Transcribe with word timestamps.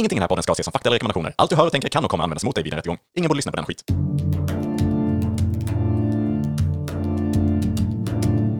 Ingenting 0.00 0.16
i 0.16 0.20
den 0.20 0.22
här 0.22 0.28
podden 0.28 0.42
ska 0.42 0.52
ses 0.52 0.64
som 0.64 0.72
fakta 0.72 0.88
eller 0.88 0.94
rekommendationer. 0.94 1.34
Allt 1.36 1.50
du 1.50 1.56
hör 1.56 1.66
och 1.66 1.72
tänker 1.72 1.88
kan 1.88 2.04
och 2.04 2.10
kommer 2.10 2.24
användas 2.24 2.44
mot 2.44 2.54
dig 2.54 2.64
vid 2.64 2.72
en 2.72 2.76
rättegång. 2.76 2.98
Ingen 3.16 3.28
borde 3.28 3.36
lyssna 3.38 3.52
på 3.52 3.56
den 3.56 3.64
skit. 3.66 3.84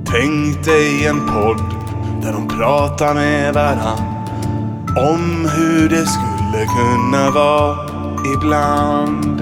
Tänk 0.07 0.65
dig 0.65 1.07
en 1.07 1.27
podd 1.27 1.59
där 2.23 2.33
de 2.33 2.49
pratar 2.49 3.15
med 3.15 3.55
varann 3.55 3.99
om 4.99 5.49
hur 5.57 5.89
det 5.89 6.07
skulle 6.07 6.67
kunna 6.67 7.31
vara 7.31 7.89
ibland. 8.37 9.41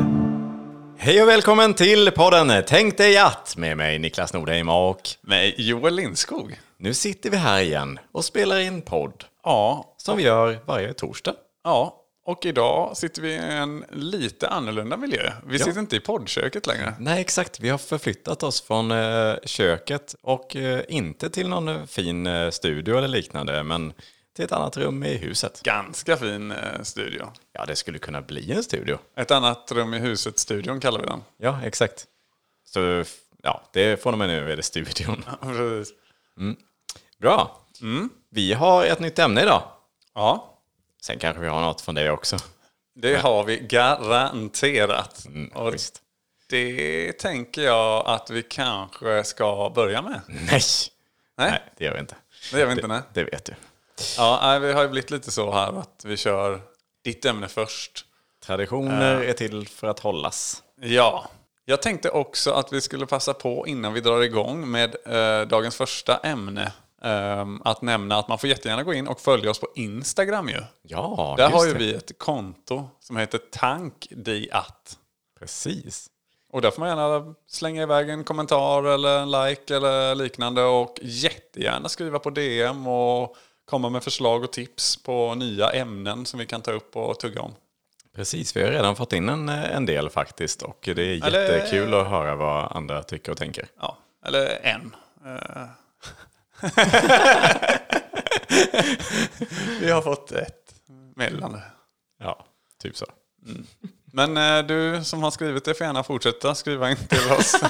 Hej 0.98 1.22
och 1.22 1.28
välkommen 1.28 1.74
till 1.74 2.10
podden 2.10 2.62
Tänk 2.66 2.96
dig 2.96 3.18
att 3.18 3.56
med 3.56 3.76
mig 3.76 3.98
Niklas 3.98 4.32
Nordheim 4.32 4.68
och 4.68 5.00
Med 5.22 5.54
Joel 5.56 5.94
Lindskog. 5.94 6.60
nu 6.78 6.94
sitter 6.94 7.30
vi 7.30 7.36
här 7.36 7.60
igen 7.60 7.98
och 8.12 8.24
spelar 8.24 8.58
in 8.58 8.82
podd 8.82 9.24
Ja, 9.44 9.94
som 9.96 10.16
vi 10.16 10.22
gör 10.22 10.58
varje 10.66 10.92
torsdag. 10.92 11.34
Ja. 11.68 12.04
Och 12.24 12.46
idag 12.46 12.96
sitter 12.96 13.22
vi 13.22 13.28
i 13.28 13.36
en 13.36 13.84
lite 13.90 14.48
annorlunda 14.48 14.96
miljö. 14.96 15.32
Vi 15.46 15.58
sitter 15.58 15.80
inte 15.80 15.96
i 15.96 16.00
poddköket 16.00 16.66
längre. 16.66 16.94
Nej, 16.98 17.20
exakt. 17.20 17.60
Vi 17.60 17.68
har 17.68 17.78
förflyttat 17.78 18.42
oss 18.42 18.62
från 18.62 18.90
eh, 18.90 19.34
köket 19.44 20.14
och 20.22 20.56
eh, 20.56 20.82
inte 20.88 21.30
till 21.30 21.48
någon 21.48 21.68
eh, 21.68 21.84
fin 21.84 22.26
eh, 22.26 22.50
studio 22.50 22.98
eller 22.98 23.08
liknande, 23.08 23.62
men 23.62 23.92
till 24.36 24.44
ett 24.44 24.52
annat 24.52 24.76
rum 24.76 25.04
i 25.04 25.16
huset. 25.16 25.62
Ganska 25.62 26.16
fin 26.16 26.54
studio. 26.82 27.32
Ja, 27.52 27.66
det 27.66 27.76
skulle 27.76 27.98
kunna 27.98 28.22
bli 28.22 28.52
en 28.52 28.62
studio. 28.62 28.98
Ett 29.16 29.30
annat 29.30 29.72
rum 29.72 29.94
i 29.94 29.98
huset-studion 29.98 30.80
kallar 30.80 31.00
vi 31.00 31.06
den. 31.06 31.22
Ja, 31.36 31.60
exakt. 31.64 32.06
Så 32.64 33.04
ja, 33.42 33.62
det 33.72 34.02
från 34.02 34.14
och 34.14 34.18
med 34.18 34.28
nu 34.28 34.52
är 34.52 34.56
det 34.56 34.62
studion. 34.62 35.24
Precis. 35.42 35.94
Bra. 37.20 37.66
Vi 38.30 38.52
har 38.52 38.84
ett 38.84 39.00
nytt 39.00 39.18
ämne 39.18 39.42
idag. 39.42 39.62
Ja, 40.14 40.57
Sen 41.02 41.18
kanske 41.18 41.40
vi 41.42 41.48
har 41.48 41.60
något 41.60 41.80
från 41.80 41.94
det 41.94 42.10
också. 42.10 42.36
det 42.94 43.16
har 43.16 43.44
vi 43.44 43.58
garanterat. 43.58 45.26
Och 45.54 45.74
visst. 45.74 46.02
det 46.50 47.12
tänker 47.12 47.62
jag 47.62 48.06
att 48.06 48.30
vi 48.30 48.42
kanske 48.42 49.24
ska 49.24 49.72
börja 49.74 50.02
med. 50.02 50.20
Nej! 50.26 50.60
Nej, 51.38 51.50
Nej, 51.50 51.62
det 51.76 51.84
gör 51.84 51.92
vi 51.94 52.00
inte. 52.00 52.16
det 52.52 52.58
gör 52.58 52.66
vi 52.66 52.72
inte. 52.72 52.86
Nej. 52.86 53.00
Det 53.12 53.24
vet 53.24 53.44
du. 53.44 53.54
Ja, 54.16 54.38
nej, 54.42 54.60
vi 54.60 54.72
har 54.72 54.82
ju 54.82 54.88
blivit 54.88 55.10
lite 55.10 55.30
så 55.30 55.52
här 55.52 55.80
att 55.80 56.02
vi 56.04 56.16
kör 56.16 56.60
ditt 57.04 57.24
ämne 57.24 57.48
först. 57.48 58.04
Traditioner 58.44 59.20
är 59.22 59.32
till 59.32 59.68
för 59.68 59.86
att 59.86 59.98
hållas. 60.00 60.62
Ja, 60.80 61.30
jag 61.64 61.82
tänkte 61.82 62.10
också 62.10 62.50
att 62.52 62.72
vi 62.72 62.80
skulle 62.80 63.06
passa 63.06 63.34
på 63.34 63.66
innan 63.66 63.92
vi 63.92 64.00
drar 64.00 64.22
igång 64.22 64.70
med 64.70 64.96
eh, 65.06 65.48
dagens 65.48 65.76
första 65.76 66.16
ämne. 66.16 66.72
Ehm, 67.02 67.62
att 67.64 67.82
nämna 67.82 68.16
att 68.18 68.28
man 68.28 68.38
får 68.38 68.48
jättegärna 68.48 68.82
gå 68.82 68.94
in 68.94 69.08
och 69.08 69.20
följa 69.20 69.50
oss 69.50 69.58
på 69.60 69.68
Instagram 69.74 70.48
ju. 70.48 70.60
Ja, 70.82 71.34
Där 71.38 71.50
har 71.50 71.66
ju 71.66 71.72
det. 71.72 71.78
vi 71.78 71.94
ett 71.94 72.18
konto 72.18 72.88
som 73.00 73.16
heter 73.16 73.38
tankdiat. 73.52 74.98
Precis. 75.38 76.06
Och 76.52 76.62
där 76.62 76.70
får 76.70 76.80
man 76.80 76.88
gärna 76.88 77.34
slänga 77.46 77.82
iväg 77.82 78.08
en 78.10 78.24
kommentar 78.24 78.82
eller 78.84 79.18
en 79.18 79.30
like 79.30 79.76
eller 79.76 80.14
liknande 80.14 80.62
och 80.62 80.98
jättegärna 81.02 81.88
skriva 81.88 82.18
på 82.18 82.30
DM 82.30 82.86
och 82.86 83.36
komma 83.64 83.88
med 83.90 84.02
förslag 84.04 84.44
och 84.44 84.52
tips 84.52 84.96
på 85.02 85.34
nya 85.34 85.70
ämnen 85.70 86.26
som 86.26 86.38
vi 86.38 86.46
kan 86.46 86.62
ta 86.62 86.72
upp 86.72 86.96
och 86.96 87.18
tugga 87.20 87.40
om. 87.40 87.54
Precis, 88.16 88.56
vi 88.56 88.62
har 88.62 88.70
redan 88.70 88.96
fått 88.96 89.12
in 89.12 89.28
en, 89.28 89.48
en 89.48 89.86
del 89.86 90.10
faktiskt 90.10 90.62
och 90.62 90.78
det 90.94 91.02
är 91.02 91.26
Eller- 91.26 91.52
jättekul 91.52 91.94
att 91.94 92.06
höra 92.06 92.36
vad 92.36 92.72
andra 92.76 93.02
tycker 93.02 93.32
och 93.32 93.38
tänker. 93.38 93.66
Ja, 93.80 93.96
eller 94.26 94.58
en. 94.66 94.96
Vi 99.80 99.90
har 99.90 100.02
fått 100.02 100.32
ett 100.32 100.74
meddelande. 101.16 101.62
Ja, 102.20 102.46
typ 102.82 102.96
så. 102.96 103.06
Men 104.12 104.36
eh, 104.36 104.66
du 104.66 105.04
som 105.04 105.22
har 105.22 105.30
skrivit 105.30 105.64
det 105.64 105.74
får 105.74 105.86
gärna 105.86 106.02
fortsätta 106.02 106.54
skriva 106.54 106.90
in 106.90 106.96
till 106.96 107.32
oss. 107.32 107.54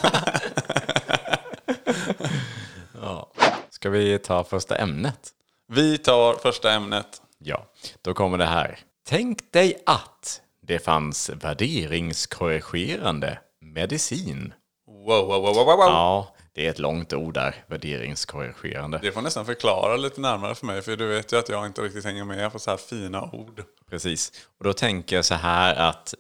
Ja. 3.01 3.31
Ska 3.71 3.91
vi 3.91 4.19
ta 4.19 4.45
första 4.45 4.77
ämnet? 4.77 5.31
Vi 5.69 5.99
tar 5.99 6.35
första 6.35 6.73
ämnet. 6.73 7.23
Ja, 7.39 7.67
då 8.03 8.15
kommer 8.15 8.39
det 8.39 8.47
här. 8.47 8.79
Tänk 9.09 9.53
dig 9.53 9.83
att 9.87 10.41
det 10.63 10.79
fanns 10.79 11.31
värderingskorrigerande 11.31 13.39
medicin. 13.61 14.53
Wow, 14.87 15.27
wow, 15.27 15.43
wow, 15.43 15.55
wow, 15.55 15.67
wow. 15.67 15.79
Ja, 15.79 16.35
det 16.59 16.67
är 16.67 16.71
ett 16.71 16.79
långt 16.79 17.13
ord 17.13 17.35
där, 17.35 17.65
värderingskorrigerande. 17.67 18.99
Det 19.03 19.13
får 19.13 19.23
nästan 19.23 19.47
förklara 19.47 19.97
lite 19.97 20.21
närmare 20.21 20.55
för 20.55 20.67
mig 20.67 20.83
för 20.83 20.97
du 20.97 21.07
vet 21.07 21.33
ju 21.33 21.39
att 21.39 21.49
jag 21.49 21.67
inte 21.67 21.83
riktigt 21.83 22.05
hänger 22.05 22.25
med 22.25 22.53
på 22.53 22.59
så 22.59 22.71
här 22.71 22.77
fina 22.77 23.31
ord. 23.33 23.63
Precis. 23.91 24.33
Och 24.59 24.65
då 24.65 24.73
tänker 24.73 25.17
jag 25.17 25.25
så 25.25 25.35
här 25.35 25.75
att, 25.75 26.15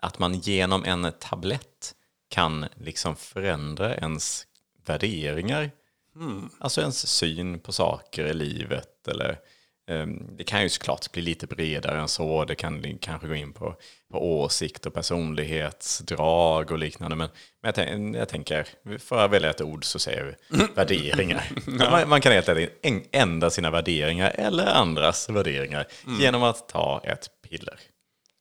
att 0.00 0.18
man 0.18 0.34
genom 0.34 0.84
en 0.84 1.12
tablett 1.18 1.94
kan 2.28 2.66
liksom 2.74 3.16
förändra 3.16 3.94
ens 3.94 4.46
värderingar. 4.86 5.70
Alltså 6.58 6.80
ens 6.80 7.08
syn 7.08 7.60
på 7.60 7.72
saker 7.72 8.24
i 8.24 8.34
livet. 8.34 9.08
Eller, 9.08 9.38
det 10.36 10.44
kan 10.44 10.62
ju 10.62 10.68
såklart 10.68 11.12
bli 11.12 11.22
lite 11.22 11.46
bredare 11.46 12.00
än 12.00 12.08
så. 12.08 12.44
Det 12.44 12.54
kan 12.54 12.98
kanske 13.00 13.28
gå 13.28 13.34
in 13.34 13.52
på, 13.52 13.76
på 14.12 14.40
åsikt 14.40 14.86
och 14.86 14.94
personlighetsdrag 14.94 16.70
och 16.70 16.78
liknande. 16.78 17.16
Men, 17.16 17.28
men 17.62 17.72
jag, 17.76 18.14
jag 18.20 18.28
tänker, 18.28 18.66
för 18.98 19.24
att 19.24 19.30
välja 19.30 19.50
ett 19.50 19.60
ord 19.60 19.84
så 19.84 19.98
säger 19.98 20.36
vi 20.50 20.58
värderingar. 20.74 21.48
man, 21.90 22.08
man 22.08 22.20
kan 22.20 22.32
helt 22.32 22.48
enkelt 22.48 22.72
en- 22.82 23.04
ändra 23.12 23.50
sina 23.50 23.70
värderingar 23.70 24.30
eller 24.34 24.66
andras 24.66 25.28
värderingar 25.28 25.86
genom 26.20 26.42
att 26.42 26.68
ta 26.68 27.00
ett 27.04 27.30
piller. 27.48 27.80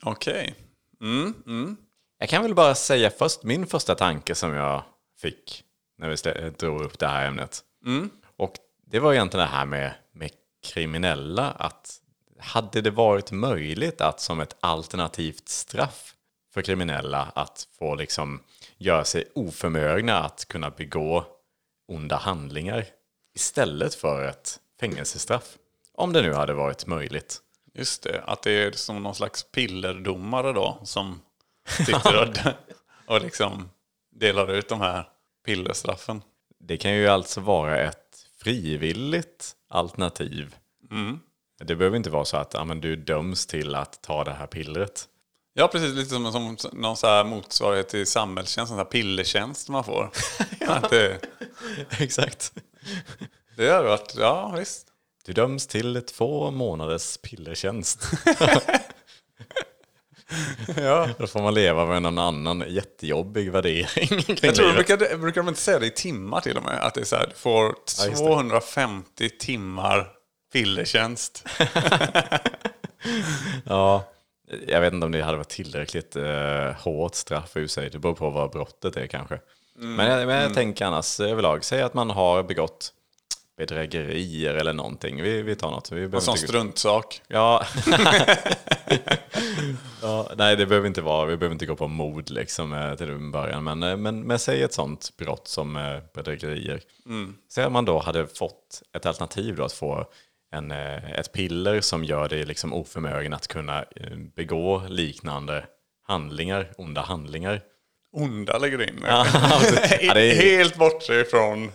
Okej. 0.04 0.56
Mm, 1.02 1.34
mm. 1.48 1.78
Jag 2.20 2.30
kan 2.30 2.44
väl 2.44 2.56
bara 2.56 2.76
säga 2.76 3.10
först 3.10 3.44
min 3.44 3.68
första 3.68 3.96
tanke 3.96 4.36
som 4.36 4.54
jag 4.54 4.84
fick 5.22 5.64
när 5.98 6.10
vi 6.10 6.50
drog 6.50 6.82
upp 6.82 7.00
det 7.00 7.08
här 7.08 7.28
ämnet. 7.28 7.60
Och 8.38 8.54
det 8.92 9.00
var 9.00 9.14
egentligen 9.14 9.46
det 9.46 9.52
här 9.52 9.66
med, 9.66 9.94
med 10.14 10.32
kriminella. 10.64 11.52
Att 11.52 12.02
hade 12.42 12.82
det 12.82 12.92
varit 12.92 13.32
möjligt 13.32 14.02
att 14.02 14.20
som 14.20 14.40
ett 14.40 14.56
alternativt 14.60 15.50
straff 15.50 16.16
för 16.54 16.62
kriminella 16.62 17.32
att 17.36 17.68
få 17.80 17.96
liksom 17.96 18.44
göra 18.78 19.06
sig 19.06 19.32
oförmögna 19.36 20.24
att 20.24 20.46
kunna 20.48 20.70
begå 20.70 21.26
onda 21.88 22.16
handlingar 22.16 22.86
istället 23.36 23.96
för 23.96 24.28
ett 24.28 24.60
fängelsestraff. 24.80 25.58
Om 25.94 26.14
det 26.14 26.22
nu 26.22 26.34
hade 26.34 26.54
varit 26.54 26.88
möjligt. 26.88 27.42
Just 27.74 28.04
det, 28.04 28.24
att 28.28 28.44
det 28.44 28.52
är 28.52 28.72
som 28.72 29.04
någon 29.04 29.16
slags 29.16 29.44
pillerdomare 29.44 30.54
då 30.54 30.80
som 30.84 31.22
sitter 31.66 32.22
och, 32.22 32.54
och 33.14 33.22
liksom 33.22 33.70
delar 34.12 34.52
ut 34.52 34.70
de 34.70 34.82
här 34.82 35.10
pillerstraffen. 35.46 36.22
Det 36.60 36.78
kan 36.78 36.94
ju 36.94 37.08
alltså 37.08 37.42
vara 37.42 37.80
ett 37.80 38.28
frivilligt 38.44 39.56
alternativ. 39.72 40.56
Det 41.64 41.76
behöver 41.76 41.98
inte 41.98 42.10
vara 42.10 42.26
så 42.26 42.38
att 42.38 42.54
ja, 42.54 42.64
men 42.66 42.82
du 42.82 42.96
döms 42.96 43.46
till 43.46 43.76
att 43.76 44.02
ta 44.02 44.24
det 44.24 44.34
här 44.34 44.48
pillret. 44.48 45.08
Ja, 45.54 45.68
precis. 45.68 45.94
Lite 45.94 46.10
som, 46.10 46.32
som 46.32 46.58
någon 46.74 46.98
så 46.98 47.24
motsvarighet 47.24 47.90
till 47.90 48.08
samhällstjänst, 48.08 48.70
sån 48.70 48.78
här 48.78 48.86
pillertjänst 48.86 49.70
man 49.70 49.84
får. 49.84 50.10
det, 50.90 51.20
Exakt. 52.00 52.54
det 53.58 53.70
har 53.70 53.84
varit, 53.84 54.16
ja 54.18 54.56
visst. 54.58 54.88
Du 55.26 55.34
döms 55.34 55.68
till 55.68 56.02
två 56.02 56.52
månaders 56.52 57.18
pillertjänst. 57.18 58.04
Ja. 60.78 61.10
Då 61.18 61.28
får 61.28 61.42
man 61.42 61.54
leva 61.54 61.86
med 61.86 62.02
någon 62.02 62.18
annan 62.18 62.64
jättejobbig 62.68 63.52
värdering 63.52 64.38
Jag 64.42 64.56
tror, 64.56 64.74
brukar, 64.74 65.18
brukar 65.18 65.42
de 65.42 65.48
inte 65.48 65.62
säga 65.62 65.80
det 65.80 65.86
i 65.86 65.92
timmar 65.92 66.42
till 66.42 66.58
och 66.58 66.64
med? 66.64 66.80
Att 66.80 66.94
det 66.94 67.02
är 67.02 67.06
så 67.06 67.16
här, 67.16 67.28
du 67.28 67.36
får 67.36 67.64
Ja, 67.64 68.06
just 68.06 68.10
det. 68.10 68.16
250 68.16 69.30
timmar 69.30 70.08
pillertjänst. 70.54 71.46
Ja, 73.66 74.04
jag 74.68 74.82
vet 74.82 74.94
inte 74.94 75.06
om 75.06 75.12
det 75.12 75.22
hade 75.22 75.38
varit 75.38 75.50
tillräckligt 75.50 76.16
eh, 76.16 76.72
hårt 76.80 77.16
straff 77.16 77.58
i 77.58 77.68
sig. 77.68 77.90
Det 77.90 78.00
beror 78.00 78.14
på 78.14 78.30
vad 78.30 78.52
brottet 78.52 78.98
är 78.98 79.08
kanske. 79.08 79.40
Men, 79.76 80.12
jag, 80.12 80.28
men 80.28 80.42
jag 80.42 80.54
tänker 80.54 80.86
annars 80.86 81.20
överlag, 81.20 81.66
säg 81.66 81.82
att 81.82 81.94
man 81.94 82.10
har 82.10 82.44
begått 82.44 82.94
bedrägerier 83.58 84.54
eller 84.54 84.74
någonting. 84.74 85.22
Vi, 85.22 85.42
vi 85.42 85.56
tar 85.56 85.72
något. 85.72 85.92
Vi 85.92 86.04
En 86.04 86.22
sån 86.22 86.38
struntsak. 86.38 87.22
Ja. 87.28 87.66
ja. 90.02 90.32
Nej, 90.38 90.56
det 90.56 90.66
behöver 90.66 90.88
inte 90.88 91.02
vara. 91.02 91.26
Vi 91.26 91.38
behöver 91.38 91.54
inte 91.54 91.66
gå 91.66 91.76
på 91.76 91.88
mord 91.88 92.30
liksom 92.30 92.74
eh, 92.74 92.96
till 92.96 93.18
början. 93.18 93.64
Men, 93.64 93.84
eh, 93.84 93.98
men, 93.98 94.22
men 94.22 94.40
säg 94.40 94.64
ett 94.64 94.74
sånt 94.74 95.18
brott 95.18 95.48
som 95.48 95.76
eh, 95.76 95.98
bedrägerier. 96.16 96.82
Säg 97.52 97.64
att 97.64 97.72
man 97.72 97.86
då 97.86 98.00
hade 98.00 98.28
fått 98.28 98.82
ett 98.96 99.06
alternativ 99.06 99.56
då 99.56 99.64
att 99.64 99.74
få 99.74 100.06
en, 100.54 100.72
ett 100.72 101.32
piller 101.34 101.82
som 101.82 102.04
gör 102.04 102.30
dig 102.30 102.46
liksom 102.46 102.74
oförmögen 102.74 103.34
att 103.34 103.48
kunna 103.48 103.86
begå 104.36 104.84
liknande 104.90 105.66
handlingar, 106.08 106.72
onda 106.78 107.02
handlingar. 107.02 107.62
Onda 108.14 108.58
lägger 108.58 108.78
du 108.78 108.84
in. 108.86 109.00
Ja, 109.08 110.14
det 110.14 110.32
är- 110.32 110.36
Helt 110.36 110.76
bortse 110.78 111.14
ifrån 111.22 111.72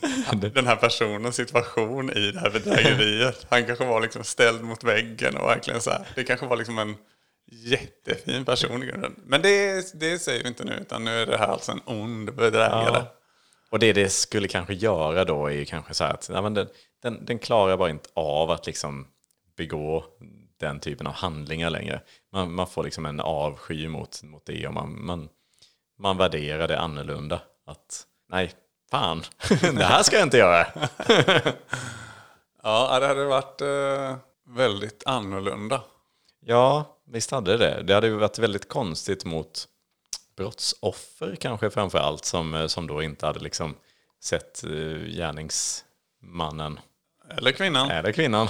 den 0.54 0.66
här 0.66 0.76
personens 0.76 1.36
situation 1.36 2.10
i 2.16 2.30
det 2.32 2.40
här 2.40 2.50
bedrägeriet. 2.50 3.46
Han 3.50 3.66
kanske 3.66 3.84
var 3.84 4.00
liksom 4.00 4.24
ställd 4.24 4.62
mot 4.62 4.84
väggen 4.84 5.36
och 5.36 5.48
verkligen 5.48 5.80
så 5.80 5.90
här. 5.90 6.06
Det 6.14 6.24
kanske 6.24 6.46
var 6.46 6.56
liksom 6.56 6.78
en 6.78 6.94
jättefin 7.46 8.44
person 8.44 8.82
i 8.82 8.86
grunden. 8.86 9.14
Men 9.24 9.42
det, 9.42 10.00
det 10.00 10.18
säger 10.18 10.42
vi 10.42 10.48
inte 10.48 10.64
nu, 10.64 10.72
utan 10.72 11.04
nu 11.04 11.10
är 11.10 11.26
det 11.26 11.38
här 11.38 11.48
alltså 11.48 11.72
en 11.72 11.80
ond 11.84 12.34
bedrägare. 12.34 12.98
Ja. 12.98 13.12
Och 13.70 13.78
det 13.78 13.92
det 13.92 14.08
skulle 14.08 14.48
kanske 14.48 14.74
göra 14.74 15.24
då 15.24 15.46
är 15.46 15.52
ju 15.52 15.64
kanske 15.64 15.94
så 15.94 16.04
här 16.04 16.14
att 16.14 16.30
ja, 16.32 16.42
men 16.42 16.54
den, 16.54 16.68
den, 17.02 17.24
den 17.24 17.38
klarar 17.38 17.76
bara 17.76 17.90
inte 17.90 18.08
av 18.14 18.50
att 18.50 18.66
liksom 18.66 19.06
begå 19.56 20.04
den 20.60 20.80
typen 20.80 21.06
av 21.06 21.12
handlingar 21.12 21.70
längre. 21.70 22.00
Man, 22.32 22.52
man 22.52 22.66
får 22.66 22.84
liksom 22.84 23.06
en 23.06 23.20
avsky 23.20 23.88
mot, 23.88 24.22
mot 24.22 24.46
det 24.46 24.66
och 24.66 24.74
man, 24.74 25.04
man, 25.04 25.28
man 25.98 26.16
värderar 26.16 26.68
det 26.68 26.78
annorlunda. 26.78 27.40
Att 27.66 28.06
nej, 28.28 28.52
fan, 28.90 29.22
det 29.60 29.84
här 29.84 30.02
ska 30.02 30.16
jag 30.16 30.26
inte 30.26 30.38
göra. 30.38 30.66
Ja, 32.68 33.00
det 33.00 33.06
hade 33.06 33.24
varit 33.24 33.60
eh, 33.60 34.16
väldigt 34.46 35.02
annorlunda. 35.06 35.82
Ja, 36.40 36.95
visst 37.06 37.30
hade 37.30 37.56
det. 37.56 37.82
Det 37.82 37.94
hade 37.94 38.06
ju 38.06 38.14
varit 38.16 38.38
väldigt 38.38 38.68
konstigt 38.68 39.24
mot 39.24 39.68
brottsoffer 40.36 41.36
kanske 41.40 41.70
framför 41.70 41.98
allt 41.98 42.24
som, 42.24 42.54
eh, 42.54 42.66
som 42.66 42.86
då 42.86 43.02
inte 43.02 43.26
hade 43.26 43.40
liksom 43.40 43.74
sett 44.24 44.64
eh, 44.64 44.70
gärningsmannen 45.16 46.80
Eller 47.36 47.52
kvinnan. 47.52 47.90
eller 47.90 48.12
kvinnan 48.12 48.48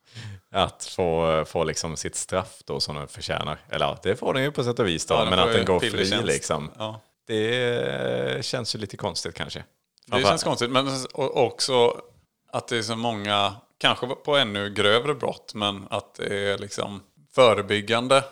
att 0.50 0.84
få, 0.84 1.44
få 1.44 1.64
liksom 1.64 1.96
sitt 1.96 2.16
straff 2.16 2.58
då 2.64 2.80
som 2.80 2.96
den 2.96 3.08
förtjänar. 3.08 3.58
Eller 3.70 3.86
ja, 3.86 3.98
det 4.02 4.16
får 4.16 4.34
den 4.34 4.42
ju 4.42 4.52
på 4.52 4.64
sätt 4.64 4.78
och 4.78 4.86
vis 4.86 5.06
då, 5.06 5.14
Ja, 5.14 5.30
men 5.30 5.38
att 5.38 5.52
den 5.52 5.64
går 5.64 5.80
fri 5.80 6.22
liksom. 6.22 6.70
Ja. 6.78 7.00
Det 7.26 8.44
känns 8.44 8.74
ju 8.74 8.78
lite 8.78 8.96
konstigt 8.96 9.34
kanske. 9.34 9.64
Det 10.06 10.22
känns 10.22 10.44
konstigt, 10.44 10.70
men 10.70 10.88
också 11.14 12.00
att 12.52 12.68
det 12.68 12.78
är 12.78 12.82
så 12.82 12.96
många, 12.96 13.54
kanske 13.78 14.06
på 14.06 14.36
ännu 14.36 14.70
grövre 14.70 15.14
brott, 15.14 15.52
men 15.54 15.86
att 15.90 16.14
det 16.14 16.50
är 16.50 16.58
liksom 16.58 17.02
förebyggande. 17.42 18.24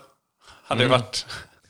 Hade 0.63 0.83
Mm. 0.85 0.91
varit. 0.99 1.25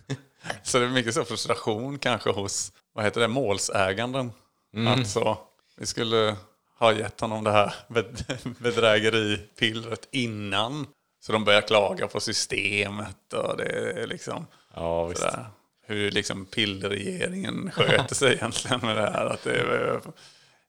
så 0.63 0.80
det 0.80 0.86
är 0.86 0.89
mycket 0.89 1.13
så 1.13 1.25
frustration 1.25 2.00
kanske 2.00 2.30
hos, 2.30 2.72
vad 2.94 3.06
heter 3.06 3.22
det, 3.22 3.28
målsäganden. 3.28 4.31
Mm. 4.74 4.88
Alltså, 4.88 5.38
vi 5.78 5.86
skulle 5.86 6.36
ha 6.80 6.94
gett 6.94 7.22
honom 7.22 7.44
det 7.44 7.51
här 7.51 7.74
bed- 7.88 8.56
bedrägeripillret 8.60 10.07
innan. 10.12 10.88
Så 11.19 11.31
de 11.31 11.44
börjar 11.44 11.62
klaga 11.62 12.07
på 12.07 12.19
systemet 12.19 13.34
och 13.34 13.57
det 13.57 14.01
är 14.01 14.07
liksom 14.07 14.48
Ja, 14.75 15.12
sådär. 15.16 15.45
Hur 15.88 16.12
liksom 16.12 16.45
pillerregeringen 16.45 17.72
sköter 17.72 18.16
sig 18.16 18.33
egentligen 18.36 18.80
med 18.83 18.95
det 18.95 19.01
här. 19.12 19.25
Att 19.25 19.44
det 19.44 19.54
är, 19.60 20.01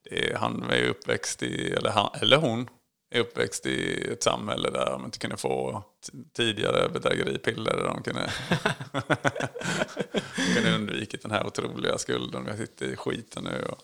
det 0.04 0.30
är, 0.30 0.34
han 0.36 0.70
är 0.70 0.88
uppväxt 0.88 1.42
i, 1.42 1.72
eller, 1.72 1.90
han, 1.90 2.10
eller 2.20 2.36
hon 2.36 2.68
är 3.10 3.20
uppväxt 3.20 3.66
i 3.66 4.08
ett 4.12 4.22
samhälle 4.22 4.70
där 4.70 4.86
de 4.86 5.04
inte 5.04 5.18
kunde 5.18 5.36
få 5.36 5.82
tidigare 6.36 6.88
bedrägeripiller. 6.88 7.76
Där 7.76 7.84
de 7.84 8.02
kunde, 8.02 8.30
de 10.36 10.54
kunde 10.54 10.74
undvikit 10.74 11.22
den 11.22 11.30
här 11.30 11.46
otroliga 11.46 11.98
skulden. 11.98 12.44
Vi 12.44 12.56
sitter 12.56 12.86
i 12.86 12.96
skiten 12.96 13.44
nu. 13.44 13.64
Och, 13.68 13.78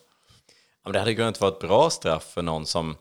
Ja, 0.85 0.89
men 0.89 0.93
det 0.93 0.99
hade 0.99 1.11
ju 1.11 1.17
kunnat 1.17 1.41
vara 1.41 1.53
ett 1.53 1.61
bra 1.61 1.91
straff 1.91 2.33
för 2.33 2.43
någon 2.43 2.67
som, 2.67 2.97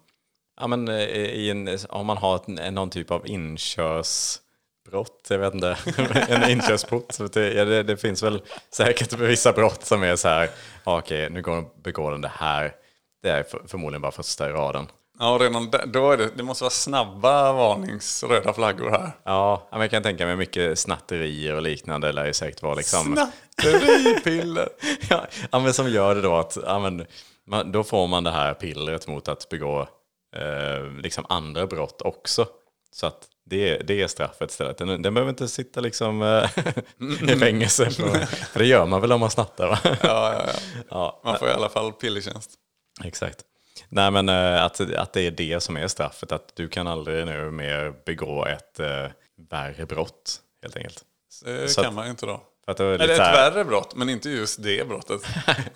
ja, 0.59 0.67
men, 0.67 0.87
eh, 0.87 1.03
i 1.13 1.49
en, 1.49 1.77
om 1.89 2.05
man 2.05 2.17
har 2.17 2.35
ett, 2.35 2.73
någon 2.73 2.89
typ 2.89 3.11
av 3.11 3.27
inkörsbrott, 3.27 5.27
jag 5.29 5.39
vet 5.39 5.53
inte, 5.53 5.77
en 6.29 6.49
inkörsport. 6.49 7.19
Ja, 7.19 7.65
det, 7.65 7.83
det 7.83 7.97
finns 7.97 8.23
väl 8.23 8.41
säkert 8.69 9.13
vissa 9.13 9.53
brott 9.53 9.85
som 9.85 10.03
är 10.03 10.15
så 10.15 10.27
här, 10.27 10.49
ja, 10.83 10.99
okej, 10.99 11.29
nu 11.29 11.41
går, 11.41 11.81
begår 11.83 12.11
den 12.11 12.21
det 12.21 12.31
här, 12.33 12.75
det 13.21 13.29
är 13.29 13.43
för, 13.43 13.61
förmodligen 13.67 14.01
bara 14.01 14.11
första 14.11 14.49
raden. 14.49 14.87
Ja, 15.23 15.33
och 15.33 15.39
redan 15.39 15.69
där, 15.69 15.85
då 15.85 16.11
är 16.11 16.17
det, 16.17 16.29
det 16.35 16.43
måste 16.43 16.63
vara 16.63 16.71
snabba 16.71 17.53
varningsröda 17.53 18.53
flaggor 18.53 18.89
här. 18.89 19.11
Ja, 19.23 19.67
men 19.71 19.81
jag 19.81 19.91
kan 19.91 20.03
tänka 20.03 20.25
mig 20.25 20.35
mycket 20.35 20.79
snatterier 20.79 21.55
och 21.55 21.61
liknande 21.61 22.11
lär 22.11 22.25
ju 22.25 22.33
säkert 22.33 22.61
vara 22.61 22.73
liksom... 22.73 23.29
Snatteripiller! 23.57 24.69
ja, 25.51 25.59
men 25.59 25.73
som 25.73 25.89
gör 25.89 26.15
det 26.15 26.21
då 26.21 26.35
att 26.35 26.57
ja, 26.65 26.79
men, 26.79 27.05
man, 27.47 27.71
då 27.71 27.83
får 27.83 28.07
man 28.07 28.23
det 28.23 28.31
här 28.31 28.53
pillret 28.53 29.07
mot 29.07 29.27
att 29.27 29.49
begå 29.49 29.81
eh, 30.35 31.01
liksom 31.01 31.25
andra 31.29 31.67
brott 31.67 32.01
också. 32.01 32.47
Så 32.91 33.07
att 33.07 33.27
det, 33.45 33.77
det 33.77 34.01
är 34.01 34.07
straffet 34.07 34.51
istället. 34.51 34.77
Den, 34.77 35.01
den 35.01 35.13
behöver 35.13 35.29
inte 35.29 35.47
sitta 35.47 35.81
liksom 35.81 36.21
eh, 36.21 36.49
i 37.35 37.39
fängelse. 37.39 37.89
För, 37.89 38.25
för 38.25 38.59
det 38.59 38.65
gör 38.65 38.85
man 38.85 39.01
väl 39.01 39.11
om 39.11 39.19
man 39.19 39.31
snattar 39.31 39.67
va? 39.67 39.79
ja, 39.83 39.95
ja, 40.03 40.43
ja. 40.47 40.53
ja, 40.89 41.21
Man 41.23 41.39
får 41.39 41.47
i 41.47 41.51
alla 41.51 41.69
fall 41.69 41.93
pillertjänst. 41.93 42.51
exakt. 43.03 43.45
Nej 43.89 44.11
men 44.11 44.29
eh, 44.29 44.63
att, 44.63 44.79
att 44.95 45.13
det 45.13 45.21
är 45.21 45.31
det 45.31 45.59
som 45.63 45.77
är 45.77 45.87
straffet. 45.87 46.31
Att 46.31 46.55
du 46.55 46.67
kan 46.67 46.87
aldrig 46.87 47.25
nu 47.25 47.51
mer 47.51 47.93
begå 48.05 48.45
ett 48.45 48.79
eh, 48.79 49.07
värre 49.49 49.85
brott 49.85 50.39
helt 50.61 50.75
enkelt. 50.77 51.03
Det 51.45 51.67
Så 51.67 51.81
kan 51.81 51.89
att- 51.89 51.95
man 51.95 52.07
inte 52.07 52.25
då. 52.25 52.43
För 52.65 52.71
att 52.71 52.77
det 52.77 52.83
är 52.83 52.89
Eller 52.99 53.09
ett 53.13 53.19
här- 53.19 53.51
värre 53.51 53.65
brott, 53.65 53.95
men 53.95 54.09
inte 54.09 54.29
just 54.29 54.63
det 54.63 54.87
brottet. 54.87 55.21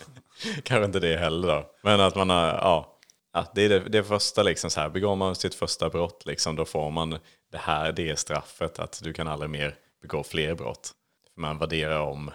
Kanske 0.64 0.86
inte 0.86 1.00
det 1.00 1.18
heller 1.18 1.48
då. 1.48 1.72
Men 1.84 2.00
att 2.02 2.16
man 2.16 2.30
har, 2.30 2.48
ja. 2.48 2.94
Att 3.34 3.56
det 3.56 3.62
är 3.66 3.70
det, 3.70 3.80
det 3.80 4.04
första 4.04 4.44
liksom 4.44 4.70
så 4.70 4.80
här, 4.80 4.90
begår 4.90 5.16
man 5.16 5.36
sitt 5.36 5.56
första 5.56 5.90
brott 5.90 6.26
liksom, 6.26 6.56
då 6.56 6.66
får 6.66 6.92
man 6.92 7.10
det 7.52 7.58
här, 7.58 7.92
det 7.92 8.10
är 8.10 8.16
straffet, 8.16 8.80
att 8.80 9.00
du 9.04 9.14
kan 9.14 9.28
aldrig 9.28 9.50
mer 9.50 9.76
begå 10.02 10.24
fler 10.24 10.56
brott. 10.56 10.92
För 11.34 11.42
man 11.42 11.58
värderar 11.58 12.00
om 12.00 12.32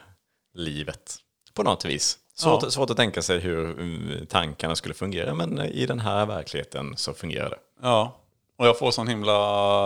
livet 0.54 1.16
på 1.54 1.62
något 1.62 1.84
vis. 1.84 2.18
Svårt, 2.42 2.62
Ja. 2.62 2.70
svårt 2.70 2.90
att 2.90 2.96
tänka 2.96 3.22
sig 3.22 3.38
hur 3.38 3.64
mm, 3.70 4.26
tankarna 4.26 4.76
skulle 4.76 4.94
fungera, 4.94 5.34
men 5.34 5.58
i 5.58 5.86
den 5.86 6.00
här 6.00 6.26
verkligheten 6.26 6.96
så 6.96 7.14
fungerar 7.14 7.50
det. 7.50 7.58
Ja, 7.82 8.16
och 8.56 8.66
jag 8.66 8.78
får 8.78 8.90
sån 8.90 9.08
himla 9.08 9.84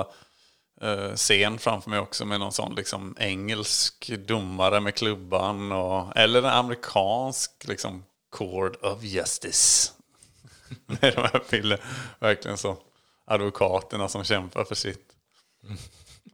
eh, 0.81 1.15
scen 1.15 1.59
framför 1.59 1.91
mig 1.91 1.99
också 1.99 2.25
med 2.25 2.41
någon 2.41 2.53
sån 2.53 2.75
liksom 2.75 3.17
engelsk 3.19 4.11
domare 4.27 4.81
med 4.81 4.95
klubban. 4.95 5.73
Och, 5.73 6.17
eller 6.17 6.39
en 6.39 6.45
amerikansk 6.45 7.51
liksom 7.69 8.05
court 8.37 8.77
of 8.83 9.03
justice. 9.03 9.93
med 10.87 10.99
de 11.15 11.21
här 11.21 11.39
piller, 11.51 11.81
verkligen 12.19 12.59
så. 12.59 12.77
Advokaterna 13.25 14.09
som 14.09 14.25
kämpar 14.25 14.65
för 14.65 14.75
sitt. 14.75 15.13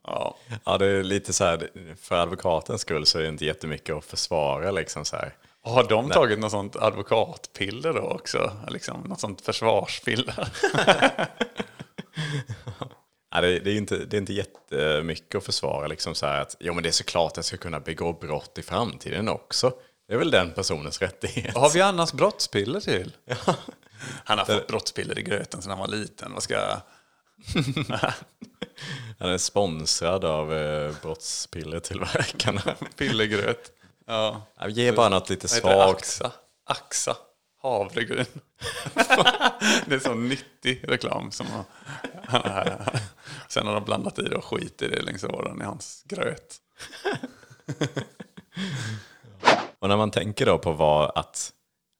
Ja, 0.04 0.36
Ja, 0.64 0.78
det 0.78 0.86
är 0.86 1.02
lite 1.02 1.32
så 1.32 1.44
här, 1.44 1.70
för 2.00 2.14
advokatens 2.16 2.80
skull 2.80 3.06
så 3.06 3.18
är 3.18 3.22
det 3.22 3.28
inte 3.28 3.44
jättemycket 3.44 3.96
att 3.96 4.04
försvara 4.04 4.70
liksom 4.70 5.04
så 5.04 5.16
här. 5.16 5.34
Har 5.64 5.88
de 5.88 6.10
tagit 6.10 6.38
något 6.38 6.50
sånt 6.50 6.76
advokatpiller 6.76 7.92
då 7.92 8.00
också? 8.00 8.52
Liksom, 8.68 9.00
något 9.00 9.20
sånt 9.20 9.40
försvarspiller? 9.40 10.48
Ja, 13.34 13.40
det, 13.40 13.58
det, 13.58 13.70
är 13.70 13.76
inte, 13.76 13.96
det 13.96 14.16
är 14.16 14.18
inte 14.18 14.32
jättemycket 14.32 15.34
att 15.34 15.44
försvara. 15.44 15.86
Liksom 15.86 16.14
så 16.14 16.26
att, 16.26 16.56
jo, 16.60 16.74
men 16.74 16.82
det 16.82 16.88
är 16.88 16.92
såklart 16.92 17.30
att 17.30 17.36
jag 17.36 17.44
ska 17.44 17.56
kunna 17.56 17.80
begå 17.80 18.12
brott 18.12 18.58
i 18.58 18.62
framtiden 18.62 19.28
också. 19.28 19.72
Det 20.08 20.14
är 20.14 20.18
väl 20.18 20.30
den 20.30 20.52
personens 20.52 21.02
rättighet. 21.02 21.56
Har 21.56 21.70
vi 21.70 21.80
annars 21.80 22.12
brottspiller 22.12 22.80
till? 22.80 23.16
Han 24.24 24.38
har 24.38 24.44
fått 24.44 24.66
brottspiller 24.66 25.18
i 25.18 25.22
gröten 25.22 25.62
sedan 25.62 25.70
han 25.70 25.78
var 25.78 25.88
liten. 25.88 26.32
Vad 26.32 26.42
ska. 26.42 26.56
Han 29.18 29.30
är 29.30 29.38
sponsrad 29.38 30.24
av 30.24 30.54
eh, 30.54 30.94
brottspillertillverkarna. 31.02 32.62
Pillergröt. 32.96 33.72
Ja. 34.06 34.42
Ge 34.68 34.92
bara 34.92 35.08
något 35.08 35.30
lite 35.30 35.48
svagt. 35.48 35.98
Axa. 35.98 36.32
Axa. 36.64 37.16
Havregryn. 37.62 38.26
det 39.86 39.94
är 39.94 39.98
så 39.98 40.14
nyttig 40.14 40.84
reklam. 40.88 41.30
Som 41.30 41.46
har, 41.46 41.64
sen 43.48 43.66
har 43.66 43.74
de 43.74 43.84
blandat 43.84 44.18
i 44.18 44.22
det 44.22 44.36
och 44.36 44.44
skit 44.44 44.82
i 44.82 44.88
det 44.88 45.02
längs 45.02 45.24
åren 45.24 45.60
i 45.62 45.64
hans 45.64 46.02
gröt. 46.06 46.56
Och 49.78 49.88
när 49.88 49.96
man 49.96 50.10
tänker 50.10 50.46
då 50.46 50.58
på 50.58 50.72
vad 50.72 51.12
att, 51.14 51.52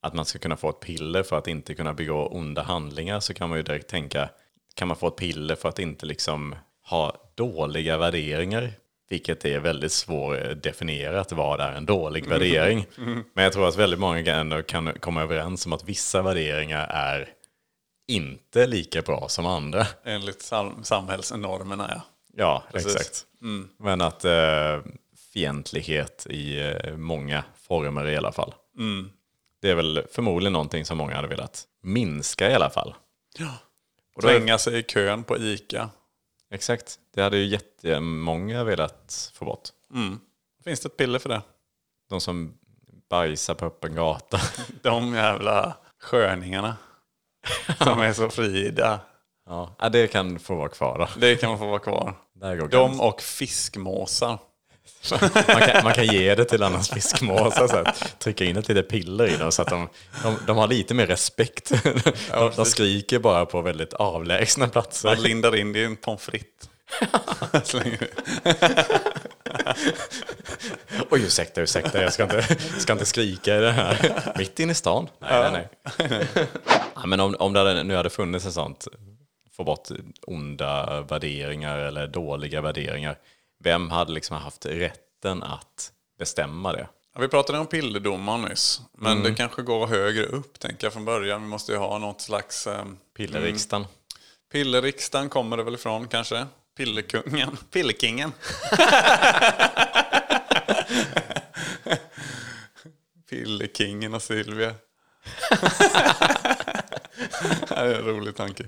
att 0.02 0.14
man 0.14 0.24
ska 0.24 0.38
kunna 0.38 0.56
få 0.56 0.70
ett 0.70 0.80
piller 0.80 1.22
för 1.22 1.38
att 1.38 1.48
inte 1.48 1.74
kunna 1.74 1.94
begå 1.94 2.26
onda 2.26 2.62
handlingar 2.62 3.20
så 3.20 3.34
kan 3.34 3.48
man 3.48 3.58
ju 3.58 3.62
direkt 3.62 3.88
tänka, 3.88 4.28
kan 4.74 4.88
man 4.88 4.96
få 4.96 5.08
ett 5.08 5.16
piller 5.16 5.54
för 5.54 5.68
att 5.68 5.78
inte 5.78 6.06
liksom 6.06 6.54
ha 6.86 7.16
dåliga 7.34 7.98
värderingar? 7.98 8.72
Vilket 9.12 9.44
är 9.44 9.60
väldigt 9.60 9.92
svårdefinierat, 9.92 11.32
vad 11.32 11.60
är 11.60 11.72
en 11.72 11.86
dålig 11.86 12.26
värdering? 12.28 12.86
Men 13.34 13.44
jag 13.44 13.52
tror 13.52 13.68
att 13.68 13.76
väldigt 13.76 14.00
många 14.00 14.34
ändå 14.34 14.62
kan 14.62 14.92
komma 15.00 15.22
överens 15.22 15.66
om 15.66 15.72
att 15.72 15.84
vissa 15.84 16.22
värderingar 16.22 16.86
är 16.90 17.28
inte 18.08 18.66
lika 18.66 19.02
bra 19.02 19.28
som 19.28 19.46
andra. 19.46 19.86
Enligt 20.04 20.42
sam- 20.42 20.84
samhällsnormerna 20.84 21.90
ja. 21.94 22.02
Ja, 22.36 22.64
Precis. 22.72 22.94
exakt. 22.96 23.26
Men 23.78 24.00
att 24.00 24.24
eh, 24.24 24.78
fientlighet 25.32 26.26
i 26.30 26.60
eh, 26.60 26.96
många 26.96 27.44
former 27.62 28.06
i 28.06 28.16
alla 28.16 28.32
fall. 28.32 28.54
Det 29.62 29.70
är 29.70 29.74
väl 29.74 30.02
förmodligen 30.12 30.52
någonting 30.52 30.84
som 30.84 30.98
många 30.98 31.14
hade 31.16 31.28
velat 31.28 31.64
minska 31.82 32.50
i 32.50 32.54
alla 32.54 32.70
fall. 32.70 32.94
Och 34.16 34.22
Tränga 34.22 34.58
sig 34.58 34.78
i 34.78 34.82
kön 34.82 35.24
på 35.24 35.38
ICA. 35.38 35.90
Exakt. 36.52 36.98
Det 37.14 37.22
hade 37.22 37.36
ju 37.38 37.44
jättemånga 37.46 38.64
velat 38.64 39.30
få 39.34 39.44
bort. 39.44 39.68
Finns 40.64 40.80
det 40.80 40.86
ett 40.86 40.96
piller 40.96 41.18
för 41.18 41.28
det? 41.28 41.42
De 42.08 42.20
som 42.20 42.58
bajsar 43.10 43.54
på 43.54 43.66
öppen 43.66 43.94
gata. 43.94 44.40
De 44.82 45.14
jävla 45.14 45.76
sköningarna. 46.00 46.76
Som 47.78 48.00
är 48.00 48.12
så 48.12 48.28
frida. 48.30 49.00
ja, 49.78 49.88
det 49.92 50.08
kan 50.08 50.38
få 50.38 50.54
vara 50.54 50.68
kvar 50.68 50.98
då. 50.98 51.20
Det 51.20 51.36
kan 51.36 51.50
man 51.50 51.58
få 51.58 51.66
vara 51.66 51.78
kvar. 51.78 52.14
Där 52.32 52.56
går 52.56 52.68
De 52.68 52.86
gränsen. 52.88 53.06
och 53.06 53.20
fiskmåsar. 53.20 54.38
Man 55.10 55.60
kan, 55.60 55.84
man 55.84 55.94
kan 55.94 56.06
ge 56.06 56.34
det 56.34 56.44
till 56.44 56.62
annans 56.62 56.90
fiskmåsar, 56.90 57.68
så 57.68 57.76
att 57.76 58.18
trycka 58.18 58.44
in 58.44 58.56
ett 58.56 58.68
litet 58.68 58.88
piller 58.88 59.26
i 59.26 59.36
dem 59.36 59.52
så 59.52 59.62
att 59.62 59.68
de, 59.68 59.88
de, 60.22 60.36
de 60.46 60.56
har 60.56 60.66
lite 60.66 60.94
mer 60.94 61.06
respekt. 61.06 61.72
De, 62.32 62.52
de 62.56 62.64
skriker 62.64 63.18
bara 63.18 63.46
på 63.46 63.62
väldigt 63.62 63.92
avlägsna 63.92 64.68
platser. 64.68 65.08
Man 65.08 65.22
lindar 65.22 65.56
in 65.56 65.72
det 65.72 65.78
i 65.78 65.84
en 65.84 65.96
pommes 65.96 66.22
frites. 66.22 66.68
Oj, 71.10 71.24
ursäkta, 71.24 71.60
ursäkta, 71.60 72.02
jag 72.02 72.12
ska 72.12 72.22
inte, 72.22 72.42
ska 72.78 72.92
inte 72.92 73.06
skrika 73.06 73.56
i 73.56 73.60
det 73.60 73.72
här. 73.72 74.32
Mitt 74.38 74.60
inne 74.60 74.72
i 74.72 74.74
stan? 74.74 75.08
Nej, 75.18 75.52
nej, 75.52 75.68
nej. 75.98 76.26
Ja, 76.94 77.06
men 77.06 77.20
om, 77.20 77.36
om 77.38 77.52
det 77.52 77.58
hade, 77.58 77.82
nu 77.82 77.96
hade 77.96 78.10
funnits 78.10 78.46
ett 78.46 78.52
sånt, 78.52 78.86
få 79.56 79.64
bort 79.64 79.88
onda 80.26 81.00
värderingar 81.00 81.78
eller 81.78 82.06
dåliga 82.06 82.60
värderingar, 82.60 83.16
vem 83.62 83.90
hade 83.90 84.12
liksom 84.12 84.36
haft 84.36 84.66
rätten 84.66 85.42
att 85.42 85.92
bestämma 86.18 86.72
det? 86.72 86.88
Ja, 87.14 87.20
vi 87.20 87.28
pratade 87.28 87.58
om 87.58 87.66
pillerdomar 87.66 88.38
nyss. 88.38 88.80
Men 88.98 89.12
Mm. 89.12 89.24
det 89.24 89.34
kanske 89.34 89.62
går 89.62 89.86
högre 89.86 90.24
upp 90.26 90.58
tänker 90.58 90.86
jag 90.86 90.92
från 90.92 91.04
början. 91.04 91.42
Vi 91.42 91.48
måste 91.48 91.72
ju 91.72 91.78
ha 91.78 91.98
något 91.98 92.20
slags... 92.20 92.66
Eh, 92.66 92.84
Pillerriksdagen. 93.16 93.86
pillerriksdagen 94.52 95.28
kommer 95.28 95.56
det 95.56 95.62
väl 95.62 95.74
ifrån 95.74 96.08
kanske? 96.08 96.46
Pillerkungen. 96.76 97.56
Pillerkingen. 97.72 98.32
Pillerkingen 103.30 104.14
och 104.14 104.22
Silvia. 104.22 104.74
det 107.68 107.74
är 107.74 107.94
en 107.94 108.04
rolig 108.04 108.36
tanke. 108.36 108.64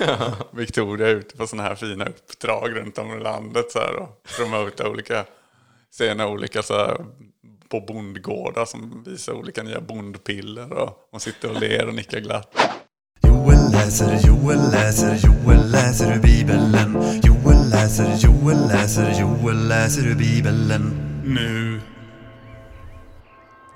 Victoria 0.52 1.08
är 1.08 1.14
ute 1.14 1.36
på 1.36 1.46
sådana 1.46 1.68
här 1.68 1.74
fina 1.74 2.04
uppdrag 2.04 2.76
runt 2.76 2.98
om 2.98 3.12
i 3.12 3.22
landet 3.22 3.72
så 3.72 3.78
här, 3.78 3.96
och 3.96 4.22
promota 4.36 4.88
olika, 4.88 5.24
sena 5.90 6.26
olika 6.26 6.62
så 6.62 6.74
här, 6.74 6.96
på 7.68 7.80
bondgårdar 7.80 8.64
som 8.64 9.04
visar 9.06 9.32
olika 9.32 9.62
nya 9.62 9.80
bondpiller 9.80 10.72
och 10.72 11.08
hon 11.10 11.20
sitter 11.20 11.50
och 11.50 11.60
ler 11.60 11.88
och 11.88 11.94
nickar 11.94 12.20
glatt. 12.20 12.54
Joel 13.22 13.72
läser, 13.72 14.28
Joel 14.28 14.70
läser, 14.70 15.18
Joel 15.26 15.70
läser 15.70 16.16
ur 16.16 16.20
Bibeln. 16.20 16.72
Joel 17.22 17.70
läser, 17.70 18.16
Joel 18.16 18.68
läser, 18.68 19.20
Joel 19.20 19.68
läser 19.68 20.06
ur 20.06 20.14
Bibeln. 20.14 20.90
Nu. 21.24 21.80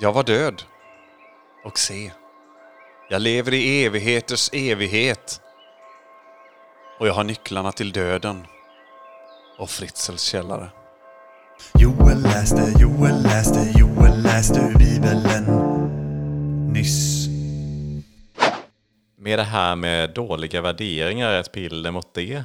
Jag 0.00 0.12
var 0.12 0.22
död. 0.22 0.62
Och 1.64 1.78
se. 1.78 2.10
Jag 3.12 3.22
lever 3.22 3.54
i 3.54 3.84
evigheters 3.84 4.50
evighet. 4.52 5.40
Och 6.98 7.08
jag 7.08 7.14
har 7.14 7.24
nycklarna 7.24 7.72
till 7.72 7.92
döden. 7.92 8.46
Och 9.58 9.70
Fritzels 9.70 10.22
källare. 10.22 10.70
Joel 11.78 12.22
läste, 12.22 12.72
Joel 12.80 13.22
läste, 13.22 13.78
Joel 13.78 14.22
läste 14.22 14.60
ur 14.60 14.78
Bibeln. 14.78 15.44
Nyss. 16.72 17.28
Med 19.18 19.38
det 19.38 19.44
här 19.44 19.76
med 19.76 20.14
dåliga 20.14 20.60
värderingar, 20.60 21.32
ett 21.32 21.52
piller 21.52 21.90
mot 21.90 22.14
det, 22.14 22.44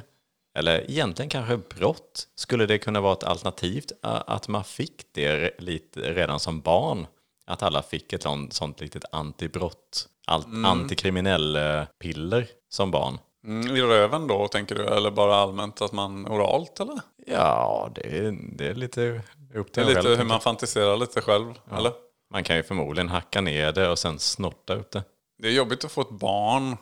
eller 0.58 0.90
egentligen 0.90 1.28
kanske 1.28 1.56
brott, 1.56 2.28
skulle 2.34 2.66
det 2.66 2.78
kunna 2.78 3.00
vara 3.00 3.12
ett 3.12 3.24
alternativ 3.24 3.84
att 4.02 4.48
man 4.48 4.64
fick 4.64 5.02
det 5.14 5.60
lite 5.60 6.00
redan 6.00 6.40
som 6.40 6.60
barn? 6.60 7.06
Att 7.46 7.62
alla 7.62 7.82
fick 7.82 8.12
ett 8.12 8.22
sånt, 8.22 8.52
sånt 8.52 8.80
litet 8.80 9.04
antibrott, 9.12 10.08
alt, 10.26 10.46
antikriminell 10.64 11.56
eh, 11.56 11.84
piller 12.00 12.46
som 12.68 12.90
barn? 12.90 13.18
Mm, 13.44 13.76
I 13.76 13.82
röven 13.82 14.26
då 14.26 14.48
tänker 14.48 14.74
du? 14.74 14.86
Eller 14.86 15.10
bara 15.10 15.36
allmänt 15.36 15.82
att 15.82 15.92
man 15.92 16.26
oralt 16.28 16.80
eller? 16.80 17.00
Ja, 17.26 17.90
det 17.94 18.18
är, 18.18 18.38
det 18.56 18.68
är 18.68 18.74
lite 18.74 19.22
upp 19.54 19.66
Det 19.66 19.72
till 19.72 19.82
är 19.82 19.86
en 19.86 19.88
lite 19.88 20.02
själv. 20.02 20.18
hur 20.18 20.24
man 20.24 20.40
fantiserar 20.40 20.96
lite 20.96 21.20
själv. 21.20 21.54
Eller? 21.72 21.92
Man 22.32 22.44
kan 22.44 22.56
ju 22.56 22.62
förmodligen 22.62 23.08
hacka 23.08 23.40
ner 23.40 23.72
det 23.72 23.88
och 23.88 23.98
sen 23.98 24.18
snorta 24.18 24.74
upp 24.74 24.90
det. 24.92 25.02
Det 25.38 25.48
är 25.48 25.52
jobbigt 25.52 25.84
att 25.84 25.92
få 25.92 26.00
ett 26.00 26.10
barn 26.10 26.76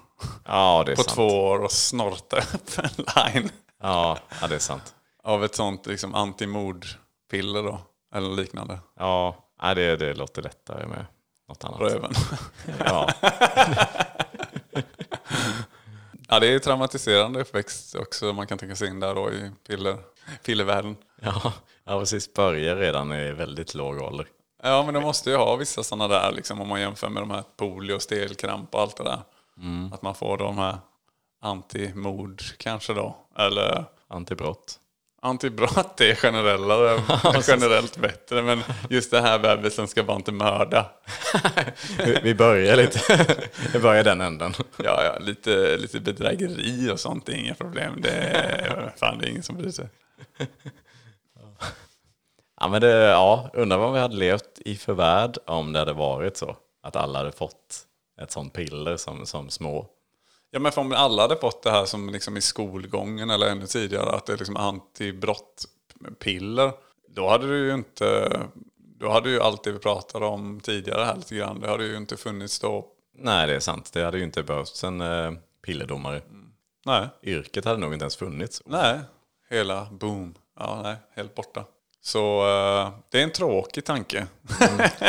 Ja, 0.44 0.82
det 0.86 0.92
är 0.92 0.96
på 0.96 1.02
sant. 1.02 1.14
två 1.14 1.26
år 1.26 1.58
och 1.64 1.72
snorta 1.72 2.36
upp 2.36 2.78
en 2.78 3.04
line. 3.34 3.50
Ja, 3.82 4.18
ja, 4.40 4.46
det 4.46 4.54
är 4.54 4.58
sant. 4.58 4.94
Av 5.22 5.44
ett 5.44 5.54
sånt 5.54 5.86
liksom 5.86 6.14
antimordpiller 6.14 7.62
då. 7.62 7.80
Eller 8.14 8.28
liknande. 8.36 8.78
Ja, 8.98 9.36
ja, 9.62 9.74
det, 9.74 9.96
det 9.96 10.14
låter 10.14 10.42
lättare 10.42 10.86
med 10.86 11.06
något 11.48 11.64
annat. 11.64 11.80
Röven. 11.80 12.12
Ja, 12.78 13.12
Ja, 16.28 16.40
det 16.40 16.46
är 16.46 16.58
traumatiserande 16.58 17.40
uppväxt 17.40 17.94
också. 17.94 18.32
Man 18.32 18.46
kan 18.46 18.58
tänka 18.58 18.76
sig 18.76 18.88
in 18.88 19.00
där 19.00 19.14
då 19.14 19.32
i 19.32 19.50
piller, 19.68 19.98
pillervärlden. 20.44 20.96
ja, 21.22 21.52
ja, 21.84 22.00
precis. 22.00 22.34
Börjar 22.34 22.76
redan 22.76 23.12
i 23.12 23.32
väldigt 23.32 23.74
låg 23.74 24.02
ålder. 24.02 24.26
Ja, 24.62 24.82
men 24.84 24.94
de 24.94 25.02
måste 25.02 25.30
ju 25.30 25.36
ha 25.36 25.56
vissa 25.56 25.82
sådana 25.82 26.08
där, 26.08 26.32
liksom, 26.32 26.60
om 26.60 26.68
man 26.68 26.80
jämför 26.80 27.08
med 27.08 27.22
de 27.22 27.30
här 27.30 27.44
polio, 27.56 27.98
stelkramp 27.98 28.74
och 28.74 28.80
allt 28.80 28.96
det 28.96 29.04
där. 29.04 29.20
Att 29.92 30.02
man 30.02 30.14
får 30.14 30.38
de 30.38 30.58
här 30.58 30.78
antimord 31.42 32.42
kanske 32.58 32.94
då. 32.94 33.16
Eller 33.38 33.84
Antibrott. 34.08 34.78
Antibrott 35.24 36.00
är 36.00 36.14
generellare, 36.14 37.00
generellt 37.48 37.96
bättre. 37.96 38.42
Men 38.42 38.60
just 38.90 39.10
det 39.10 39.20
här 39.20 39.38
bebisen 39.38 39.88
ska 39.88 40.02
bara 40.02 40.16
inte 40.16 40.32
mörda. 40.32 40.90
Vi- 42.04 42.20
Vi 42.22 42.34
börjar 42.34 42.76
lite, 42.76 43.26
vi 43.72 43.78
börjar 43.78 44.04
den 44.04 44.20
änden. 44.20 44.54
Ja, 44.76 45.04
ja, 45.04 45.18
lite, 45.20 45.76
lite 45.76 46.00
bedrägeri 46.00 46.90
och 46.90 47.00
sånt 47.00 47.28
är 47.28 47.32
inga 47.32 47.54
problem. 47.54 48.00
Det 48.02 48.10
är, 48.10 48.92
fan, 48.96 49.18
det 49.18 49.26
är 49.26 49.30
ingen 49.30 49.42
som 49.42 49.56
bryr 49.56 49.70
sig. 49.70 49.88
Ja, 52.60 52.68
men 52.68 52.80
det, 52.80 52.88
ja, 52.90 53.50
undrar 53.54 53.78
vad 53.78 53.92
vi 53.92 53.98
hade 54.00 54.16
levt 54.16 54.58
i 54.64 54.76
för 54.76 54.92
värld 54.92 55.38
om 55.46 55.72
det 55.72 55.78
hade 55.78 55.92
varit 55.92 56.36
så. 56.36 56.56
Att 56.82 56.96
alla 56.96 57.18
hade 57.18 57.32
fått 57.32 57.78
ett 58.22 58.30
sånt 58.32 58.52
piller 58.52 58.96
som, 58.96 59.26
som 59.26 59.50
små. 59.50 59.86
Ja, 60.54 60.60
men 60.60 60.72
för 60.72 60.80
om 60.80 60.92
alla 60.92 61.22
hade 61.22 61.36
fått 61.36 61.62
det 61.62 61.70
här 61.70 61.84
som 61.84 62.10
liksom 62.10 62.36
i 62.36 62.40
skolgången 62.40 63.30
eller 63.30 63.46
ännu 63.46 63.66
tidigare, 63.66 64.10
att 64.10 64.26
det 64.26 64.32
är 64.32 64.36
liksom 64.36 64.56
antibrottpiller, 64.56 66.72
då 67.08 67.28
hade 67.28 67.46
det 67.46 67.58
ju 67.58 67.74
inte, 67.74 68.40
då 69.00 69.10
hade 69.10 69.30
ju 69.30 69.40
allt 69.40 69.64
det 69.64 69.72
vi 69.72 69.78
pratade 69.78 70.26
om 70.26 70.60
tidigare 70.60 71.04
här 71.04 71.16
lite 71.16 71.34
grann, 71.34 71.60
det 71.60 71.68
hade 71.68 71.84
ju 71.84 71.96
inte 71.96 72.16
funnits 72.16 72.60
då. 72.60 72.86
Nej, 73.18 73.46
det 73.46 73.54
är 73.54 73.60
sant. 73.60 73.90
Det 73.92 74.04
hade 74.04 74.18
ju 74.18 74.24
inte 74.24 74.42
behövts 74.42 74.84
en 74.84 75.00
eh, 75.00 75.32
pillerdomare. 75.66 76.22
Nej, 76.86 77.08
Yrket 77.22 77.64
hade 77.64 77.78
nog 77.78 77.92
inte 77.92 78.02
ens 78.02 78.16
funnits. 78.16 78.62
nej, 78.66 79.00
hela 79.50 79.88
boom, 79.90 80.34
ja 80.58 80.80
nej, 80.82 80.96
helt 81.14 81.34
borta. 81.34 81.64
Så 82.00 82.40
eh, 82.40 82.90
det 83.10 83.18
är 83.18 83.22
en 83.22 83.32
tråkig 83.32 83.84
tanke. 83.84 84.26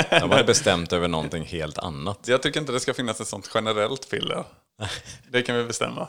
De 0.10 0.32
hade 0.32 0.44
bestämt 0.48 0.94
över 0.94 1.08
någonting 1.08 1.44
helt 1.44 1.78
annat. 1.78 2.28
Jag 2.28 2.42
tycker 2.42 2.60
inte 2.60 2.72
det 2.72 2.80
ska 2.80 2.94
finnas 2.94 3.22
ett 3.22 3.28
sånt 3.28 3.52
generellt 3.54 4.10
piller. 4.10 4.44
Det 5.32 5.42
kan 5.42 5.58
vi 5.58 5.64
bestämma. 5.64 6.08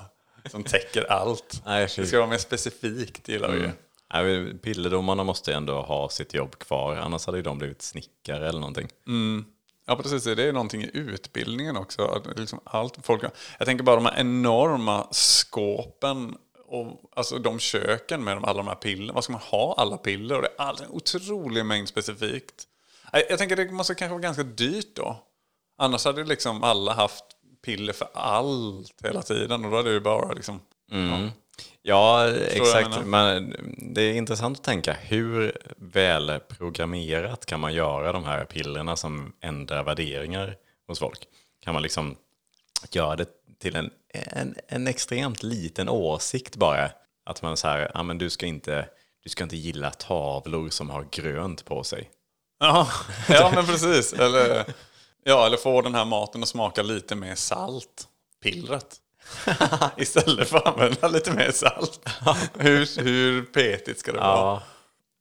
Som 0.50 0.64
täcker 0.64 1.12
allt. 1.12 1.62
Nej, 1.66 1.88
Det 1.96 2.06
ska 2.06 2.18
vara 2.18 2.30
mer 2.30 2.38
specifikt 2.38 3.28
gillar 3.28 3.50
vi 3.50 3.58
ju. 3.58 3.70
Nej, 4.12 4.24
men 4.24 4.58
pillerdomarna 4.58 5.24
måste 5.24 5.54
ändå 5.54 5.82
ha 5.82 6.08
sitt 6.08 6.34
jobb 6.34 6.58
kvar, 6.58 6.96
annars 6.96 7.26
hade 7.26 7.38
ju 7.38 7.42
de 7.42 7.58
blivit 7.58 7.82
snickare 7.82 8.48
eller 8.48 8.60
någonting. 8.60 8.88
Ja 9.86 9.96
precis, 9.96 10.24
det 10.24 10.42
är 10.42 10.52
någonting 10.52 10.82
i 10.82 10.90
utbildningen 10.92 11.76
också. 11.76 12.02
Att 12.02 12.38
Liksom 12.38 12.60
allt 12.64 12.98
folk, 13.02 13.22
jag 13.58 13.66
tänker 13.66 13.84
bara 13.84 13.96
de 13.96 14.06
här 14.06 14.20
enorma 14.20 15.06
skåpen 15.10 16.36
och 16.66 17.10
alltså 17.16 17.38
de 17.38 17.58
köken 17.58 18.24
med 18.24 18.36
de, 18.36 18.44
alla 18.44 18.56
de 18.56 18.68
här 18.68 18.74
pillerna. 18.74 19.12
Vad 19.12 19.24
ska 19.24 19.32
man 19.32 19.42
ha 19.42 19.74
alla 19.78 19.96
piller? 19.96 20.36
Och 20.36 20.42
det 20.42 20.48
är 20.48 20.66
all, 20.66 20.82
en 20.82 20.90
otrolig 20.90 21.66
mängd 21.66 21.88
specifikt. 21.88 22.64
Jag, 23.12 23.22
jag 23.30 23.38
tänker 23.38 23.56
det 23.56 23.70
måste 23.70 23.94
kanske 23.94 24.12
vara 24.12 24.22
ganska 24.22 24.42
dyrt 24.42 24.96
då. 24.96 25.16
Annars 25.78 26.04
hade 26.04 26.24
liksom 26.24 26.62
alla 26.62 26.92
haft 26.92 27.24
piller 27.66 27.92
för 27.92 28.08
allt 28.14 28.94
hela 29.04 29.22
tiden. 29.22 29.64
Och 29.64 29.70
då 29.70 29.76
hade 29.76 29.88
det 29.88 29.94
ju 29.94 30.00
bara 30.00 30.32
liksom... 30.32 30.60
Ja. 30.90 31.30
Ja, 31.82 32.28
jag 32.28 32.36
exakt. 32.36 33.04
Men 33.04 33.56
det 33.78 34.02
är 34.02 34.14
intressant 34.14 34.58
att 34.58 34.64
tänka 34.64 34.92
hur 34.92 35.58
väl 35.76 36.40
programmerat 36.48 37.46
kan 37.46 37.60
man 37.60 37.74
göra 37.74 38.12
de 38.12 38.24
här 38.24 38.44
pillerna 38.44 38.96
som 38.96 39.32
ändrar 39.40 39.84
värderingar 39.84 40.56
hos 40.86 40.98
folk? 40.98 41.18
Kan 41.60 41.74
man 41.74 41.82
liksom 41.82 42.16
göra 42.90 43.16
det 43.16 43.28
till 43.60 43.76
en, 43.76 43.90
en, 44.14 44.54
en 44.68 44.86
extremt 44.86 45.42
liten 45.42 45.88
åsikt 45.88 46.56
bara? 46.56 46.90
Att 47.24 47.42
man 47.42 47.56
säger, 47.56 47.90
ja 47.94 48.02
men 48.02 48.18
du 48.18 48.30
ska 48.30 48.46
inte, 48.46 48.88
du 49.22 49.30
ska 49.30 49.44
inte 49.44 49.56
gilla 49.56 49.90
tavlor 49.90 50.68
som 50.68 50.90
har 50.90 51.06
grönt 51.10 51.64
på 51.64 51.84
sig. 51.84 52.10
Ja, 52.60 52.88
ja 53.28 53.52
men 53.54 53.66
precis. 53.66 54.12
Eller, 54.12 54.64
ja, 55.26 55.46
eller 55.46 55.56
få 55.56 55.82
den 55.82 55.94
här 55.94 56.04
maten 56.04 56.42
att 56.42 56.48
smaka 56.48 56.82
lite 56.82 57.14
mer 57.14 57.34
salt. 57.34 58.08
Pillret. 58.42 58.96
Istället 59.96 60.48
för 60.48 60.56
att 60.58 60.66
använda 60.66 61.08
lite 61.08 61.30
mer 61.32 61.50
salt. 61.50 62.08
Hur, 62.58 63.00
hur 63.02 63.42
petigt 63.42 64.00
ska 64.00 64.12
det 64.12 64.18
vara? 64.18 64.28
Ja, 64.28 64.62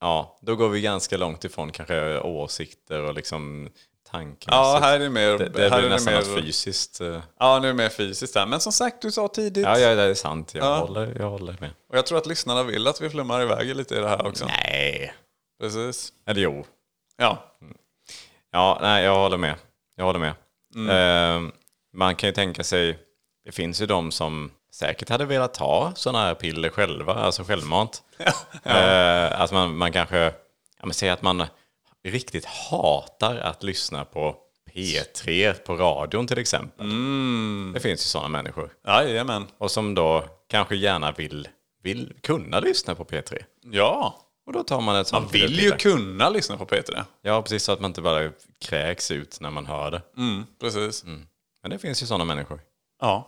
ja, 0.01 0.37
då 0.41 0.55
går 0.55 0.69
vi 0.69 0.81
ganska 0.81 1.17
långt 1.17 1.43
ifrån 1.45 1.71
kanske 1.71 2.19
åsikter 2.19 3.01
och 3.01 3.13
liksom 3.13 3.69
tankemässigt. 4.11 4.47
Ja, 4.51 4.79
här 4.81 4.95
är 4.95 4.99
det 4.99 5.09
mer... 5.09 5.37
det, 5.37 5.49
det 5.49 5.69
här 5.69 5.69
blir 5.69 5.77
är 5.77 5.81
det 5.81 5.89
nästan 5.89 6.13
mer, 6.13 6.21
något 6.21 6.39
fysiskt. 6.45 7.01
eh, 7.01 7.19
Ja, 7.39 7.59
nu 7.59 7.67
är 7.67 7.71
det 7.71 7.77
mer 7.77 7.89
fysiskt 7.89 8.35
här. 8.35 8.45
Men 8.45 8.59
som 8.59 8.71
sagt, 8.71 9.01
du 9.01 9.11
sa 9.11 9.27
tidigt. 9.27 9.65
Ja, 9.65 9.79
ja, 9.79 9.95
det 9.95 10.01
är 10.01 10.13
sant. 10.13 10.53
Jag, 10.55 10.65
Ja. 10.65 10.77
håller, 10.79 11.15
jag 11.19 11.29
håller 11.29 11.55
med. 11.59 11.69
Och 11.89 11.97
jag 11.97 12.05
tror 12.05 12.17
att 12.17 12.25
lyssnarna 12.25 12.63
vill 12.63 12.87
att 12.87 13.01
vi 13.01 13.09
flummar 13.09 13.41
iväg 13.41 13.75
lite 13.75 13.95
i 13.95 13.99
det 13.99 14.07
här 14.09 14.27
också. 14.27 14.45
Nej. 14.45 15.13
Precis. 15.61 16.13
Eller 16.25 16.41
jo. 16.41 16.65
Ja. 17.17 17.43
Ja, 18.51 18.77
nej, 18.81 19.03
jag 19.03 19.15
håller 19.15 19.37
med. 19.37 19.55
Jag 19.95 20.05
håller 20.05 20.19
med. 20.19 20.33
Eh, 20.89 21.41
man 21.93 22.15
kan 22.15 22.29
ju 22.29 22.33
tänka 22.33 22.63
sig, 22.63 22.99
det 23.45 23.51
finns 23.51 23.81
ju 23.81 23.85
de 23.85 24.11
som 24.11 24.51
säkert 24.71 25.09
hade 25.09 25.25
velat 25.25 25.53
ta 25.53 25.91
sådana 25.95 26.25
här 26.25 26.35
piller 26.35 26.69
själva, 26.69 27.13
alltså 27.13 27.43
självmant. 27.43 28.03
Eh, 28.63 29.41
att 29.41 29.51
man, 29.51 29.77
man 29.77 29.91
kanske, 29.91 30.17
ja 30.79 30.85
men 30.85 30.93
säg 30.93 31.09
att 31.09 31.21
man 31.21 31.43
riktigt 32.03 32.45
hatar 32.45 33.35
att 33.35 33.63
lyssna 33.63 34.05
på 34.05 34.35
P3 34.73 35.53
på 35.53 35.75
radion 35.75 36.27
till 36.27 36.37
exempel. 36.37 36.87
Det 37.73 37.79
finns 37.79 38.01
ju 38.01 38.05
sådana 38.05 38.29
människor. 38.29 38.69
Jajamän. 38.87 39.47
Och 39.57 39.71
som 39.71 39.95
då 39.95 40.23
kanske 40.49 40.75
gärna 40.75 41.11
vill, 41.11 41.47
vill 41.83 42.13
kunna 42.21 42.59
lyssna 42.59 42.95
på 42.95 43.05
P3. 43.05 43.43
Ja. 43.71 44.24
Och 44.45 44.53
då 44.53 44.63
tar 44.63 44.81
man 44.81 44.95
ett 44.95 45.07
sånt 45.07 45.23
Man 45.23 45.31
vill 45.31 45.59
ju 45.59 45.71
kunna 45.71 46.29
lyssna 46.29 46.57
på 46.57 46.65
P3. 46.65 47.03
Ja, 47.21 47.41
precis 47.41 47.63
så 47.63 47.71
att 47.71 47.79
man 47.79 47.89
inte 47.89 48.01
bara 48.01 48.31
kräks 48.59 49.11
ut 49.11 49.37
när 49.41 49.51
man 49.51 49.65
hör 49.65 49.91
det. 49.91 50.01
Mm, 50.17 50.45
precis. 50.59 51.03
Men 51.61 51.69
det 51.69 51.79
finns 51.79 52.03
ju 52.03 52.05
sådana 52.05 52.25
människor. 52.25 52.59
Ja. 53.01 53.27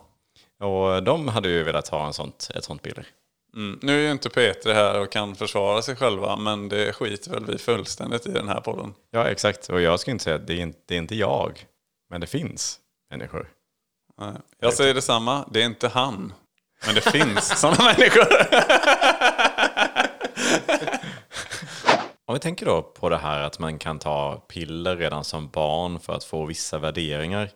Och 0.59 1.03
de 1.03 1.27
hade 1.27 1.50
ju 1.50 1.63
velat 1.63 1.88
ha 1.88 2.07
en 2.07 2.13
sånt, 2.13 2.51
ett 2.55 2.63
sånt 2.63 2.81
piller. 2.81 3.07
Mm. 3.55 3.79
Nu 3.81 4.00
är 4.00 4.03
ju 4.05 4.12
inte 4.12 4.29
P3 4.29 4.74
här 4.74 5.00
och 5.00 5.12
kan 5.12 5.36
försvara 5.36 5.81
sig 5.81 5.95
själva, 5.95 6.36
men 6.36 6.69
det 6.69 6.93
skiter 6.93 7.31
väl 7.31 7.45
vi 7.45 7.57
fullständigt 7.57 8.25
i 8.25 8.31
den 8.31 8.47
här 8.47 8.62
podden. 8.62 8.93
Ja, 9.12 9.27
exakt. 9.27 9.69
Och 9.69 9.81
jag 9.81 10.00
skulle 10.00 10.12
inte 10.12 10.24
säga 10.24 10.36
att 10.36 10.47
det 10.47 10.53
är 10.53 10.59
inte, 10.59 10.79
det 10.88 10.93
är 10.95 11.00
inte 11.00 11.15
jag. 11.15 11.65
Men 12.09 12.21
det 12.21 12.27
finns 12.27 12.79
människor. 13.09 13.50
Nej. 14.19 14.33
Jag 14.59 14.74
säger 14.74 14.93
detsamma, 14.93 15.45
det 15.51 15.62
är 15.62 15.65
inte 15.65 15.88
han. 15.88 16.33
Men 16.86 16.95
det 16.95 17.01
finns 17.01 17.59
sådana 17.59 17.83
människor. 17.83 18.27
Om 22.29 22.34
vi 22.34 22.39
tänker 22.39 22.65
då 22.65 22.81
på 22.81 23.10
det 23.10 23.17
här 23.17 23.41
att 23.41 23.60
man 23.60 23.79
kan 23.79 24.00
ta 24.00 24.46
piller 24.48 24.98
redan 24.98 25.24
som 25.24 25.50
barn 25.50 26.00
för 26.00 26.13
att 26.13 26.24
få 26.24 26.46
vissa 26.46 26.79
värderingar. 26.79 27.50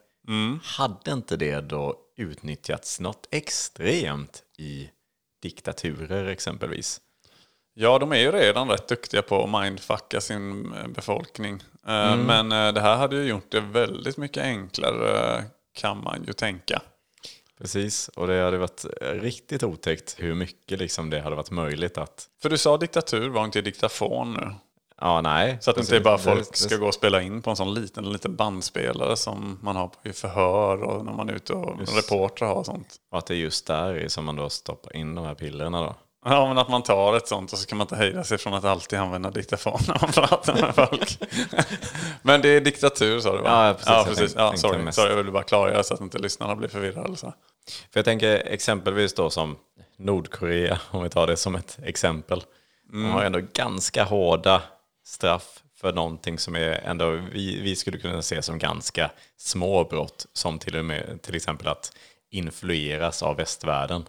Hade 0.63 1.11
inte 1.11 1.37
det 1.37 1.61
då 1.61 1.95
utnyttjats 2.17 2.99
något 2.99 3.27
extremt 3.31 4.43
i 4.57 4.89
diktaturer 5.41 6.25
exempelvis? 6.25 7.01
Ja, 7.73 7.99
de 7.99 8.11
är 8.11 8.17
ju 8.17 8.31
redan 8.31 8.69
rätt 8.69 8.87
duktiga 8.87 9.21
på 9.21 9.43
att 9.43 9.63
mindfucka 9.63 10.21
sin 10.21 10.73
eh, 10.73 10.87
befolkning. 10.87 11.63
Eh, 11.87 12.15
Men 12.17 12.51
eh, 12.51 12.73
det 12.73 12.81
här 12.81 12.95
hade 12.95 13.15
ju 13.15 13.23
gjort 13.23 13.51
det 13.51 13.59
väldigt 13.59 14.17
mycket 14.17 14.43
enklare 14.43 15.43
kan 15.73 16.03
man 16.03 16.23
ju 16.27 16.33
tänka. 16.33 16.81
Precis, 17.61 18.07
och 18.07 18.27
det 18.27 18.43
hade 18.43 18.57
varit 18.57 18.85
riktigt 18.99 19.63
otäckt 19.63 20.15
hur 20.19 20.35
mycket 20.35 20.79
liksom 20.79 21.09
det 21.09 21.21
hade 21.21 21.35
varit 21.35 21.51
möjligt 21.51 21.97
att... 21.97 22.27
För 22.41 22.49
du 22.49 22.57
sa 22.57 22.77
diktatur, 22.77 23.29
var 23.29 23.45
inte 23.45 23.61
diktafon 23.61 24.33
nu? 24.33 24.53
Ja, 25.01 25.21
nej. 25.21 25.57
Så 25.61 25.71
att 25.71 25.77
inte 25.77 25.89
precis. 25.91 25.99
är 25.99 26.03
bara 26.03 26.17
folk 26.17 26.55
ska 26.55 26.77
gå 26.77 26.87
och 26.87 26.93
spela 26.93 27.21
in 27.21 27.41
på 27.41 27.49
en 27.49 27.55
sån 27.55 27.73
liten, 27.73 28.11
liten 28.11 28.35
bandspelare 28.35 29.17
som 29.17 29.59
man 29.61 29.75
har 29.75 29.91
i 30.03 30.13
förhör 30.13 30.83
och 30.83 31.05
när 31.05 31.13
man 31.13 31.29
är 31.29 31.33
ute 31.33 31.53
och 31.53 31.95
reportrar 31.95 32.47
har 32.47 32.55
och 32.55 32.65
sånt. 32.65 32.95
Och 33.11 33.17
att 33.17 33.25
det 33.25 33.33
är 33.33 33.37
just 33.37 33.67
där 33.67 34.07
som 34.07 34.25
man 34.25 34.35
då 34.35 34.49
stoppar 34.49 34.95
in 34.95 35.15
de 35.15 35.25
här 35.25 35.35
pillerna 35.35 35.81
då. 35.81 35.95
Ja, 36.25 36.47
men 36.47 36.57
att 36.57 36.69
man 36.69 36.83
tar 36.83 37.17
ett 37.17 37.27
sånt 37.27 37.53
och 37.53 37.59
så 37.59 37.67
kan 37.67 37.77
man 37.77 37.85
inte 37.85 37.95
hejda 37.95 38.23
sig 38.23 38.37
från 38.37 38.53
att 38.53 38.65
alltid 38.65 38.99
använda 38.99 39.31
diktafon 39.31 39.79
när 39.87 39.97
man 40.01 40.11
pratar 40.11 40.53
med 40.61 40.75
folk. 40.75 41.17
men 42.21 42.41
det 42.41 42.49
är 42.49 42.61
diktatur 42.61 43.19
sa 43.19 43.35
du 43.37 43.41
va? 43.41 43.67
Ja, 43.67 43.73
precis. 43.73 43.87
Ja, 43.87 43.95
Jag 43.97 44.05
precis. 44.05 44.17
tänkte- 44.33 44.39
Ja, 44.41 44.57
sorry. 44.57 44.91
sorry, 44.91 45.09
jag 45.09 45.17
ville 45.17 45.31
bara 45.31 45.43
klargöra 45.43 45.83
så 45.83 45.93
att 45.93 46.01
inte 46.01 46.17
lyssnarna 46.19 46.55
blir 46.55 46.69
förvirrade. 46.69 47.15
Så. 47.15 47.33
För 47.93 47.99
jag 47.99 48.05
tänker 48.05 48.35
exempelvis 48.35 49.13
då 49.13 49.29
som 49.29 49.57
Nordkorea, 49.97 50.79
om 50.91 51.03
vi 51.03 51.09
tar 51.09 51.27
det 51.27 51.37
som 51.37 51.55
ett 51.55 51.79
exempel. 51.83 52.43
De 52.91 53.05
har 53.11 53.23
ändå 53.23 53.39
ganska 53.53 54.03
hårda 54.03 54.61
straff 55.05 55.59
för 55.81 55.93
någonting 55.93 56.39
som 56.39 56.55
är 56.55 56.71
ändå, 56.71 57.11
vi, 57.11 57.61
vi 57.61 57.75
skulle 57.75 57.97
kunna 57.97 58.21
se 58.21 58.41
som 58.41 58.57
ganska 58.59 59.11
små 59.37 59.83
brott. 59.83 60.25
Som 60.33 60.59
till 60.59 60.77
och 60.77 60.85
med 60.85 61.22
till 61.22 61.35
exempel 61.35 61.67
att 61.67 61.91
influeras 62.31 63.24
av 63.24 63.35
västvärlden. 63.35 64.05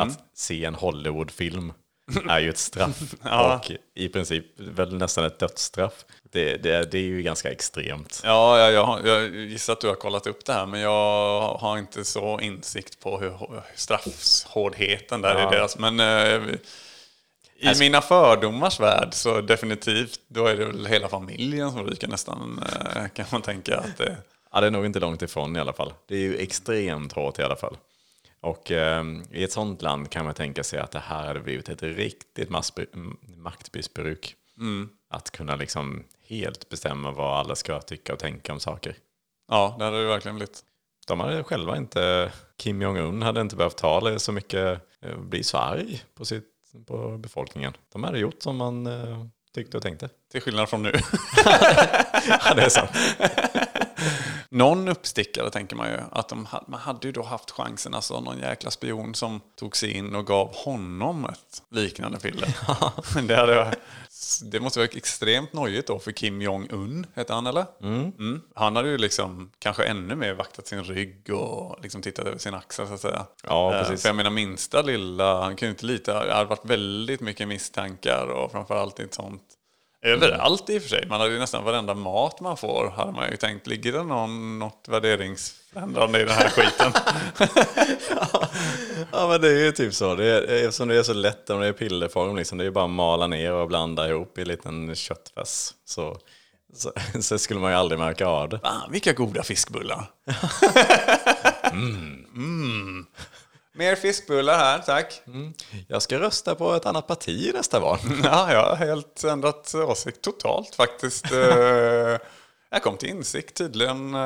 Att 0.00 0.18
se 0.34 0.64
en 0.64 0.74
Hollywoodfilm 0.74 1.72
är 2.28 2.38
ju 2.40 2.50
ett 2.50 2.58
straff. 2.58 3.14
Och 3.22 3.70
i 3.94 4.08
princip 4.08 4.44
väl 4.56 4.94
nästan 4.94 5.24
ett 5.24 5.38
dödsstraff. 5.38 6.04
Det, 6.32 6.56
det, 6.56 6.92
det 6.92 6.98
är 6.98 7.02
ju 7.02 7.22
ganska 7.22 7.50
extremt. 7.50 8.20
Ja, 8.24 8.58
ja 8.58 8.70
jag, 8.70 8.84
har- 8.84 9.00
jag 9.06 9.34
gissar 9.36 9.72
att 9.72 9.80
du 9.80 9.88
har 9.88 9.94
kollat 9.94 10.26
upp 10.26 10.44
det 10.44 10.52
här 10.52 10.66
men 10.66 10.80
jag 10.80 11.40
har 11.56 11.78
inte 11.78 12.04
så 12.04 12.40
insikt 12.40 13.00
på 13.00 13.18
hur 13.18 13.32
straffhårdheten 13.74 15.20
där 15.22 15.34
är 15.34 15.50
deras. 15.50 15.78
Men 15.78 16.00
eh, 16.00 16.54
i 17.60 17.68
Alltså- 17.68 17.82
mina 17.82 18.00
fördomars 18.00 18.80
värld 18.80 19.08
så 19.12 19.40
definitivt, 19.40 20.20
då 20.28 20.46
är 20.46 20.56
det 20.56 20.64
väl 20.64 20.86
hela 20.86 21.08
familjen 21.08 21.70
som 21.72 21.86
ryker 21.86 22.08
nästan 22.08 22.62
eh, 22.96 23.08
kan 23.08 23.26
man 23.32 23.42
tänka 23.42 23.76
att 23.78 23.96
det 23.98 24.16
Ja, 24.52 24.60
det 24.60 24.66
är 24.66 24.70
nog 24.70 24.86
inte 24.86 25.00
långt 25.00 25.22
ifrån 25.22 25.56
i 25.56 25.60
alla 25.60 25.72
fall. 25.72 25.92
Det 26.08 26.14
är 26.14 26.20
ju 26.20 26.36
extremt 26.38 27.12
hårt 27.12 27.38
i 27.38 27.42
alla 27.42 27.56
fall. 27.56 27.76
Och 28.40 28.70
eh, 28.70 29.04
i 29.30 29.44
ett 29.44 29.52
sånt 29.52 29.82
land 29.82 30.10
kan 30.10 30.24
man 30.24 30.34
tänka 30.34 30.64
sig 30.64 30.78
att 30.78 30.90
det 30.90 30.98
här 30.98 31.26
hade 31.26 31.40
blivit 31.40 31.68
ett 31.68 31.82
riktigt 31.82 32.48
maktmissbruk. 33.36 34.34
Att 35.10 35.30
kunna 35.30 35.56
liksom 35.56 36.04
helt 36.28 36.68
bestämma 36.68 37.10
vad 37.10 37.38
alla 37.38 37.54
ska 37.54 37.80
tycka 37.80 38.12
och 38.12 38.18
tänka 38.18 38.52
om 38.52 38.60
saker. 38.60 38.96
Ja, 39.48 39.76
det 39.78 39.84
hade 39.84 40.02
det 40.02 40.08
verkligen 40.08 40.36
blivit. 40.36 40.64
De 41.06 41.20
hade 41.20 41.44
själva 41.44 41.76
inte, 41.76 42.32
Kim 42.56 42.82
Jong-Un 42.82 43.22
hade 43.22 43.40
inte 43.40 43.56
behövt 43.56 43.76
ta 43.76 44.00
det 44.00 44.18
så 44.18 44.32
mycket, 44.32 44.80
eh, 45.02 45.16
bli 45.18 45.42
så 45.44 45.58
arg 45.58 46.02
på, 46.14 46.24
sitt, 46.24 46.44
på 46.86 47.18
befolkningen. 47.18 47.72
De 47.92 48.04
hade 48.04 48.18
gjort 48.18 48.42
som 48.42 48.56
man 48.56 48.86
eh, 48.86 49.24
tyckte 49.54 49.76
och 49.76 49.82
tänkte. 49.82 50.08
Till 50.32 50.40
skillnad 50.40 50.68
från 50.68 50.82
nu. 50.82 50.92
Ja, 52.44 52.54
det 52.54 52.62
är 52.62 52.68
sant. 52.68 52.90
Någon 54.50 54.88
uppstickare 54.88 55.50
tänker 55.50 55.76
man 55.76 55.88
ju. 55.88 55.98
Att 56.12 56.28
de, 56.28 56.48
man 56.66 56.80
hade 56.80 57.08
ju 57.08 57.12
då 57.12 57.22
haft 57.22 57.50
chansen, 57.50 57.94
alltså 57.94 58.20
någon 58.20 58.38
jäkla 58.38 58.70
spion 58.70 59.14
som 59.14 59.40
tog 59.56 59.76
sig 59.76 59.90
in 59.90 60.14
och 60.14 60.26
gav 60.26 60.54
honom 60.54 61.24
ett 61.24 61.62
liknande 61.70 62.18
piller. 62.18 62.56
Men 63.14 63.26
det, 63.26 63.36
hade, 63.36 63.76
det 64.42 64.60
måste 64.60 64.78
vara 64.78 64.88
extremt 64.92 65.52
nojigt 65.52 65.88
då 65.88 65.98
för 65.98 66.12
Kim 66.12 66.42
Jong-Un, 66.42 67.06
heter 67.14 67.34
han 67.34 67.46
eller? 67.46 67.66
Mm. 67.82 68.42
Han 68.54 68.76
hade 68.76 68.88
ju 68.88 68.98
liksom 68.98 69.50
kanske 69.58 69.84
ännu 69.84 70.14
mer 70.14 70.34
vaktat 70.34 70.66
sin 70.66 70.84
rygg 70.84 71.30
och 71.30 71.78
liksom 71.82 72.02
tittat 72.02 72.26
över 72.26 72.38
sin 72.38 72.54
axel 72.54 72.86
så 72.86 72.94
att 72.94 73.00
säga. 73.00 73.26
Ja, 73.44 73.74
Eh, 73.74 73.80
precis. 73.82 74.02
För 74.02 74.08
jag 74.08 74.16
menar 74.16 74.30
minsta 74.30 74.82
lilla, 74.82 75.42
han 75.42 75.56
kunde 75.56 75.70
inte 75.70 75.86
lita, 75.86 76.24
det 76.24 76.34
hade 76.34 76.48
varit 76.48 76.64
väldigt 76.64 77.20
mycket 77.20 77.48
misstankar 77.48 78.26
och 78.26 78.52
framförallt 78.52 79.00
i 79.00 79.02
ett 79.02 79.14
sånt 79.14 79.42
Överallt 80.02 80.70
i 80.70 80.78
och 80.78 80.82
för 80.82 80.88
sig. 80.88 81.06
Man 81.08 81.20
hade 81.20 81.32
ju 81.32 81.38
nästan 81.38 81.64
varenda 81.64 81.94
mat 81.94 82.40
man 82.40 82.56
får 82.56 82.90
hade 82.90 83.12
man 83.12 83.30
ju 83.30 83.36
tänkt, 83.36 83.66
ligger 83.66 83.92
det 83.92 84.02
någon, 84.02 84.58
något 84.58 84.84
värderingsförändrande 84.88 86.20
i 86.20 86.24
den 86.24 86.34
här 86.34 86.48
skiten? 86.48 86.92
Ja 89.12 89.28
men 89.28 89.40
det 89.40 89.48
är 89.48 89.64
ju 89.64 89.72
typ 89.72 89.94
så. 89.94 90.14
Det 90.14 90.24
är, 90.24 90.66
eftersom 90.66 90.88
det 90.88 90.98
är 90.98 91.02
så 91.02 91.12
lätt 91.12 91.50
om 91.50 91.60
det 91.60 91.66
är 91.66 91.72
pillerform 91.72 92.36
liksom. 92.36 92.58
Det 92.58 92.64
är 92.64 92.66
ju 92.66 92.70
bara 92.70 92.84
att 92.84 92.90
mala 92.90 93.26
ner 93.26 93.52
och 93.52 93.68
blanda 93.68 94.08
ihop 94.08 94.38
i 94.38 94.40
en 94.40 94.48
liten 94.48 94.94
köttfärs. 94.94 95.72
Så, 95.84 96.16
så, 96.74 96.92
så 97.20 97.38
skulle 97.38 97.60
man 97.60 97.70
ju 97.70 97.76
aldrig 97.76 97.98
märka 97.98 98.26
av 98.26 98.48
det. 98.48 98.58
Fan, 98.58 98.92
vilka 98.92 99.12
goda 99.12 99.42
fiskbullar. 99.42 100.10
mm. 101.72 103.06
Mer 103.78 103.94
fiskbullar 103.96 104.58
här, 104.58 104.78
tack. 104.78 105.22
Jag 105.88 106.02
ska 106.02 106.18
rösta 106.20 106.54
på 106.54 106.72
ett 106.74 106.86
annat 106.86 107.06
parti 107.06 107.28
i 107.48 107.52
nästa 107.52 107.80
val. 107.80 107.98
Ja, 108.24 108.52
jag 108.52 108.62
har 108.62 108.76
helt 108.76 109.24
ändrat 109.24 109.74
åsikt 109.74 110.22
totalt 110.22 110.74
faktiskt. 110.74 111.24
Eh, 111.32 112.18
Jag 112.70 112.82
kom 112.82 112.96
till 112.96 113.08
insikt 113.08 113.56
tydligen. 113.56 114.14
eh, 114.14 114.20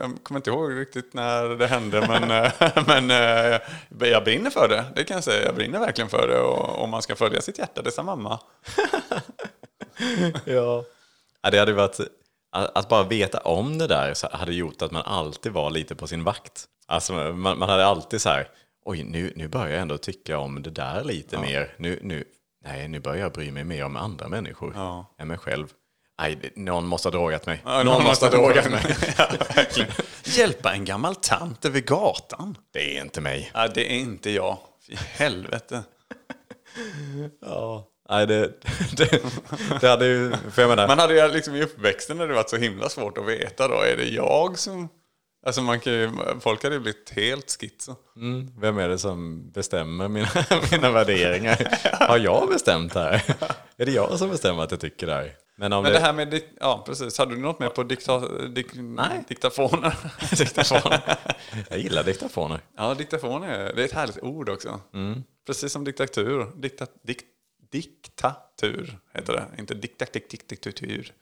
Jag 0.00 0.18
kommer 0.22 0.38
inte 0.38 0.50
ihåg 0.50 0.72
riktigt 0.80 1.14
när 1.14 1.44
det 1.48 1.66
hände, 1.66 2.00
men, 2.08 2.30
eh, 3.10 3.60
men 3.96 4.08
jag 4.10 4.24
brinner 4.24 4.50
för 4.50 4.68
det. 4.68 4.84
Det 4.94 5.04
kan 5.04 5.14
jag 5.16 5.24
säga. 5.24 5.44
Jag 5.46 5.54
brinner 5.54 5.78
verkligen 5.80 6.10
för 6.10 6.28
det. 6.28 6.38
Och 6.40 6.78
om 6.82 6.90
man 6.90 7.02
ska 7.02 7.16
följa 7.16 7.40
sitt 7.40 7.58
hjärta, 7.58 7.82
det 7.82 7.90
sa 7.90 8.02
mamma. 8.02 8.40
ja. 10.44 10.84
ja. 11.42 11.50
Det 11.50 11.58
hade 11.58 11.72
varit... 11.72 12.00
Att 12.52 12.88
bara 12.88 13.02
veta 13.02 13.38
om 13.38 13.78
det 13.78 13.86
där 13.86 14.36
hade 14.36 14.54
gjort 14.54 14.82
att 14.82 14.90
man 14.90 15.02
alltid 15.02 15.52
var 15.52 15.70
lite 15.70 15.94
på 15.94 16.06
sin 16.06 16.24
vakt. 16.24 16.64
Alltså 16.86 17.12
man, 17.12 17.58
man 17.58 17.68
hade 17.68 17.86
alltid 17.86 18.20
så 18.20 18.28
här, 18.28 18.48
oj 18.90 19.02
nu, 19.02 19.32
nu 19.36 19.48
börjar 19.48 19.68
jag 19.68 19.80
ändå 19.80 19.98
tycka 19.98 20.38
om 20.38 20.62
det 20.62 20.70
där 20.70 21.04
lite 21.04 21.38
mer. 21.38 21.74
Nu, 21.76 21.98
nu, 22.02 22.24
nej, 22.64 22.88
nu 22.88 23.00
börjar 23.00 23.20
jag 23.20 23.32
bry 23.32 23.50
mig 23.50 23.64
mer 23.64 23.84
om 23.84 23.96
andra 23.96 24.28
människor 24.28 24.72
Ja. 24.76 25.14
än 25.18 25.28
mig 25.28 25.38
själv. 25.38 25.66
Nej, 26.20 26.52
någon 26.56 26.86
måste 26.86 27.08
ha 27.08 27.10
drogat 27.10 27.46
mig. 27.46 27.62
Ja, 27.64 27.82
någon 27.82 28.04
måste 28.04 28.24
ha 28.26 28.32
drogat 28.32 28.70
mig. 28.70 28.96
ja. 29.18 29.26
Hjälpa 30.24 30.72
en 30.72 30.84
gammal 30.84 31.14
tant 31.16 31.64
över 31.64 31.80
gatan. 31.80 32.56
Det 32.72 32.96
är 32.96 33.00
inte 33.04 33.20
mig. 33.20 33.50
Ja, 33.54 33.68
det 33.68 33.92
är 33.92 33.98
inte 33.98 34.30
jag. 34.30 34.58
Fy 34.86 34.94
helvete. 34.96 35.82
Ja. 37.40 37.86
Nej, 38.10 38.26
det, 38.26 38.52
det, 38.96 39.22
det 39.80 39.88
hade 39.88 40.06
ju... 40.06 40.32
För 40.50 40.62
jag 40.62 40.68
menar, 40.68 40.88
Man 40.88 40.98
hade 40.98 41.14
ju 41.14 41.32
liksom 41.34 41.54
i 41.54 41.62
uppväxten 41.62 42.16
när 42.16 42.28
det 42.28 42.34
varit 42.34 42.50
så 42.50 42.56
himla 42.56 42.88
svårt 42.88 43.18
att 43.18 43.26
veta 43.28 43.68
då. 43.68 43.74
Är 43.74 43.96
det 43.96 44.08
jag 44.08 44.58
som 44.58 44.88
Alltså 45.42 45.62
man 45.62 45.80
kan 45.80 45.92
ju, 45.92 46.10
folk 46.40 46.62
hade 46.62 46.74
ju 46.74 46.80
blivit 46.80 47.10
helt 47.10 47.56
schizo. 47.60 47.96
Mm, 48.16 48.50
vem 48.60 48.78
är 48.78 48.88
det 48.88 48.98
som 48.98 49.50
bestämmer 49.50 50.08
mina, 50.08 50.28
mina 50.72 50.90
värderingar? 50.90 51.78
Har 52.08 52.18
jag 52.18 52.48
bestämt 52.48 52.92
det 52.92 53.00
här? 53.00 53.22
Är 53.76 53.86
det 53.86 53.92
jag 53.92 54.18
som 54.18 54.30
bestämmer 54.30 54.62
att 54.62 54.70
jag 54.70 54.80
tycker 54.80 55.06
det 55.06 55.14
här? 55.14 55.36
Men 55.56 55.72
om 55.72 55.82
Men 55.82 55.92
det 55.92 55.98
här 55.98 56.12
med, 56.12 56.42
ja 56.60 56.82
precis, 56.86 57.18
hade 57.18 57.34
du 57.34 57.40
något 57.40 57.58
mer 57.58 57.68
på 57.68 57.82
dikta, 57.82 58.46
dik, 58.48 58.66
Nej. 58.74 59.24
diktafoner? 59.28 59.94
diktafoner. 60.38 61.16
Jag 61.70 61.78
gillar 61.78 62.04
diktafoner. 62.04 62.60
ja, 62.76 62.94
diktafon 62.94 63.42
är, 63.42 63.72
det 63.74 63.82
är 63.82 63.84
ett 63.86 63.92
härligt 63.92 64.22
ord 64.22 64.48
också. 64.48 64.80
Precis 65.46 65.72
som 65.72 65.84
diktatur. 65.84 66.46
Dikta, 66.56 66.86
dik, 67.06 67.22
diktatur 67.72 68.98
heter 69.14 69.32
det, 69.32 69.60
inte 69.60 69.74
diktat, 69.74 70.12
dik, 70.12 70.30
dik, 70.30 70.48
diktatur. 70.48 71.12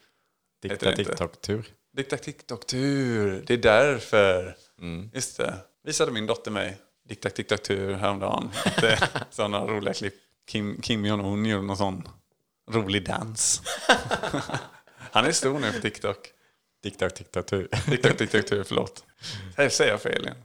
Dikta 0.62 0.90
det? 0.90 0.96
TikTok-tur. 0.96 1.64
Diktaktikdoktur, 1.98 3.44
det 3.46 3.54
är 3.54 3.58
därför. 3.58 4.56
Just 5.12 5.36
det. 5.36 5.54
Visade 5.84 6.12
min 6.12 6.26
dotter 6.26 6.50
mig 6.50 6.76
Diktaktikdoktur 7.08 7.94
häromdagen. 7.94 8.50
Sådana 9.30 9.60
roliga 9.66 9.94
klipp. 9.94 10.14
Kim, 10.48 10.80
Kim 10.82 11.04
Jong-Un 11.04 11.46
gjorde 11.46 11.66
någon 11.66 11.76
sån 11.76 12.08
rolig 12.70 13.06
dans. 13.06 13.62
Han 15.12 15.24
är 15.24 15.32
stor 15.32 15.58
nu 15.58 15.72
på 15.72 15.80
TikTok. 15.80 16.16
Diktak 16.82 17.18
diktatur. 17.18 17.68
Diktaktikdoktur, 17.90 18.64
förlåt. 18.64 19.04
Jag 19.56 19.72
säger 19.72 19.96
fel 19.96 20.22
igen. 20.22 20.36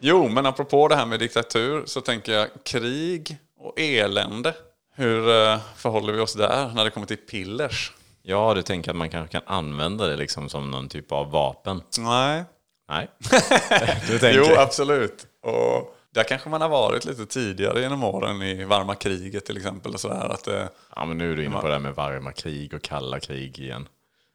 Jo, 0.00 0.28
men 0.28 0.46
apropå 0.46 0.88
det 0.88 0.96
här 0.96 1.06
med 1.06 1.20
diktatur 1.20 1.86
så 1.86 2.00
tänker 2.00 2.32
jag 2.32 2.48
krig 2.64 3.36
och 3.58 3.80
elände. 3.80 4.54
Hur 4.94 5.28
eh, 5.28 5.60
förhåller 5.76 6.12
vi 6.12 6.20
oss 6.20 6.34
där 6.34 6.72
när 6.74 6.84
det 6.84 6.90
kommer 6.90 7.06
till 7.06 7.16
pillers? 7.16 7.92
Ja, 8.30 8.54
du 8.54 8.62
tänker 8.62 8.90
att 8.90 8.96
man 8.96 9.10
kanske 9.10 9.32
kan 9.32 9.42
använda 9.56 10.06
det 10.06 10.16
liksom 10.16 10.48
som 10.48 10.70
någon 10.70 10.88
typ 10.88 11.12
av 11.12 11.30
vapen? 11.30 11.82
Nej. 11.98 12.44
Nej. 12.88 13.08
Du 14.08 14.18
tänker... 14.18 14.44
Jo, 14.50 14.56
absolut. 14.58 15.26
Och 15.42 15.96
där 16.14 16.22
kanske 16.22 16.48
man 16.48 16.60
har 16.60 16.68
varit 16.68 17.04
lite 17.04 17.26
tidigare 17.26 17.80
genom 17.80 18.04
åren 18.04 18.42
i 18.42 18.64
varma 18.64 18.94
kriget 18.94 19.44
till 19.46 19.56
exempel. 19.56 19.94
Och 19.94 20.00
sådär, 20.00 20.28
att, 20.28 20.48
eh, 20.48 20.64
Ja, 20.96 21.04
men 21.04 21.18
nu 21.18 21.32
är 21.32 21.36
du 21.36 21.44
inne 21.44 21.60
på 21.60 21.66
det 21.66 21.72
här 21.72 21.80
med 21.80 21.94
varma 21.94 22.32
krig 22.32 22.74
och 22.74 22.82
kalla 22.82 23.20
krig 23.20 23.58
igen. 23.58 23.88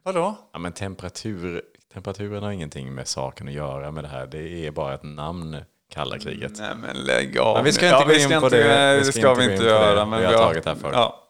vadå? 0.04 0.36
Ja, 0.54 0.60
men 0.60 0.72
temperatur, 0.72 1.62
temperaturen 1.94 2.44
har 2.44 2.52
ingenting 2.52 2.94
med 2.94 3.08
saken 3.08 3.48
att 3.48 3.54
göra 3.54 3.92
med 3.92 4.04
det 4.04 4.08
här. 4.08 4.28
Det 4.28 4.68
är 4.68 4.72
bara 4.72 4.94
ett 4.94 5.04
namn, 5.04 5.58
kalla 5.94 6.20
kriget. 6.20 6.52
Nej 6.60 6.76
men 6.76 6.96
lägg 6.96 7.38
av. 7.38 7.56
Men 7.56 7.66
vi 7.66 7.72
ska 7.72 7.86
inte 7.86 8.04
gå 8.04 8.10
vi 8.30 8.34
in 8.34 8.42
på 8.42 8.50
det. 8.50 8.98
Det 8.98 9.12
ska 9.14 9.34
vi 9.34 9.46
gå 9.48 9.52
inte 9.52 9.66
göra. 9.66 10.06
Men 10.06 10.20
Vi 10.20 10.26
har 10.26 10.34
tagit 10.34 10.64
det 10.64 10.70
här 10.70 10.78
förr. 10.78 10.92
Ja. 10.94 11.23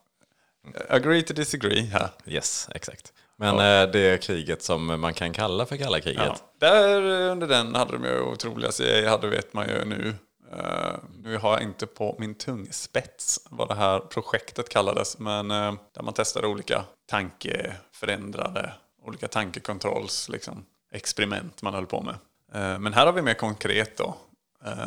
Agree 0.90 1.22
to 1.22 1.34
disagree 1.34 1.82
här. 1.82 2.10
Yes, 2.26 2.70
exakt. 2.76 3.14
Men 3.38 3.56
eh, 3.56 3.92
det 3.92 4.24
kriget 4.24 4.64
som 4.64 5.02
man 5.02 5.14
kan 5.14 5.34
kalla 5.34 5.66
för 5.66 5.78
kalla 5.78 6.00
kriget. 6.00 6.24
Ja. 6.26 6.36
Där 6.60 7.26
eh, 7.26 7.32
under 7.32 7.48
den 7.48 7.76
hade 7.76 7.92
de 7.92 8.04
ju 8.04 8.22
otroliga 8.22 8.72
CIA, 8.72 9.10
hade 9.10 9.28
vet 9.28 9.54
man 9.54 9.68
ju 9.70 9.86
nu. 9.86 10.16
Eh, 10.58 10.94
nu 11.24 11.38
har 11.38 11.52
jag 11.52 11.62
inte 11.62 11.88
på 11.88 12.16
min 12.20 12.36
tungspets 12.36 13.40
vad 13.50 13.68
det 13.68 13.76
här 13.76 14.00
projektet 14.00 14.70
kallades. 14.70 15.20
Men 15.20 15.52
eh, 15.52 15.74
där 15.96 16.02
man 16.04 16.14
testade 16.14 16.48
olika 16.48 16.84
tankeförändrade, 17.10 18.74
olika 19.04 19.28
tankekontrolls 19.28 20.30
liksom, 20.30 20.66
experiment 20.94 21.62
man 21.62 21.74
höll 21.74 21.86
på 21.86 22.02
med. 22.02 22.16
Eh, 22.54 22.80
men 22.80 22.94
här 22.94 23.06
har 23.06 23.14
vi 23.14 23.22
mer 23.22 23.34
konkret 23.34 23.98
då. 23.98 24.16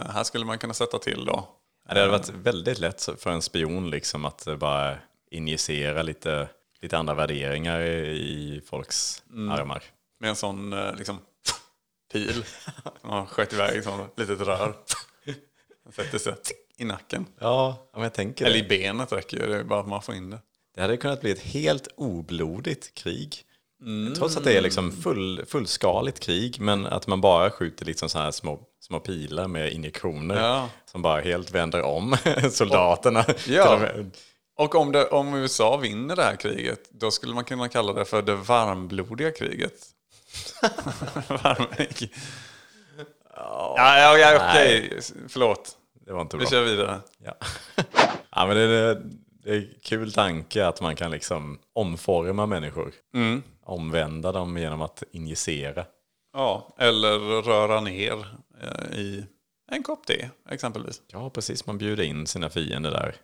Här 0.08 0.24
skulle 0.24 0.44
man 0.44 0.58
kunna 0.58 0.74
sätta 0.74 0.98
till 0.98 1.24
då. 1.24 1.48
Ja, 1.88 1.94
Det 1.94 2.00
hade 2.00 2.12
varit 2.12 2.28
väldigt 2.28 2.78
lätt 2.78 3.08
för 3.18 3.30
en 3.30 3.42
spion 3.42 3.90
liksom 3.90 4.24
att 4.24 4.48
bara 4.58 4.96
injicera 5.36 6.02
lite, 6.02 6.48
lite 6.82 6.98
andra 6.98 7.14
värderingar 7.14 7.80
i 7.80 8.62
folks 8.66 9.22
armar. 9.50 9.82
Med 10.20 10.30
en 10.30 10.36
sån 10.36 10.72
eh, 10.72 10.94
liksom, 10.96 11.18
pil. 12.12 12.44
Som 13.00 13.10
har 13.10 13.26
sköt 13.26 13.52
iväg 13.52 13.84
som 13.84 14.00
ett 14.00 14.18
litet 14.18 14.40
rör. 14.40 14.74
Sätter 15.92 16.18
sig 16.18 16.34
i 16.76 16.84
nacken. 16.84 17.26
Ja, 17.40 17.88
men 17.92 18.02
jag 18.02 18.14
tänker 18.14 18.46
Eller 18.46 18.56
i 18.56 18.62
benet 18.68 19.12
räcker 19.12 19.36
ju. 19.36 19.46
Det 19.46 19.56
är 19.56 19.64
bara 19.64 19.80
att 19.80 19.88
man 19.88 20.02
får 20.02 20.14
in 20.14 20.30
det. 20.30 20.38
Det 20.74 20.80
hade 20.82 20.96
kunnat 20.96 21.20
bli 21.20 21.30
ett 21.30 21.40
helt 21.42 21.88
oblodigt 21.96 22.94
krig. 22.94 23.42
Trots 24.16 24.36
att 24.36 24.44
det 24.44 24.56
är 24.58 24.60
liksom 24.60 24.92
full, 24.92 25.44
fullskaligt 25.46 26.20
krig, 26.20 26.60
men 26.60 26.86
att 26.86 27.06
man 27.06 27.20
bara 27.20 27.50
skjuter 27.50 27.84
liksom 27.84 28.08
så 28.08 28.18
här 28.18 28.30
små, 28.30 28.60
små 28.80 29.00
pilar 29.00 29.48
med 29.48 29.72
injektioner 29.72 30.36
Ja. 30.40 30.68
som 30.84 31.02
bara 31.02 31.20
helt 31.20 31.50
vänder 31.50 31.82
om 31.82 32.16
soldaterna. 32.50 33.24
Ja. 33.48 33.80
Och 34.58 34.74
om, 34.74 34.92
det, 34.92 35.06
om 35.06 35.34
USA 35.34 35.76
vinner 35.76 36.16
det 36.16 36.22
här 36.22 36.36
kriget, 36.36 36.90
då 36.90 37.10
skulle 37.10 37.34
man 37.34 37.44
kunna 37.44 37.68
kalla 37.68 37.92
det 37.92 38.04
för 38.04 38.22
det 38.22 38.34
varmblodiga 38.34 39.30
kriget. 39.30 39.72
Varm... 41.28 41.66
ja, 43.36 43.98
ja, 43.98 44.18
ja, 44.18 44.36
okej. 44.36 45.00
Förlåt. 45.28 45.76
Det 46.06 46.12
var 46.12 46.20
inte 46.20 46.36
Vi 46.36 46.40
bra. 46.40 46.50
kör 46.50 46.62
vidare. 46.62 47.00
Ja. 47.18 47.34
ja, 48.30 48.46
men 48.46 48.56
det 48.56 48.62
är, 48.62 49.02
det 49.44 49.50
är 49.50 49.56
en 49.56 49.68
kul 49.82 50.12
tanke 50.12 50.66
att 50.66 50.80
man 50.80 50.96
kan 50.96 51.10
liksom 51.10 51.58
omforma 51.72 52.46
människor. 52.46 52.92
Omvända 53.64 54.32
dem 54.32 54.58
genom 54.58 54.82
att 54.82 55.02
injicera. 55.12 55.84
Ja, 56.32 56.74
eller 56.78 57.42
röra 57.42 57.80
ner 57.80 58.26
eh, 58.62 58.98
i 58.98 59.24
en 59.70 59.82
kopp 59.82 60.06
te, 60.06 60.28
exempelvis. 60.50 61.02
Ja, 61.06 61.30
precis. 61.30 61.66
Man 61.66 61.78
bjuder 61.78 62.04
in 62.04 62.26
sina 62.26 62.48
fiender 62.50 62.90
där. 62.90 63.14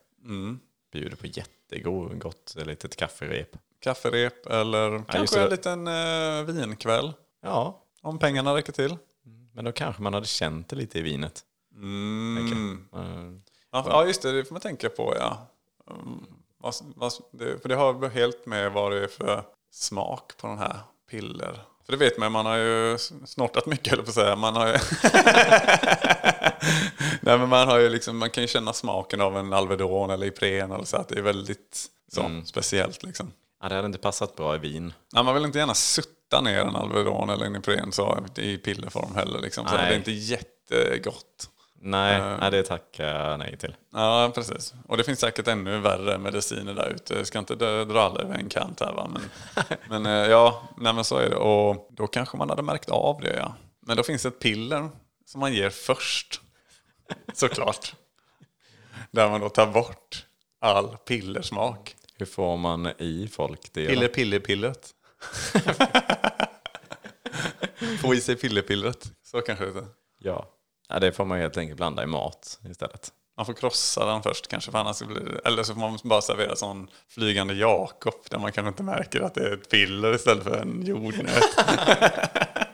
Bjuder 0.92 1.16
på 1.16 1.26
jättegott 1.26 2.54
litet 2.56 2.96
kafferep. 2.96 3.56
Kafferep 3.80 4.46
eller 4.46 5.04
kanske 5.08 5.38
det. 5.38 5.44
en 5.44 5.50
liten 5.50 5.86
eh, 5.86 6.42
vinkväll. 6.54 7.12
Ja, 7.42 7.82
Om 8.02 8.18
pengarna 8.18 8.54
räcker 8.54 8.72
till. 8.72 8.96
men 9.52 9.64
då 9.64 9.72
kanske 9.72 10.02
man 10.02 10.14
hade 10.14 10.26
känt 10.26 10.68
det 10.68 10.76
lite 10.76 10.98
i 10.98 11.02
vinet. 11.02 11.42
Mm. 11.74 12.88
Eh, 12.94 13.52
Ja, 13.72 13.84
ja, 13.88 14.06
just 14.06 14.22
det. 14.22 14.32
Det 14.32 14.44
får 14.44 14.54
man 14.54 14.60
tänka 14.60 14.88
på, 14.88 15.14
ja. 15.18 15.46
Mm, 15.90 16.26
för 17.62 17.68
det 17.68 17.74
har 17.74 18.08
helt 18.08 18.46
med 18.46 18.72
vad 18.72 18.92
det 18.92 19.04
är 19.04 19.08
för 19.08 19.44
smak 19.70 20.36
på 20.36 20.46
den 20.46 20.58
här 20.58 20.78
piller. 21.10 21.58
För 21.84 21.92
det 21.92 21.96
vet 21.96 22.18
man, 22.18 22.32
man 22.32 22.46
har 22.46 22.56
ju 22.56 22.98
snortat 23.24 23.66
mycket, 23.66 23.92
eller 23.92 24.02
på 24.02 24.08
att 24.08 24.14
säga. 24.14 24.36
Man 24.36 24.54
har 24.56 24.66
ju... 24.68 24.72
Nej, 27.20 27.38
men 27.38 27.48
man 27.48 27.68
har 27.68 27.78
ju 27.78 27.88
liksom, 27.88 28.18
man 28.18 28.30
kan 28.30 28.42
ju 28.42 28.48
känna 28.48 28.72
smaken 28.72 29.20
av 29.20 29.36
en 29.36 29.52
Alvedon 29.52 30.10
eller 30.10 30.26
Ipren 30.26 30.72
eller 30.72 30.84
så. 30.84 30.96
Att 30.96 31.08
det 31.08 31.18
är 31.18 31.22
väldigt 31.22 31.86
så, 32.12 32.42
speciellt 32.44 33.02
liksom. 33.02 33.32
Ja, 33.62 33.68
det 33.68 33.74
hade 33.74 33.86
inte 33.86 33.98
passat 33.98 34.36
bra 34.36 34.54
i 34.54 34.58
vin. 34.58 34.92
Nej, 35.12 35.24
man 35.24 35.34
vill 35.34 35.44
inte 35.44 35.58
gärna 35.58 35.74
sutta 35.74 36.40
ner 36.40 36.60
en 36.60 36.76
Alvedon 36.76 37.30
eller 37.30 37.46
en 37.46 37.56
Ipren 37.56 37.92
så, 37.92 38.24
i 38.36 38.58
pillerform 38.58 39.14
heller. 39.14 39.38
Liksom. 39.40 39.66
Så 39.68 39.74
Nej. 39.74 39.86
det 39.88 39.94
är 39.94 39.98
inte 39.98 40.12
jättegott. 40.12 41.48
Nej, 41.84 42.20
Eh. 42.20 42.36
nej 42.40 42.50
det 42.50 42.62
tackar 42.62 43.04
jag 43.28 43.38
nej 43.38 43.56
till. 43.58 43.74
Ja, 43.92 44.32
precis. 44.34 44.74
Och 44.88 44.96
det 44.96 45.04
finns 45.04 45.20
säkert 45.20 45.48
ännu 45.48 45.78
värre 45.78 46.18
mediciner 46.18 46.74
där 46.74 46.88
ute. 46.94 47.14
Jag 47.14 47.26
ska 47.26 47.38
inte 47.38 47.54
dra 47.84 48.00
alla 48.02 48.20
över 48.20 48.34
en 48.34 48.48
kant 48.48 48.80
här 48.80 48.92
va. 48.92 49.10
Men, 49.12 49.22
men 50.02 50.06
eh, 50.06 50.30
ja, 50.30 50.62
nej, 50.76 50.92
men 50.92 51.04
så 51.04 51.16
är 51.16 51.30
det. 51.30 51.36
Och 51.36 51.88
då 51.90 52.06
kanske 52.06 52.36
man 52.36 52.50
hade 52.50 52.62
märkt 52.62 52.90
av 52.90 53.20
det 53.20 53.36
ja. 53.36 53.54
Men 53.86 53.96
då 53.96 54.02
finns 54.02 54.22
det 54.22 54.28
ett 54.28 54.38
piller 54.40 54.88
som 55.26 55.40
man 55.40 55.52
ger 55.52 55.70
först. 55.70 56.40
Såklart. 57.34 57.94
Där 59.10 59.30
man 59.30 59.40
då 59.40 59.48
tar 59.48 59.66
bort 59.66 60.26
all 60.60 60.96
pillersmak. 60.96 61.96
Hur 62.18 62.26
får 62.26 62.56
man 62.56 62.86
i 62.98 63.28
folk 63.32 63.72
det? 63.72 63.86
Piller, 63.86 64.08
piller, 64.08 64.38
pillret. 64.38 64.90
Få 68.02 68.14
i 68.14 68.20
sig 68.20 68.36
pillerpillret. 68.36 69.12
Så 69.24 69.40
kanske 69.40 69.64
det 69.64 69.70
heter. 69.70 69.88
Ja. 70.18 70.46
ja, 70.88 70.98
det 70.98 71.12
får 71.12 71.24
man 71.24 71.38
helt 71.38 71.56
enkelt 71.56 71.76
blanda 71.76 72.02
i 72.02 72.06
mat 72.06 72.60
istället. 72.70 73.12
Man 73.36 73.46
får 73.46 73.52
krossa 73.52 74.06
den 74.06 74.22
först 74.22 74.48
kanske, 74.48 74.70
för 74.70 74.78
annars 74.78 75.02
blir 75.02 75.40
eller 75.46 75.62
så 75.62 75.74
får 75.74 75.80
man 75.80 75.98
bara 76.04 76.22
servera 76.22 76.56
sån 76.56 76.88
flygande 77.08 77.54
Jakob 77.54 78.14
där 78.30 78.38
man 78.38 78.52
kanske 78.52 78.68
inte 78.68 78.82
märker 78.82 79.20
att 79.20 79.34
det 79.34 79.40
är 79.40 79.54
ett 79.54 79.70
piller 79.70 80.14
istället 80.14 80.44
för 80.44 80.56
en 80.56 80.86
jordnöt. 80.86 81.42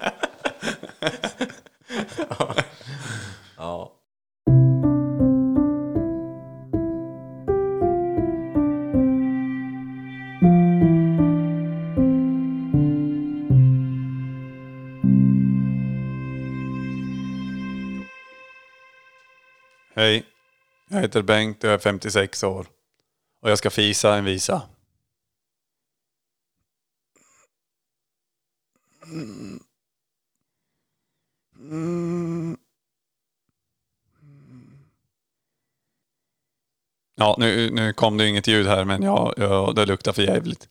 heter 21.09 21.23
Bengt 21.23 21.65
och 21.65 21.71
jag 21.71 21.75
är 21.75 21.79
56 21.79 22.43
år. 22.43 22.67
Och 23.43 23.51
jag 23.51 23.59
ska 23.59 23.71
fisa 23.71 24.17
en 24.17 24.25
visa. 24.25 24.63
Ja, 37.17 37.37
nu, 37.39 37.71
nu 37.71 37.93
kom 37.93 38.17
det 38.17 38.29
inget 38.29 38.47
ljud 38.47 38.67
här 38.67 38.85
men 38.85 39.03
ja, 39.03 39.35
ja 39.37 39.73
det 39.77 39.87
luktar 39.87 40.13
för 40.13 40.23
jävligt. 40.23 40.69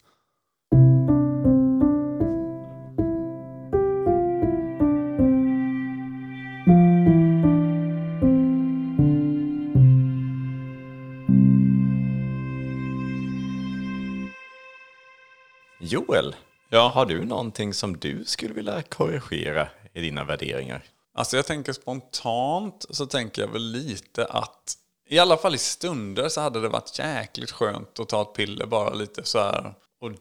Joel, 15.90 16.36
Ja. 16.68 16.88
har 16.88 17.06
du 17.06 17.24
någonting 17.24 17.74
som 17.74 17.96
du 17.98 18.24
skulle 18.24 18.54
vilja 18.54 18.82
korrigera 18.82 19.68
i 19.94 20.00
dina 20.00 20.24
värderingar? 20.24 20.82
Alltså 21.14 21.36
jag 21.36 21.46
tänker 21.46 21.72
spontant 21.72 22.86
så 22.90 23.06
tänker 23.06 23.42
jag 23.42 23.48
väl 23.48 23.62
lite 23.62 24.24
att 24.24 24.74
i 25.08 25.18
alla 25.18 25.36
fall 25.36 25.54
i 25.54 25.58
stunder 25.58 26.28
så 26.28 26.40
hade 26.40 26.60
det 26.60 26.68
varit 26.68 26.98
jäkligt 26.98 27.50
skönt 27.50 28.00
att 28.00 28.08
ta 28.08 28.22
ett 28.22 28.32
piller 28.34 28.66
bara 28.66 28.94
lite 28.94 29.24
så 29.24 29.38
här 29.38 29.74
och 30.00 30.12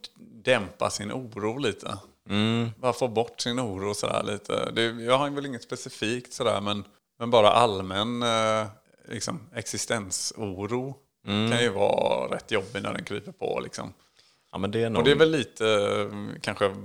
dämpa 0.44 0.90
sin 0.90 1.12
oro 1.12 1.58
lite. 1.58 1.98
Bara 2.78 2.94
få 2.94 3.08
bort 3.08 3.42
sin 3.42 3.60
oro 3.60 3.94
så 3.94 4.08
där 4.08 4.24
lite. 4.24 4.72
Det, 4.72 4.82
jag 4.84 5.18
har 5.18 5.30
väl 5.30 5.46
inget 5.46 5.64
specifikt 5.64 6.34
sådär 6.34 6.62
men, 6.62 6.84
men 7.20 7.30
bara 7.32 7.50
allmän 7.50 8.24
eh, 8.24 8.68
liksom, 9.10 9.40
existensoro 9.56 10.96
kan 11.26 11.62
ju 11.62 11.70
vara 11.70 12.36
rätt 12.36 12.52
jobbig 12.52 12.84
när 12.84 12.94
den 12.94 13.04
kryper 13.04 13.32
på 13.32 13.60
liksom. 13.64 13.94
Ja, 14.52 14.58
men 14.58 14.72
det 14.72 14.84
är 14.84 14.90
nog, 14.90 15.00
Och 15.00 15.06
det 15.06 15.12
är 15.12 15.16
väl 15.16 15.32
lite 15.32 15.68
eh, 15.68 16.40
kanske 16.42 16.76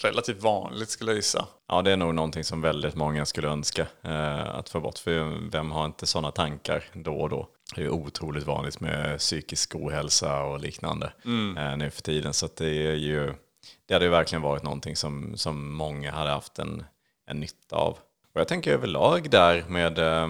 relativt 0.00 0.42
vanligt 0.42 0.88
skulle 0.90 1.10
jag 1.10 1.16
gissa. 1.16 1.46
ja, 1.68 1.82
det 1.82 1.90
är 1.92 1.96
nog 1.96 2.14
någonting 2.14 2.44
som 2.44 2.60
väldigt 2.60 2.94
många 2.94 3.26
skulle 3.26 3.48
önska 3.48 3.86
eh, 4.02 4.54
att 4.54 4.68
få 4.68 4.80
bort. 4.80 4.98
För 4.98 5.50
vem 5.50 5.70
har 5.70 5.84
inte 5.86 6.06
sådana 6.06 6.30
tankar 6.30 6.84
då 6.92 7.14
och 7.20 7.28
då? 7.30 7.48
Det 7.74 7.82
är 7.84 7.88
otroligt 7.90 8.44
vanligt 8.46 8.80
med 8.80 9.18
psykisk 9.18 9.74
ohälsa 9.74 10.42
och 10.42 10.60
liknande 10.60 11.12
eh, 11.56 11.76
nu 11.76 11.90
för 11.90 12.02
tiden. 12.02 12.32
Så 12.34 12.48
det 12.56 12.86
är 12.86 12.94
ju, 12.94 13.34
det 13.88 13.94
hade 13.94 14.04
ju 14.06 14.10
verkligen 14.10 14.42
varit 14.42 14.62
någonting 14.62 14.96
som, 14.96 15.36
som 15.36 15.74
många 15.74 16.12
hade 16.12 16.30
haft 16.30 16.58
en, 16.58 16.84
en 17.26 17.40
nytta 17.40 17.76
av. 17.76 17.98
Och 18.34 18.40
jag 18.40 18.48
tänker 18.48 18.72
överlag 18.72 19.30
där 19.30 19.64
med, 19.68 19.98
eh, 19.98 20.28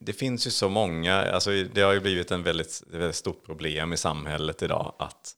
det- 0.00 0.12
finns 0.12 0.46
ju 0.46 0.50
så 0.50 0.68
många, 0.68 1.14
alltså 1.32 1.50
det 1.74 1.82
har 1.82 1.92
ju 1.92 2.00
blivit 2.00 2.30
en 2.30 2.42
väldigt, 2.42 2.82
väldigt 2.92 3.16
stort 3.16 3.46
problem 3.46 3.92
i 3.92 3.96
samhället 3.96 4.62
idag 4.62 4.94
att 4.98 5.32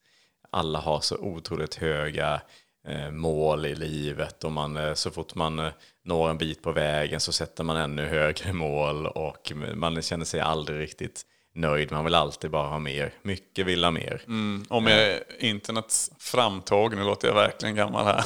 alla 0.55 0.79
har 0.79 1.01
så 1.01 1.17
otroligt 1.17 1.75
höga 1.75 2.41
eh, 2.89 3.11
mål 3.11 3.67
i 3.67 3.75
livet 3.75 4.45
och 4.45 4.53
man, 4.53 4.77
eh, 4.77 4.95
så 4.95 5.11
fort 5.11 5.35
man 5.35 5.59
eh, 5.59 5.73
når 6.05 6.31
en 6.31 6.39
bit 6.39 6.63
på 6.63 6.73
vägen 6.73 7.21
så 7.21 7.33
sätter 7.33 7.65
man 7.65 7.77
ännu 7.77 8.07
högre 8.07 8.53
mål 8.53 9.07
och 9.07 9.53
man 9.75 10.03
känner 10.03 10.25
sig 10.25 10.41
aldrig 10.41 10.81
riktigt 10.81 11.23
nöjd. 11.55 11.93
Man 11.93 12.05
vill 12.05 12.15
alltid 12.15 12.51
bara 12.51 12.69
ha 12.69 12.79
mer. 12.79 13.13
Mycket 13.23 13.67
vill 13.67 13.85
ha 13.85 13.91
mer. 13.91 14.23
Och 14.69 14.83
med 14.83 15.23
internets 15.39 16.11
framtåg, 16.19 16.97
nu 16.97 17.05
låter 17.05 17.29
jag 17.29 17.35
verkligen 17.35 17.75
gammal 17.75 18.05
här. 18.05 18.25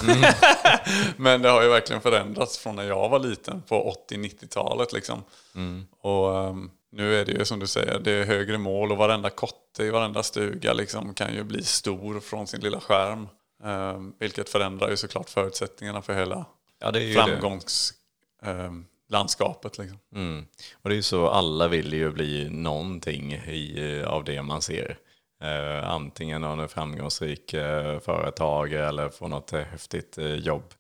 Men 1.16 1.42
det 1.42 1.48
har 1.48 1.62
ju 1.62 1.68
verkligen 1.68 2.02
förändrats 2.02 2.58
från 2.58 2.76
när 2.76 2.84
jag 2.84 3.08
var 3.08 3.18
liten 3.18 3.62
på 3.62 3.94
80-90-talet. 4.10 4.92
Liksom. 4.92 5.22
Och 6.00 6.38
ehm, 6.38 6.70
nu 6.92 7.20
är 7.20 7.24
det 7.24 7.32
ju 7.32 7.44
som 7.44 7.58
du 7.58 7.66
säger, 7.66 7.98
det 7.98 8.12
är 8.12 8.24
högre 8.24 8.58
mål 8.58 8.92
och 8.92 8.98
varenda 8.98 9.30
kotte 9.30 9.84
i 9.84 9.90
varenda 9.90 10.22
stuga 10.22 10.72
liksom, 10.72 11.14
kan 11.14 11.34
ju 11.34 11.42
bli 11.42 11.62
stor 11.62 12.20
från 12.20 12.46
sin 12.46 12.60
lilla 12.60 12.80
skärm. 12.80 13.28
Ehm, 13.64 14.14
vilket 14.18 14.48
förändrar 14.48 14.90
ju 14.90 14.96
såklart 14.96 15.30
förutsättningarna 15.30 16.02
för 16.02 16.14
hela 16.14 16.46
Ja, 16.80 16.92
framgångslandskapet. 16.92 19.78
Liksom. 19.78 19.98
Mm. 20.14 20.46
Och 20.72 20.88
det 20.88 20.94
är 20.94 20.96
ju 20.96 21.02
så, 21.02 21.28
alla 21.28 21.68
vill 21.68 21.92
ju 21.92 22.10
bli 22.10 22.50
någonting 22.50 23.32
i, 23.32 24.02
av 24.06 24.24
det 24.24 24.42
man 24.42 24.62
ser. 24.62 24.98
Eh, 25.42 25.90
antingen 25.90 26.44
av 26.44 26.60
en 26.60 26.68
framgångsrik 26.68 27.54
eh, 27.54 28.00
företagare 28.00 28.88
eller 28.88 29.08
få 29.08 29.28
något 29.28 29.52
eh, 29.52 29.60
häftigt 29.60 30.18
eh, 30.18 30.34
jobb. 30.34 30.74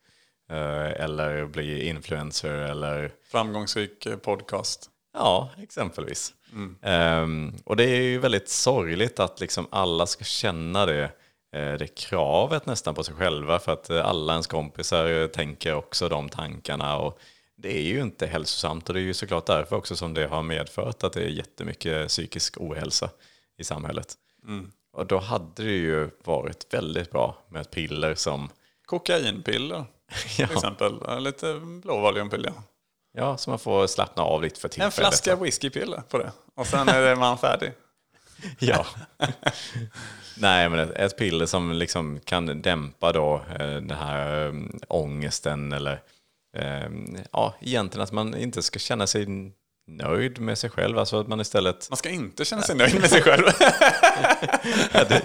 Eh, 0.50 1.04
eller 1.04 1.46
bli 1.46 1.88
influencer 1.88 2.52
eller 2.52 3.12
Framgångsrik 3.30 4.06
eh, 4.06 4.16
podcast. 4.16 4.90
Ja, 5.18 5.50
exempelvis. 5.62 6.34
Ehm, 6.82 7.54
och 7.64 7.76
det 7.76 7.84
är 7.84 8.02
ju 8.02 8.18
väldigt 8.18 8.48
sorgligt 8.48 9.20
att 9.20 9.40
liksom 9.40 9.66
alla 9.70 10.06
ska 10.06 10.24
känna 10.24 10.86
det, 10.86 11.04
eh, 11.52 11.72
det 11.72 11.94
kravet 11.94 12.66
nästan 12.66 12.94
på 12.94 13.04
sig 13.04 13.14
själva 13.14 13.58
för 13.58 13.72
att 13.72 13.90
eh, 13.90 14.06
alla 14.06 14.32
ens 14.32 14.46
kompisar 14.46 15.22
eh, 15.22 15.26
tänker 15.26 15.74
också 15.74 16.08
de 16.08 16.28
tankarna. 16.28 16.96
Och 16.98 17.18
det 17.56 17.78
är 17.78 17.82
ju 17.82 18.00
inte 18.00 18.26
hälsosamt 18.26 18.88
och 18.88 18.94
det 18.94 19.00
är 19.00 19.04
ju 19.04 19.14
såklart 19.14 19.46
därför 19.46 19.76
också 19.76 19.96
som 19.96 20.14
det 20.14 20.26
har 20.26 20.42
medfört 20.42 21.02
att 21.02 21.12
det 21.12 21.22
är 21.22 21.28
jättemycket 21.28 22.08
psykisk 22.08 22.60
ohälsa 22.60 23.10
i 23.58 23.64
samhället. 23.64 24.14
Och 24.92 25.06
då 25.06 25.18
hade 25.18 25.62
det 25.62 25.76
ju 25.76 26.10
varit 26.24 26.74
väldigt 26.74 27.10
bra 27.10 27.38
med 27.48 27.60
ett 27.60 27.70
piller 27.70 28.14
som, 28.14 28.50
Kokainpiller 28.86 29.84
till 30.08 30.30
ja, 30.38 30.52
exempel. 30.52 30.98
Eh, 31.08 31.20
Lite 31.20 31.60
blåvaliumpiller. 31.60 32.52
Ja, 33.18 33.36
som 33.36 33.50
man 33.50 33.58
får 33.58 33.86
slappna 33.86 34.22
av 34.22 34.42
lite 34.42 34.60
för 34.60 34.68
En 34.68 34.70
tillfället. 34.70 34.94
flaska 34.94 35.36
whiskypiller 35.36 36.02
på 36.08 36.18
det. 36.18 36.32
Och 36.56 36.66
sen 36.66 36.88
är 36.88 37.16
man 37.16 37.38
färdig. 37.38 37.72
Ja. 38.58 38.86
Nej, 40.36 40.68
men 40.68 40.78
ett, 40.78 40.90
ett 40.90 41.18
piller 41.18 41.46
som 41.46 41.72
liksom 41.72 42.20
kan 42.24 42.62
dämpa 42.62 43.12
då 43.12 43.34
eh, 43.58 43.66
den 43.66 43.90
här 43.90 44.46
eh, 44.46 44.52
ångesten 44.88 45.72
eller 45.72 46.00
eh, 46.56 46.88
ja, 47.32 47.54
egentligen 47.60 48.02
att 48.04 48.12
man 48.12 48.36
inte 48.36 48.62
ska 48.62 48.78
känna 48.78 49.06
sig 49.06 49.26
nöjd 49.90 50.40
med 50.40 50.58
sig 50.58 50.70
själv. 50.70 50.98
Alltså 50.98 51.20
att 51.20 51.28
man 51.28 51.40
istället, 51.40 51.86
Man 51.90 51.96
ska 51.96 52.08
inte 52.10 52.44
känna 52.44 52.62
sig 52.62 52.76
nöjd 52.76 53.00
med 53.00 53.10
sig 53.10 53.22
själv. 53.22 53.44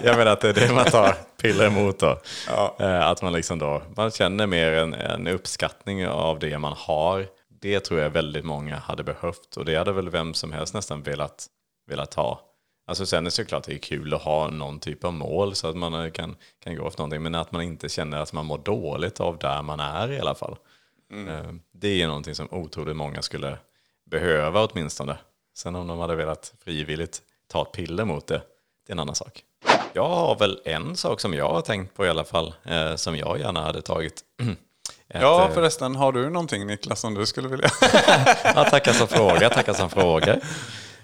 jag 0.02 0.16
menar 0.16 0.32
att 0.32 0.40
det 0.40 0.48
är 0.48 0.52
det 0.68 0.72
man 0.74 0.84
tar 0.84 1.14
piller 1.42 1.66
emot 1.66 1.98
då. 1.98 2.20
Ja. 2.48 2.76
Eh, 2.80 3.06
Att 3.06 3.22
man 3.22 3.32
liksom 3.32 3.58
då, 3.58 3.82
man 3.96 4.10
känner 4.10 4.46
mer 4.46 4.72
en, 4.72 4.94
en 4.94 5.26
uppskattning 5.28 6.06
av 6.06 6.38
det 6.38 6.58
man 6.58 6.72
har. 6.76 7.26
Det 7.64 7.80
tror 7.80 8.00
jag 8.00 8.10
väldigt 8.10 8.44
många 8.44 8.76
hade 8.76 9.04
behövt 9.04 9.56
och 9.56 9.64
det 9.64 9.76
hade 9.76 9.92
väl 9.92 10.10
vem 10.10 10.34
som 10.34 10.52
helst 10.52 10.74
nästan 10.74 11.02
velat, 11.02 11.46
velat 11.86 12.14
ha. 12.14 12.40
Alltså 12.86 13.06
sen 13.06 13.18
är 13.18 13.24
det 13.24 13.30
såklart 13.30 13.64
det 13.64 13.74
är 13.74 13.78
kul 13.78 14.14
att 14.14 14.22
ha 14.22 14.50
någon 14.50 14.80
typ 14.80 15.04
av 15.04 15.12
mål 15.12 15.54
så 15.54 15.68
att 15.68 15.76
man 15.76 15.94
eh, 15.94 16.10
kan, 16.10 16.36
kan 16.64 16.76
gå 16.76 16.88
efter 16.88 17.00
någonting. 17.00 17.22
Men 17.22 17.34
att 17.34 17.52
man 17.52 17.62
inte 17.62 17.88
känner 17.88 18.18
att 18.18 18.32
man 18.32 18.46
mår 18.46 18.58
dåligt 18.58 19.20
av 19.20 19.38
där 19.38 19.62
man 19.62 19.80
är 19.80 20.12
i 20.12 20.20
alla 20.20 20.34
fall. 20.34 20.56
Eh, 21.12 21.52
Det 21.72 22.02
är 22.02 22.06
någonting 22.06 22.34
som 22.34 22.48
otroligt 22.50 22.96
många 22.96 23.22
skulle 23.22 23.58
behöva 24.10 24.64
åtminstone. 24.64 25.16
Sen 25.54 25.74
om 25.74 25.86
de 25.86 25.98
hade 25.98 26.14
velat 26.16 26.54
frivilligt 26.64 27.22
ta 27.48 27.62
ett 27.62 27.72
piller 27.72 28.04
mot 28.04 28.26
det, 28.26 28.42
det 28.86 28.90
är 28.90 28.94
en 28.94 28.98
annan 29.00 29.14
sak. 29.14 29.42
Jag 29.92 30.08
har 30.08 30.38
väl 30.38 30.60
en 30.64 30.96
sak 30.96 31.20
som 31.20 31.34
jag 31.34 31.52
har 31.52 31.60
tänkt 31.60 31.94
på 31.96 32.06
i 32.06 32.08
alla 32.08 32.24
fall, 32.24 32.54
eh, 32.64 32.94
som 32.94 33.16
jag 33.16 33.38
gärna 33.40 33.62
hade 33.62 33.82
tagit. 33.82 34.24
Ett, 35.08 35.22
Ja, 35.22 35.48
eh, 35.48 35.54
förresten, 35.54 35.96
har 35.96 36.12
du 36.12 36.30
någonting 36.30 36.66
Niklas 36.66 37.00
som 37.00 37.14
du 37.14 37.26
skulle 37.26 37.48
vilja? 37.48 37.68
Ja, 38.44 38.64
tackar 38.70 38.92
som 38.92 39.08
frågar, 39.08 39.48
tackar 39.48 39.72
som 39.74 39.90
frågar. 39.90 40.40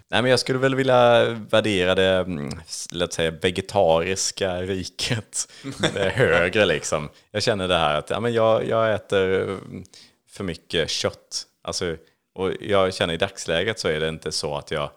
Nej, 0.08 0.22
men 0.22 0.30
jag 0.30 0.40
skulle 0.40 0.58
väl 0.58 0.74
vilja 0.74 1.24
värdera 1.30 1.94
det, 1.94 2.08
mm, 2.08 2.60
låt 2.92 3.12
säga, 3.12 3.30
vegetariska 3.30 4.62
riket 4.62 5.52
eh, 5.96 6.12
högre 6.12 6.66
liksom. 6.66 7.08
Jag 7.30 7.42
känner 7.42 7.68
det 7.68 7.76
här 7.76 7.98
att 7.98 8.10
ja, 8.10 8.20
men 8.20 8.32
jag, 8.32 8.68
jag 8.68 8.94
äter 8.94 9.42
mm, 9.42 9.84
för 10.30 10.44
mycket 10.44 10.90
kött. 10.90 11.46
Alltså, 11.62 11.96
och 12.34 12.52
jag 12.60 12.94
känner 12.94 13.14
i 13.14 13.16
dagsläget 13.16 13.78
så 13.78 13.88
är 13.88 14.00
det 14.00 14.08
inte 14.08 14.32
så 14.32 14.56
att 14.56 14.70
jag, 14.70 14.90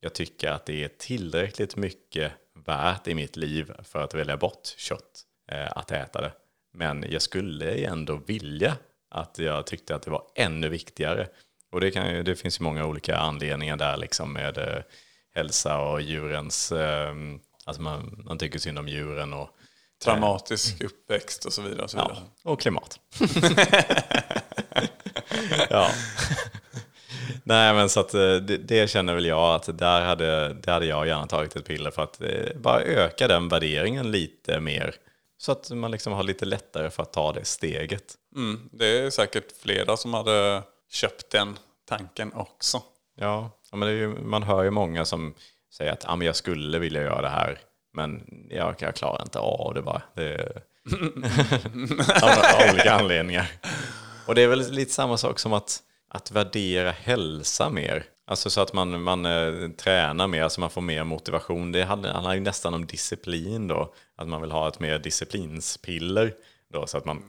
jag 0.00 0.12
tycker 0.12 0.50
att 0.50 0.66
det 0.66 0.84
är 0.84 0.88
tillräckligt 0.98 1.76
mycket 1.76 2.32
värt 2.66 3.08
i 3.08 3.14
mitt 3.14 3.36
liv 3.36 3.72
för 3.84 4.02
att 4.02 4.14
välja 4.14 4.36
bort 4.36 4.74
kött, 4.76 5.22
eh, 5.52 5.72
att 5.72 5.90
äta 5.90 6.20
det. 6.20 6.32
Men 6.72 7.04
jag 7.08 7.22
skulle 7.22 7.74
ändå 7.74 8.20
vilja 8.26 8.76
att 9.10 9.38
jag 9.38 9.66
tyckte 9.66 9.94
att 9.94 10.02
det 10.02 10.10
var 10.10 10.22
ännu 10.34 10.68
viktigare. 10.68 11.28
Och 11.72 11.80
det, 11.80 11.90
kan 11.90 12.24
det 12.24 12.36
finns 12.36 12.60
ju 12.60 12.64
många 12.64 12.86
olika 12.86 13.16
anledningar 13.16 13.76
där 13.76 13.96
liksom 13.96 14.32
med 14.32 14.58
eh, 14.58 14.82
hälsa 15.34 15.78
och 15.78 16.00
djurens, 16.00 16.72
eh, 16.72 17.14
alltså 17.64 17.82
man, 17.82 18.22
man 18.26 18.38
tycker 18.38 18.58
synd 18.58 18.78
om 18.78 18.88
djuren 18.88 19.32
och, 19.32 19.48
Traumatisk 20.04 20.82
uppväxt 20.82 21.44
och 21.44 21.52
så 21.52 21.62
vidare. 21.62 21.82
Och 21.82 21.90
så 21.90 21.96
vidare. 21.96 22.16
ja, 22.42 22.50
och 22.50 22.60
klimat. 22.60 23.00
ja. 25.70 25.90
Nej 27.44 27.74
men 27.74 27.88
så 27.88 28.00
att 28.00 28.14
eh, 28.14 28.34
det, 28.34 28.56
det 28.56 28.90
känner 28.90 29.14
väl 29.14 29.26
jag 29.26 29.54
att 29.54 29.78
där 29.78 30.00
hade, 30.00 30.54
där 30.54 30.72
hade 30.72 30.86
jag 30.86 31.06
gärna 31.06 31.26
tagit 31.26 31.56
ett 31.56 31.64
piller 31.64 31.90
för 31.90 32.02
att 32.02 32.20
eh, 32.20 32.56
bara 32.56 32.80
öka 32.80 33.28
den 33.28 33.48
värderingen 33.48 34.10
lite 34.10 34.60
mer. 34.60 34.94
Så 35.40 35.52
att 35.52 35.70
man 35.70 35.90
liksom 35.90 36.12
har 36.12 36.22
lite 36.22 36.44
lättare 36.44 36.90
för 36.90 37.02
att 37.02 37.12
ta 37.12 37.32
det 37.32 37.44
steget. 37.44 38.14
Mm, 38.36 38.68
det 38.72 38.86
är 38.86 39.10
säkert 39.10 39.52
flera 39.62 39.96
som 39.96 40.14
hade 40.14 40.62
köpt 40.90 41.30
den 41.30 41.58
tanken 41.88 42.32
också. 42.32 42.82
Ja, 43.16 43.50
men 43.72 43.88
ju, 43.88 44.08
man 44.08 44.42
hör 44.42 44.62
ju 44.62 44.70
många 44.70 45.04
som 45.04 45.34
säger 45.72 45.92
att 45.92 46.04
ah, 46.08 46.16
men 46.16 46.26
jag 46.26 46.36
skulle 46.36 46.78
vilja 46.78 47.02
göra 47.02 47.22
det 47.22 47.28
här, 47.28 47.58
men 47.92 48.24
jag, 48.50 48.74
jag 48.78 48.96
klarar 48.96 49.22
inte 49.22 49.38
av 49.38 49.74
det 49.74 49.82
bara. 49.82 50.02
Det 50.14 50.62
av 52.22 52.70
olika 52.70 52.92
anledningar. 52.92 53.50
Och 54.26 54.34
det 54.34 54.42
är 54.42 54.48
väl 54.48 54.70
lite 54.70 54.92
samma 54.92 55.16
sak 55.16 55.38
som 55.38 55.52
att, 55.52 55.78
att 56.08 56.30
värdera 56.30 56.90
hälsa 56.90 57.70
mer. 57.70 58.04
Alltså 58.30 58.50
så 58.50 58.60
att 58.60 58.72
man, 58.72 59.02
man 59.02 59.26
eh, 59.26 59.70
tränar 59.70 60.26
mer, 60.26 60.48
så 60.48 60.60
man 60.60 60.70
får 60.70 60.80
mer 60.80 61.04
motivation. 61.04 61.72
Det 61.72 61.84
handlar, 61.84 62.12
handlar 62.12 62.34
ju 62.34 62.40
nästan 62.40 62.74
om 62.74 62.86
disciplin 62.86 63.68
då. 63.68 63.94
Att 64.16 64.28
man 64.28 64.40
vill 64.40 64.50
ha 64.50 64.68
ett 64.68 64.80
mer 64.80 64.98
disciplinspiller 64.98 66.34
då, 66.72 66.86
så 66.86 66.98
att 66.98 67.04
man, 67.04 67.22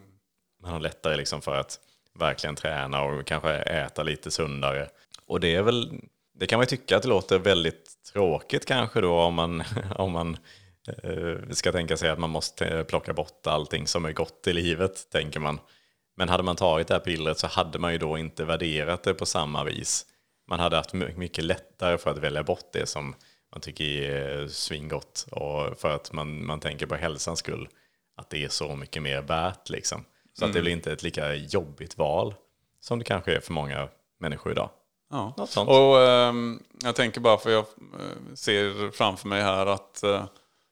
man 0.63 0.71
har 0.71 0.79
lättare 0.79 1.17
liksom 1.17 1.41
för 1.41 1.55
att 1.55 1.79
verkligen 2.19 2.55
träna 2.55 3.01
och 3.01 3.25
kanske 3.25 3.53
äta 3.53 4.03
lite 4.03 4.31
sundare. 4.31 4.89
Och 5.25 5.39
det 5.39 5.55
är 5.55 5.61
väl, 5.61 6.01
det 6.33 6.47
kan 6.47 6.57
man 6.57 6.63
ju 6.63 6.77
tycka 6.77 6.97
att 6.97 7.03
det 7.03 7.09
låter 7.09 7.39
väldigt 7.39 7.91
tråkigt 8.13 8.65
kanske 8.65 9.01
då 9.01 9.13
om 9.13 9.33
man, 9.33 9.63
om 9.95 10.11
man 10.11 10.37
eh, 11.03 11.49
ska 11.51 11.71
tänka 11.71 11.97
sig 11.97 12.09
att 12.09 12.19
man 12.19 12.29
måste 12.29 12.85
plocka 12.87 13.13
bort 13.13 13.47
allting 13.47 13.87
som 13.87 14.05
är 14.05 14.11
gott 14.11 14.47
i 14.47 14.53
livet, 14.53 15.09
tänker 15.11 15.39
man. 15.39 15.59
Men 16.17 16.29
hade 16.29 16.43
man 16.43 16.55
tagit 16.55 16.87
det 16.87 16.93
här 16.93 17.01
pillret 17.01 17.39
så 17.39 17.47
hade 17.47 17.79
man 17.79 17.91
ju 17.91 17.97
då 17.97 18.17
inte 18.17 18.45
värderat 18.45 19.03
det 19.03 19.13
på 19.13 19.25
samma 19.25 19.63
vis. 19.63 20.05
Man 20.51 20.59
hade 20.59 20.75
haft 20.75 20.93
my- 20.93 21.13
mycket 21.15 21.43
lättare 21.43 21.97
för 21.97 22.11
att 22.11 22.17
välja 22.17 22.43
bort 22.43 22.69
det 22.73 22.85
som 22.85 23.15
man 23.51 23.61
tycker 23.61 23.83
är 23.85 24.47
svingott 24.47 25.27
och 25.31 25.79
för 25.79 25.95
att 25.95 26.13
man, 26.13 26.45
man 26.45 26.59
tänker 26.59 26.85
på 26.85 26.95
hälsans 26.95 27.39
skull 27.39 27.69
att 28.17 28.29
det 28.29 28.43
är 28.43 28.49
så 28.49 28.75
mycket 28.75 29.01
mer 29.01 29.21
värt 29.21 29.69
liksom. 29.69 30.05
Så 30.39 30.45
att 30.45 30.53
det 30.53 30.61
blir 30.61 30.71
inte 30.71 30.91
ett 30.91 31.03
lika 31.03 31.33
jobbigt 31.33 31.97
val 31.97 32.35
som 32.79 32.99
det 32.99 33.05
kanske 33.05 33.35
är 33.35 33.39
för 33.39 33.53
många 33.53 33.87
människor 34.19 34.51
idag. 34.51 34.69
Ja. 35.11 35.33
Något 35.37 35.49
sånt. 35.49 35.69
Och 35.69 36.01
ehm, 36.01 36.63
jag 36.83 36.95
tänker 36.95 37.21
bara 37.21 37.37
för 37.37 37.51
jag 37.51 37.65
eh, 37.99 38.33
ser 38.35 38.91
framför 38.91 39.27
mig 39.27 39.41
här 39.41 39.65
att 39.65 40.01
uh, 40.05 40.23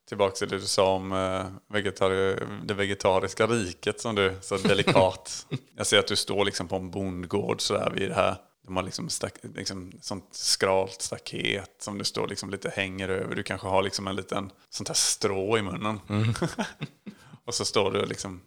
tillbaka 0.08 0.36
till 0.36 0.50
det 0.50 0.58
du 0.60 0.66
sa 0.66 0.94
om 0.94 1.12
uh, 1.12 1.46
vegetari- 1.68 2.62
det 2.66 2.74
vegetariska 2.74 3.48
riket 3.48 4.02
som 4.02 4.16
du 4.16 4.38
så 4.42 4.58
delikat. 4.58 5.48
jag 5.78 5.88
ser 5.88 6.00
att 6.00 6.08
du 6.08 6.16
står 6.16 6.46
liksom 6.46 6.68
på 6.68 6.76
en 6.76 6.92
bondgård 6.92 7.62
sådär 7.62 7.92
vid 7.96 8.10
det 8.10 8.16
här. 8.16 8.36
De 8.70 8.76
har 8.76 8.84
liksom, 8.84 9.10
stack, 9.10 9.34
liksom 9.56 9.92
sånt 10.02 10.28
skralt 10.32 11.02
staket 11.02 11.76
som 11.80 11.98
du 11.98 12.04
står 12.04 12.28
liksom 12.28 12.50
lite 12.50 12.70
hänger 12.70 13.10
över. 13.10 13.36
Du 13.36 13.44
kanske 13.44 13.68
har 13.68 13.84
liksom 13.84 14.08
en 14.08 14.16
liten 14.16 14.52
sånt 14.70 14.88
här 14.88 14.96
strå 14.96 15.58
i 15.58 15.62
munnen. 15.62 16.00
och 17.46 17.54
så 17.54 17.66
står 17.66 17.92
du 17.92 18.02
och 18.02 18.08
liksom 18.08 18.42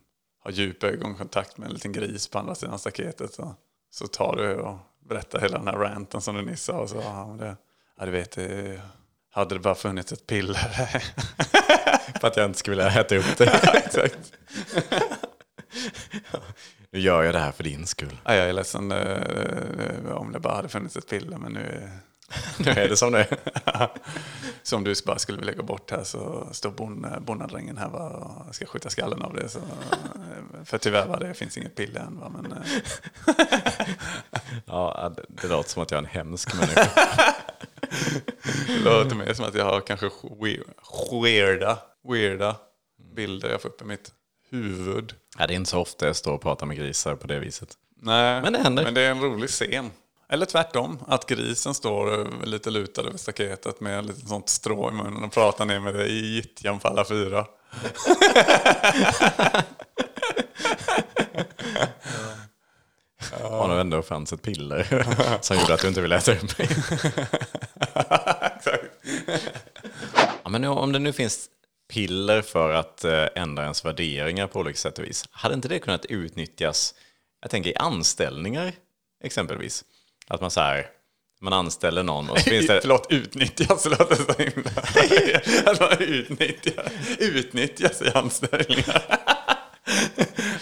har 0.45 0.51
djup 0.51 0.85
ögonkontakt 0.85 1.59
med 1.59 1.67
en 1.67 1.75
liten 1.75 1.93
gris 1.93 2.29
på 2.29 2.39
andra 2.39 2.55
sidan 2.55 2.79
staketet. 2.79 3.39
Och 3.39 3.55
så 3.91 4.07
tar 4.07 4.37
du 4.37 4.55
och 4.55 4.79
berättar 5.09 5.41
hela 5.41 5.59
den 5.59 5.69
här 5.69 5.79
ranten 5.79 6.21
som 6.21 6.35
du 6.35 6.43
nyss 6.43 6.63
sa. 6.63 6.73
Och 6.73 6.89
så, 6.89 6.97
ja, 6.97 7.37
det, 7.39 7.57
ja, 7.99 8.05
du 8.05 8.11
vet, 8.11 8.33
det, 8.33 8.81
hade 9.31 9.55
det 9.55 9.61
bara 9.61 9.75
funnits 9.75 10.13
ett 10.13 10.27
piller. 10.27 10.69
För 12.21 12.29
att 12.29 12.37
jag 12.37 12.47
inte 12.47 12.59
skulle 12.59 12.77
vilja 12.77 13.01
äta 13.01 13.17
upp 13.17 13.39
det. 13.39 13.47
Exakt. 13.75 14.33
Nu 16.93 16.99
gör 17.01 17.23
jag 17.23 17.35
det 17.35 17.39
här 17.39 17.53
för 17.53 17.65
din 17.65 17.87
skull. 17.87 18.21
Ja, 18.25 18.35
jag 18.35 18.49
är 18.49 18.53
ledsen 18.53 18.93
eh, 18.93 20.13
om 20.13 20.33
det 20.33 20.41
bara 20.41 20.55
hade 20.55 20.69
funnits 20.69 20.97
ett 20.97 21.09
piller. 21.09 21.37
Men 21.39 21.53
nu, 21.53 21.91
Nu 22.59 22.71
är 22.71 22.89
det 22.89 22.97
som 22.97 23.13
det 23.13 23.19
är. 23.65 23.89
så 24.63 24.77
om 24.77 24.85
du 24.85 24.95
bara 25.07 25.19
skulle 25.19 25.39
vilja 25.39 25.55
gå 25.55 25.63
bort 25.63 25.91
här 25.91 26.05
så 26.05 26.49
står 26.53 26.71
bon, 26.71 27.07
bonnadrängen 27.21 27.79
här 27.79 27.89
va, 27.89 28.09
och 28.49 28.55
ska 28.55 28.67
skjuta 28.67 28.91
skallen 28.91 29.23
av 29.23 29.35
det. 29.35 29.49
Så, 29.49 29.59
eh, 29.59 30.65
för 30.65 30.79
tyvärr 30.79 31.07
va, 31.07 31.17
det 31.19 31.35
finns 31.35 31.59
inget 31.59 31.77
piller 31.77 32.01
än. 32.01 32.19
Va, 32.21 32.29
men, 32.29 32.53
eh, 32.53 32.59
Ja, 34.67 35.13
det, 35.29 35.49
låter 35.49 35.71
som 35.71 35.83
att 35.83 35.91
jag 35.91 35.99
är 35.99 36.03
en 36.03 36.09
hemsk 36.11 36.55
människa. 36.55 36.89
Det 38.67 38.79
låter 38.85 39.17
mer 39.17 39.33
som 39.35 39.45
att 39.45 39.55
jag 39.55 39.65
har 39.65 39.81
kanske 39.81 40.07
we- 40.41 41.23
weirda, 41.23 41.79
weirda 42.09 42.57
bilder 43.17 43.51
jag 43.51 43.63
får 43.63 43.69
upp 43.69 43.83
i 43.83 43.85
mitt 43.85 44.13
huvud. 44.51 45.15
Ja, 45.39 45.47
det 45.47 45.55
är 45.55 45.57
inte 45.57 45.71
så 45.71 45.79
ofta 45.81 46.07
jag 46.07 46.17
står 46.17 46.33
och 46.33 46.43
pratar 46.43 46.67
med 46.67 46.77
grisar 46.77 47.15
på 47.15 47.27
det 47.27 47.39
viset. 47.39 47.69
Nej, 48.01 48.43
Men 48.43 48.53
det 48.53 48.59
händer. 48.59 48.85
Men 48.85 48.95
det 48.95 49.01
är 49.01 49.11
en 49.11 49.21
rolig 49.21 49.51
scen. 49.51 49.91
Eller 50.29 50.47
tvärtom, 50.47 50.99
att 51.07 51.27
grisen 51.27 51.75
står 51.75 52.21
eh, 52.21 52.27
lite 52.45 52.71
lutad 52.71 53.03
över 53.03 53.19
staketet 53.19 53.81
med 53.81 54.07
lite 54.07 54.27
sånt 54.27 54.49
strå 54.49 54.89
i 54.89 54.93
munnen 54.93 55.25
och 55.25 55.33
pratar 55.33 55.65
ner 55.65 55.81
med 55.81 55.95
dig 55.95 56.11
i 56.11 56.35
gyttjan 56.35 56.79
på 56.79 56.89
alla 56.89 57.05
fyra. 57.05 57.47
Har 63.41 63.69
nog 63.69 63.79
ändå 63.79 64.03
fanns 64.03 64.33
ett 64.33 64.43
piller 64.43 65.07
som 65.41 65.57
gjorde 65.57 65.75
att 65.75 65.81
du 65.81 65.89
inte 65.89 66.01
ville 66.01 66.17
äta 66.17 66.33
upp 66.33 66.59
mig. 66.59 66.69
Ja, 70.45 70.49
men 70.51 70.65
om 70.65 70.93
det 70.93 70.99
nu 70.99 71.13
finns 71.13 71.47
piller 71.93 72.43
för 72.43 72.73
att 72.73 73.05
eh, 73.05 73.27
ändra 73.35 73.63
ens 73.63 73.85
värderingar 73.85 74.47
på 74.47 74.59
olika 74.59 74.77
sätt 74.77 74.99
och 74.99 75.05
vis, 75.05 75.29
hade 75.31 75.55
inte 75.55 75.69
det 75.69 75.79
kunnat 75.79 76.05
utnyttjas, 76.05 76.95
jag 77.41 77.51
tänker 77.51 77.71
i 77.71 77.77
anställningar 77.77 78.73
exempelvis? 79.25 79.85
Att 80.27 80.41
man 80.41 80.51
så 80.51 80.61
här, 80.61 80.87
man 81.41 81.53
anställer 81.53 82.03
någon 82.03 82.31
och 82.31 82.39
så 82.39 82.51
finns 82.51 82.67
det... 82.67 82.81
Förlåt, 82.83 83.07
utnyttjas 83.11 83.85
låter 83.85 84.15
så 84.15 84.43
himla... 84.43 84.71
Att 85.71 85.81
man 85.81 85.99
utnyttjar, 85.99 86.93
utnyttjas 87.19 88.03
i 88.03 88.09
anställningar. 88.15 89.03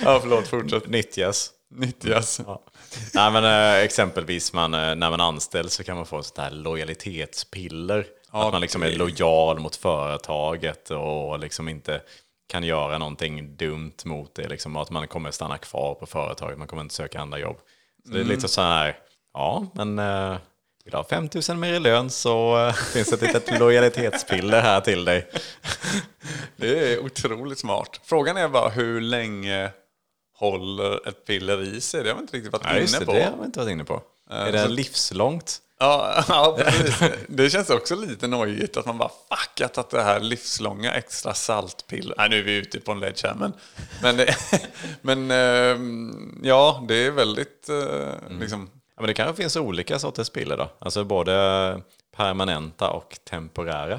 ja, 0.04 0.20
förlåt, 0.20 0.48
fortsätt. 0.48 0.88
Nyttjas. 0.88 1.50
Nyttjas. 1.74 2.40
Ja. 2.46 2.62
Nej, 3.14 3.30
men, 3.30 3.44
eh, 3.44 3.84
exempelvis 3.84 4.52
man, 4.52 4.74
eh, 4.74 4.94
när 4.94 5.10
man 5.10 5.20
anställs 5.20 5.74
så 5.74 5.84
kan 5.84 5.96
man 5.96 6.06
få 6.06 6.22
sånt 6.22 6.38
här 6.38 6.50
lojalitetspiller. 6.50 8.06
Att 8.32 8.52
man 8.52 8.60
liksom 8.60 8.82
är 8.82 8.90
lojal 8.92 9.58
mot 9.58 9.76
företaget 9.76 10.90
och 10.90 11.38
liksom 11.38 11.68
inte 11.68 12.00
kan 12.48 12.64
göra 12.64 12.98
någonting 12.98 13.56
dumt 13.56 13.92
mot 14.04 14.34
det. 14.34 14.48
Liksom, 14.48 14.76
att 14.76 14.90
man 14.90 15.08
kommer 15.08 15.30
stanna 15.30 15.58
kvar 15.58 15.94
på 15.94 16.06
företaget, 16.06 16.58
man 16.58 16.66
kommer 16.66 16.82
inte 16.82 16.94
söka 16.94 17.20
andra 17.20 17.38
jobb. 17.38 17.56
Så 18.06 18.12
det 18.12 18.20
är 18.20 18.24
lite 18.24 18.48
så 18.48 18.60
här, 18.62 18.96
ja, 19.34 19.66
men 19.74 19.98
eh, 19.98 20.36
vill 20.84 20.90
du 20.90 20.96
ha 20.96 21.04
5 21.04 21.28
000 21.48 21.56
mer 21.58 21.72
i 21.72 21.80
lön 21.80 22.10
så 22.10 22.66
eh, 22.66 22.72
finns 22.92 23.08
det 23.10 23.14
ett 23.16 23.22
litet 23.22 23.58
lojalitetspiller 23.58 24.60
här 24.60 24.80
till 24.80 25.04
dig. 25.04 25.28
Det 26.56 26.92
är 26.92 26.98
otroligt 27.04 27.58
smart. 27.58 28.00
Frågan 28.04 28.36
är 28.36 28.48
bara 28.48 28.68
hur 28.68 29.00
länge 29.00 29.70
håller 30.38 31.08
ett 31.08 31.26
piller 31.26 31.62
i 31.62 31.80
sig? 31.80 32.02
Det 32.02 32.08
har 32.08 32.16
vi 32.16 32.22
inte 32.22 32.36
riktigt 32.36 32.52
varit 32.52 32.62
Ja, 32.64 32.76
just 32.78 32.96
inne 32.96 33.06
på. 33.06 33.12
det 33.12 33.22
har 33.24 33.36
vi 33.38 33.44
inte 33.44 33.58
varit 33.60 33.70
inne 33.72 33.84
på. 33.84 34.02
Är 34.30 34.52
det 34.52 34.62
så- 34.62 34.68
livslångt? 34.68 35.58
Ja, 35.80 36.24
ja, 36.28 36.56
precis. 36.58 37.00
Det 37.28 37.50
känns 37.50 37.70
också 37.70 37.96
lite 37.96 38.26
nojigt 38.26 38.76
att 38.76 38.86
man 38.86 38.98
bara 38.98 39.08
fuck, 39.08 39.50
jag 39.56 39.68
har 39.68 39.72
tagit 39.72 39.90
det 39.90 40.02
här 40.02 40.20
livslånga 40.20 40.92
extra 40.92 41.34
saltpiller. 41.34 42.14
Nej, 42.18 42.28
nu 42.28 42.38
är 42.38 42.42
vi 42.42 42.56
ute 42.56 42.80
på 42.80 42.92
en 42.92 43.00
ledge 43.00 43.24
här, 43.24 43.34
men, 43.34 43.52
men, 44.02 44.16
det, 44.16 44.36
men 45.02 45.30
ehm, 45.30 46.40
ja, 46.42 46.84
det 46.88 46.94
är 46.94 47.10
väldigt 47.10 47.68
eh, 47.68 48.38
liksom, 48.40 48.70
Ja, 48.96 49.02
men 49.02 49.06
det 49.08 49.14
kanske 49.14 49.42
finns 49.42 49.56
olika 49.56 49.98
sorters 49.98 50.30
piller 50.30 50.56
då. 50.56 50.70
Alltså 50.78 51.04
både 51.04 51.80
permanenta 52.16 52.90
och 52.90 53.18
temporära. 53.30 53.98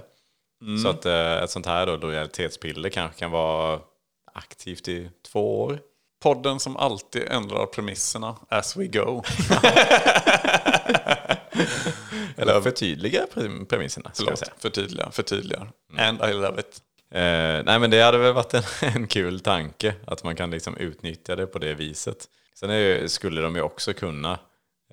Så 0.83 0.89
att 0.89 1.05
eh, 1.05 1.43
ett 1.43 1.49
sånt 1.49 1.65
här 1.65 1.85
då, 1.85 1.95
lojalitetspiller 1.95 2.89
kanske 2.89 3.19
kan 3.19 3.31
vara 3.31 3.79
aktivt 4.33 4.87
i 4.87 5.09
två 5.31 5.61
år. 5.61 5.79
podden 6.23 6.59
som 6.59 6.77
alltid 6.77 7.23
ändrar 7.27 7.65
premisserna 7.65 8.35
as 8.49 8.75
we 8.77 8.87
go. 8.87 9.23
Eller 12.37 12.61
förtydliga 12.61 13.25
pre- 13.33 13.65
premisserna, 13.65 14.11
Förlåt, 14.15 14.39
säga. 14.39 14.51
förtydligar, 14.57 15.09
förtydligar. 15.11 15.71
And 15.97 16.21
I 16.29 16.33
love 16.33 16.59
it. 16.59 16.81
Eh, 17.13 17.63
nej, 17.65 17.79
men 17.79 17.91
det 17.91 18.01
hade 18.01 18.17
väl 18.17 18.33
varit 18.33 18.53
en, 18.53 18.63
en 18.95 19.07
kul 19.07 19.39
tanke 19.39 19.95
att 20.05 20.23
man 20.23 20.35
kan 20.35 20.51
liksom 20.51 20.77
utnyttja 20.77 21.35
det 21.35 21.47
på 21.47 21.59
det 21.59 21.73
viset. 21.73 22.25
Sen 22.55 22.69
är, 22.69 23.07
skulle 23.07 23.41
de 23.41 23.55
ju 23.55 23.61
också 23.61 23.93
kunna 23.93 24.39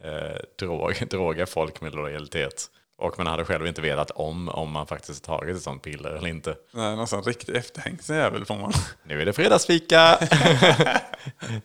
eh, 0.04 0.40
droga, 0.58 0.94
droga 1.10 1.46
folk 1.46 1.80
med 1.80 1.94
lojalitet. 1.94 2.66
Och 2.98 3.18
man 3.18 3.26
hade 3.26 3.44
själv 3.44 3.66
inte 3.66 3.80
vetat 3.80 4.10
om 4.10 4.48
om 4.48 4.70
man 4.70 4.86
faktiskt 4.86 5.24
tagit 5.24 5.56
ett 5.56 5.62
sånt 5.62 5.82
piller 5.82 6.10
eller 6.10 6.28
inte. 6.28 6.56
Nej, 6.72 6.96
någon 6.96 7.06
sån 7.08 7.22
riktig 7.22 7.56
efterhängsen 7.56 8.16
jävel 8.16 8.44
får 8.44 8.56
man. 8.56 8.72
Nu 9.02 9.22
är 9.22 9.26
det 9.26 9.32
fredagsfika! 9.32 10.18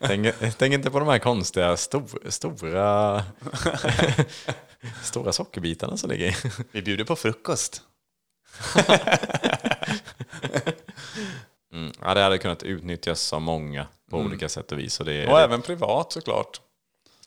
tänk, 0.00 0.34
tänk 0.58 0.74
inte 0.74 0.90
på 0.90 0.98
de 0.98 1.08
här 1.08 1.18
konstiga 1.18 1.76
stor, 1.76 2.30
stora, 2.30 3.22
stora 5.02 5.32
sockerbitarna 5.32 5.96
som 5.96 6.10
ligger 6.10 6.26
i. 6.26 6.34
Vi 6.72 6.82
bjuder 6.82 7.04
på 7.04 7.16
frukost. 7.16 7.82
Mm. 11.72 11.92
Ja, 12.00 12.14
det 12.14 12.20
hade 12.20 12.38
kunnat 12.38 12.62
utnyttjas 12.62 13.32
av 13.32 13.40
många 13.40 13.86
på 14.10 14.18
olika 14.18 14.48
sätt 14.48 14.72
och 14.72 14.78
vis. 14.78 15.00
Och 15.00 15.06
det, 15.06 15.26
Och 15.26 15.36
det, 15.36 15.44
även 15.44 15.62
privat 15.62 16.12
såklart. 16.12 16.60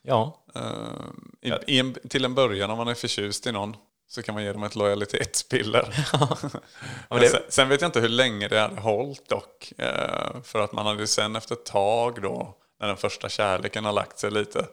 Ja, 0.01 0.43
Eh, 0.57 1.51
i, 1.51 1.75
i 1.75 1.79
en, 1.79 1.95
till 2.09 2.25
en 2.25 2.35
början 2.35 2.69
om 2.69 2.77
man 2.77 2.87
är 2.87 2.93
förtjust 2.93 3.47
i 3.47 3.51
någon 3.51 3.75
så 4.07 4.23
kan 4.23 4.35
man 4.35 4.43
ge 4.43 4.51
dem 4.53 4.63
ett 4.63 4.75
lojalitetspiller. 4.75 6.05
Men 7.09 7.19
det- 7.19 7.29
sen, 7.29 7.41
sen 7.49 7.69
vet 7.69 7.81
jag 7.81 7.87
inte 7.87 7.99
hur 7.99 8.09
länge 8.09 8.47
det 8.47 8.59
hade 8.59 8.81
hållit 8.81 9.29
dock. 9.29 9.73
Eh, 9.77 10.41
för 10.43 10.59
att 10.61 10.71
man 10.73 10.85
hade 10.85 11.07
sen 11.07 11.35
efter 11.35 11.53
ett 11.55 11.65
tag 11.65 12.21
då, 12.21 12.55
när 12.79 12.87
den 12.87 12.97
första 12.97 13.29
kärleken 13.29 13.85
har 13.85 13.91
lagt 13.93 14.19
sig 14.19 14.31
lite, 14.31 14.65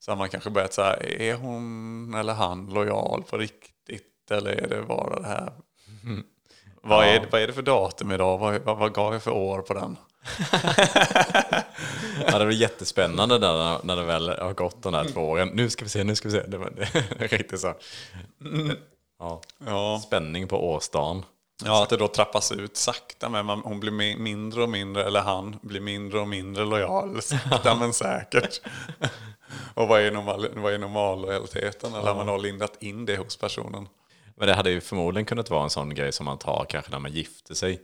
så 0.00 0.10
har 0.10 0.16
man 0.16 0.28
kanske 0.28 0.50
börjat 0.50 0.72
så 0.72 0.82
här, 0.82 1.06
är 1.20 1.34
hon 1.34 2.14
eller 2.14 2.32
han 2.32 2.66
lojal 2.66 3.22
på 3.22 3.38
riktigt? 3.38 4.30
Eller 4.30 4.50
är 4.50 4.68
det 4.68 4.82
bara 4.82 5.20
det 5.20 5.26
här? 5.26 5.52
Vad, 6.82 7.04
är, 7.06 7.28
vad 7.32 7.40
är 7.42 7.46
det 7.46 7.52
för 7.52 7.62
datum 7.62 8.12
idag? 8.12 8.38
Vad, 8.38 8.60
vad, 8.62 8.78
vad 8.78 8.94
gav 8.94 9.12
jag 9.12 9.22
för 9.22 9.30
år 9.30 9.62
på 9.62 9.74
den? 9.74 9.96
ja, 12.26 12.38
det 12.38 12.44
var 12.44 12.52
jättespännande 12.52 13.38
där, 13.38 13.78
när 13.84 13.96
det 13.96 14.04
väl 14.04 14.28
har 14.28 14.52
gått 14.52 14.82
de 14.82 14.92
där 14.92 15.04
två 15.04 15.20
åren. 15.20 15.50
Nu 15.54 15.70
ska 15.70 15.84
vi 15.84 15.88
se, 15.90 16.04
nu 16.04 16.16
ska 16.16 16.28
vi 16.28 16.34
se. 16.34 16.42
Det 16.46 16.58
var 16.58 16.70
det 17.18 17.26
riktigt 17.32 17.60
så. 17.60 17.74
Ja. 19.18 19.40
Ja. 19.66 20.02
Spänning 20.06 20.48
på 20.48 20.68
årsdagen. 20.70 21.22
Ja, 21.64 21.82
att 21.82 21.88
det 21.88 21.96
då 21.96 22.08
trappas 22.08 22.52
ut 22.52 22.76
sakta. 22.76 23.28
Men 23.28 23.46
man, 23.46 23.60
hon 23.64 23.80
blir 23.80 23.92
mi- 23.92 24.18
mindre 24.18 24.62
och 24.62 24.68
mindre, 24.68 25.04
eller 25.04 25.20
han 25.20 25.56
blir 25.62 25.80
mindre 25.80 26.20
och 26.20 26.28
mindre 26.28 26.64
lojal. 26.64 27.22
Sakta 27.22 27.74
men 27.74 27.92
säkert. 27.92 28.60
Och 29.74 29.88
vad 29.88 30.00
är, 30.00 30.10
normal, 30.12 30.48
vad 30.56 30.72
är 30.74 30.78
normallojaliteten? 30.78 31.94
Eller 31.94 32.08
har 32.08 32.14
man 32.14 32.26
då 32.26 32.36
lindat 32.36 32.82
in 32.82 33.06
det 33.06 33.16
hos 33.16 33.36
personen? 33.36 33.88
Men 34.36 34.48
det 34.48 34.54
hade 34.54 34.70
ju 34.70 34.80
förmodligen 34.80 35.26
kunnat 35.26 35.50
vara 35.50 35.62
en 35.64 35.70
sån 35.70 35.94
grej 35.94 36.12
som 36.12 36.24
man 36.26 36.38
tar 36.38 36.66
kanske 36.68 36.90
när 36.90 36.98
man 36.98 37.12
gifter 37.12 37.54
sig. 37.54 37.80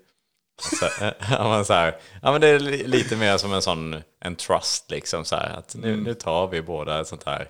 Så, 0.58 0.86
ja, 1.30 1.48
men 1.48 1.64
så 1.64 1.72
här, 1.72 1.96
ja, 2.22 2.32
men 2.32 2.40
det 2.40 2.48
är 2.48 2.58
li- 2.58 2.86
lite 2.86 3.16
mer 3.16 3.36
som 3.36 3.52
en 3.52 3.62
sån 3.62 4.02
en 4.20 4.36
trust 4.36 4.90
liksom. 4.90 5.24
Så 5.24 5.36
här, 5.36 5.50
att 5.58 5.74
nu, 5.74 5.96
nu 5.96 6.14
tar 6.14 6.48
vi 6.48 6.62
båda 6.62 7.00
ett 7.00 7.08
sånt 7.08 7.24
här. 7.24 7.48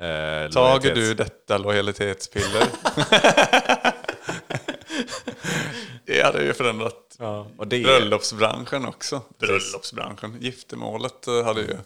Eh, 0.00 0.50
Tager 0.50 0.94
du 0.94 1.14
detta 1.14 1.58
lojalitetspiller? 1.58 2.64
det 6.06 6.22
hade 6.22 6.44
ju 6.44 6.52
förändrat 6.52 7.16
Ja, 7.18 7.46
och 7.58 7.66
det, 7.66 7.82
bröllopsbranschen 7.82 8.86
också. 8.86 9.22
Bröllopsbranschen. 9.38 10.36
Giftermålet 10.40 11.26
eh, 11.26 11.44
hade 11.44 11.60
ju... 11.60 11.76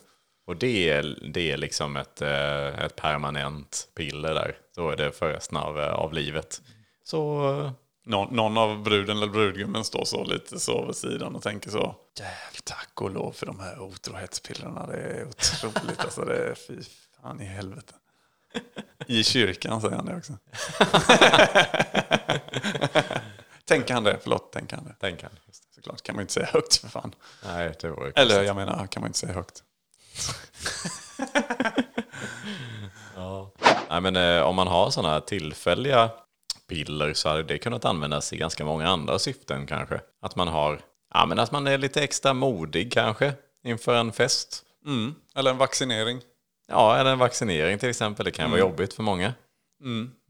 och 0.46 0.56
det, 0.56 0.90
är, 0.90 1.18
det 1.32 1.50
är 1.50 1.56
liksom 1.56 1.96
ett, 1.96 2.22
eh, 2.22 2.84
ett 2.84 2.96
permanent 2.96 3.88
piller 3.96 4.34
där. 4.34 4.56
Så 4.74 4.90
är 4.90 4.96
det 4.96 5.12
för 5.12 5.32
resten 5.32 5.56
av, 5.56 5.80
eh, 5.80 5.92
av 5.92 6.12
livet. 6.12 6.60
Så 7.04 7.50
eh, 7.60 7.70
Någon, 8.08 8.36
någon 8.36 8.58
av 8.58 8.82
bruden 8.82 9.16
eller 9.16 9.26
brudgummen 9.26 9.84
står 9.84 10.04
så 10.04 10.24
lite 10.24 10.60
så 10.60 10.86
vid 10.86 10.96
sidan 10.96 11.36
och 11.36 11.42
tänker 11.42 11.70
så. 11.70 11.96
Jävlar, 12.18 12.60
tack 12.64 13.02
och 13.02 13.10
lov 13.10 13.32
för 13.32 13.46
de 13.46 13.60
här 13.60 13.80
otrohetspillerna. 13.80 14.86
Det 14.86 14.96
är 14.96 15.28
otroligt. 15.28 16.00
alltså, 16.00 16.24
det 16.24 16.36
är 16.36 16.54
fy 16.54 16.82
fan 17.22 17.40
i 17.40 17.44
helvete. 17.44 17.94
I 19.06 19.24
kyrkan 19.24 19.80
säger 19.80 19.96
han 19.96 20.06
det 20.06 20.16
också. 20.16 20.32
tänker 23.64 23.94
han 23.94 24.04
det? 24.04 24.18
Förlåt, 24.22 24.52
tänker 24.52 24.76
han 24.76 24.84
det? 24.84 24.94
tänk 25.00 25.22
han. 25.22 25.32
Just 25.46 25.62
det. 25.62 25.74
Såklart 25.74 26.02
kan 26.02 26.14
man 26.14 26.22
inte 26.22 26.32
säga 26.32 26.46
högt 26.52 26.76
för 26.76 26.88
fan. 26.88 27.14
Nej, 27.44 27.74
det 27.80 27.90
vore 27.90 28.12
Eller 28.14 28.42
jag 28.42 28.56
menar, 28.56 28.86
kan 28.86 29.00
man 29.00 29.08
inte 29.08 29.18
säga 29.18 29.32
högt. 29.32 29.62
Nej, 33.90 34.00
men 34.00 34.16
eh, 34.16 34.42
om 34.42 34.56
man 34.56 34.68
har 34.68 34.90
sådana 34.90 35.12
här 35.14 35.20
tillfälliga 35.20 36.10
piller 36.68 37.14
så 37.14 37.28
hade 37.28 37.42
det 37.42 37.58
kunnat 37.58 37.84
användas 37.84 38.32
i 38.32 38.36
ganska 38.36 38.64
många 38.64 38.88
andra 38.88 39.18
syften 39.18 39.66
kanske. 39.66 40.00
Att 40.22 40.36
man 40.36 40.48
har, 40.48 40.80
ja 41.14 41.26
men 41.26 41.38
att 41.38 41.52
man 41.52 41.66
är 41.66 41.78
lite 41.78 42.02
extra 42.02 42.34
modig 42.34 42.92
kanske 42.92 43.32
inför 43.64 43.94
en 43.94 44.12
fest. 44.12 44.64
Mm. 44.86 45.14
Eller 45.34 45.50
en 45.50 45.58
vaccinering. 45.58 46.20
Ja, 46.68 46.96
eller 46.96 47.12
en 47.12 47.18
vaccinering 47.18 47.78
till 47.78 47.88
exempel. 47.88 48.24
Det 48.24 48.30
kan 48.30 48.50
vara 48.50 48.60
jobbigt 48.60 48.94
för 48.94 49.02
många. 49.02 49.34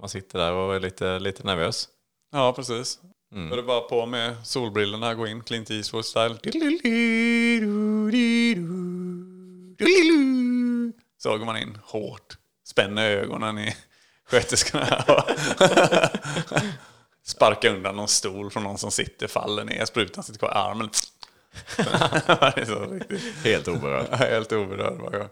Man 0.00 0.08
sitter 0.08 0.38
där 0.38 0.52
och 0.52 0.74
är 0.74 0.80
lite, 0.80 1.18
lite 1.18 1.44
nervös. 1.44 1.88
Ja, 2.32 2.52
precis. 2.52 2.98
Då 3.30 3.52
är 3.52 3.56
det 3.56 3.62
bara 3.62 3.80
på 3.80 4.06
med 4.06 4.46
solbrillorna, 4.46 5.14
gå 5.14 5.26
in, 5.26 5.42
Clint 5.42 5.70
Eastwood-style. 5.70 6.38
Så 11.18 11.38
går 11.38 11.44
man 11.44 11.56
in 11.56 11.78
hårt, 11.84 12.38
spänner 12.68 13.10
ögonen 13.10 13.58
i 13.58 13.76
sköterskorna 14.30 15.04
och 15.08 15.22
sparkar 17.24 17.68
undan 17.74 17.96
någon 17.96 18.08
stol 18.08 18.50
från 18.50 18.62
någon 18.62 18.78
som 18.78 18.90
sitter, 18.90 19.26
faller 19.28 19.64
ner, 19.64 19.84
sprutan 19.84 20.24
sitter 20.24 20.38
kvar 20.38 20.48
i 20.48 20.54
armen. 20.54 20.90
Helt 23.44 23.68
oberörd. 23.68 24.06
Helt 24.12 24.52
oberörd. 24.52 25.28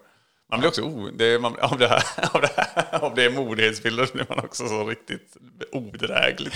Man 0.51 0.59
blir 0.59 0.69
också 0.69 0.81
o, 0.81 1.09
det, 1.13 1.25
är- 1.25 1.39
man, 1.39 1.59
av, 1.59 1.77
det 1.77 1.87
här, 1.87 2.03
av, 2.35 2.41
det 2.41 2.49
här, 2.55 3.03
av 3.03 3.15
det 3.15 3.29
modighetsbilder 3.29 4.09
blir 4.13 4.25
man 4.29 4.39
också 4.39 4.67
så 4.67 4.83
riktigt 4.87 5.37
odräglig. 5.71 6.51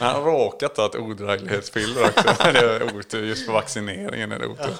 Man 0.00 0.14
har 0.14 0.22
råkat 0.22 0.74
ta 0.74 0.86
ett 0.86 0.94
odräglighetspiller 0.96 2.04
också. 2.04 2.34
Det 2.52 2.58
är 2.58 2.96
otur, 2.96 3.26
just 3.26 3.46
på 3.46 3.52
vaccineringen 3.52 4.32
är 4.32 4.38
det 4.38 4.46
otur. 4.46 4.74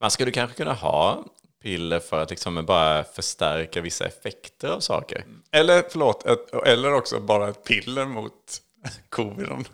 Man 0.00 0.10
skulle 0.10 0.30
kanske 0.30 0.56
kunna 0.56 0.72
ha 0.72 1.24
piller 1.62 2.00
för 2.00 2.22
att 2.22 2.30
liksom 2.30 2.66
bara 2.66 3.04
förstärka 3.04 3.80
vissa 3.80 4.06
effekter 4.06 4.68
av 4.68 4.80
saker. 4.80 5.24
Eller 5.50 5.84
förlåt, 5.90 6.26
ett, 6.26 6.54
eller 6.66 6.92
också 6.92 7.20
bara 7.20 7.48
ett 7.48 7.64
piller 7.64 8.06
mot 8.06 8.62
covid. 9.08 9.48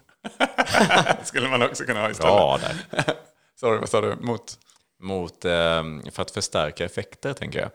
skulle 1.25 1.49
man 1.49 1.63
också 1.63 1.85
kunna 1.85 2.01
ha 2.01 2.11
istället. 2.11 2.33
Ja, 2.33 2.61
där. 2.63 3.05
Sorry, 3.61 3.79
vad 3.79 3.89
sa 3.89 4.01
du? 4.01 4.17
Mot? 4.21 4.59
Mot, 5.03 5.45
eh, 5.45 5.83
för 6.13 6.23
att 6.23 6.31
förstärka 6.31 6.85
effekter 6.85 7.33
tänker 7.33 7.61
jag. 7.61 7.71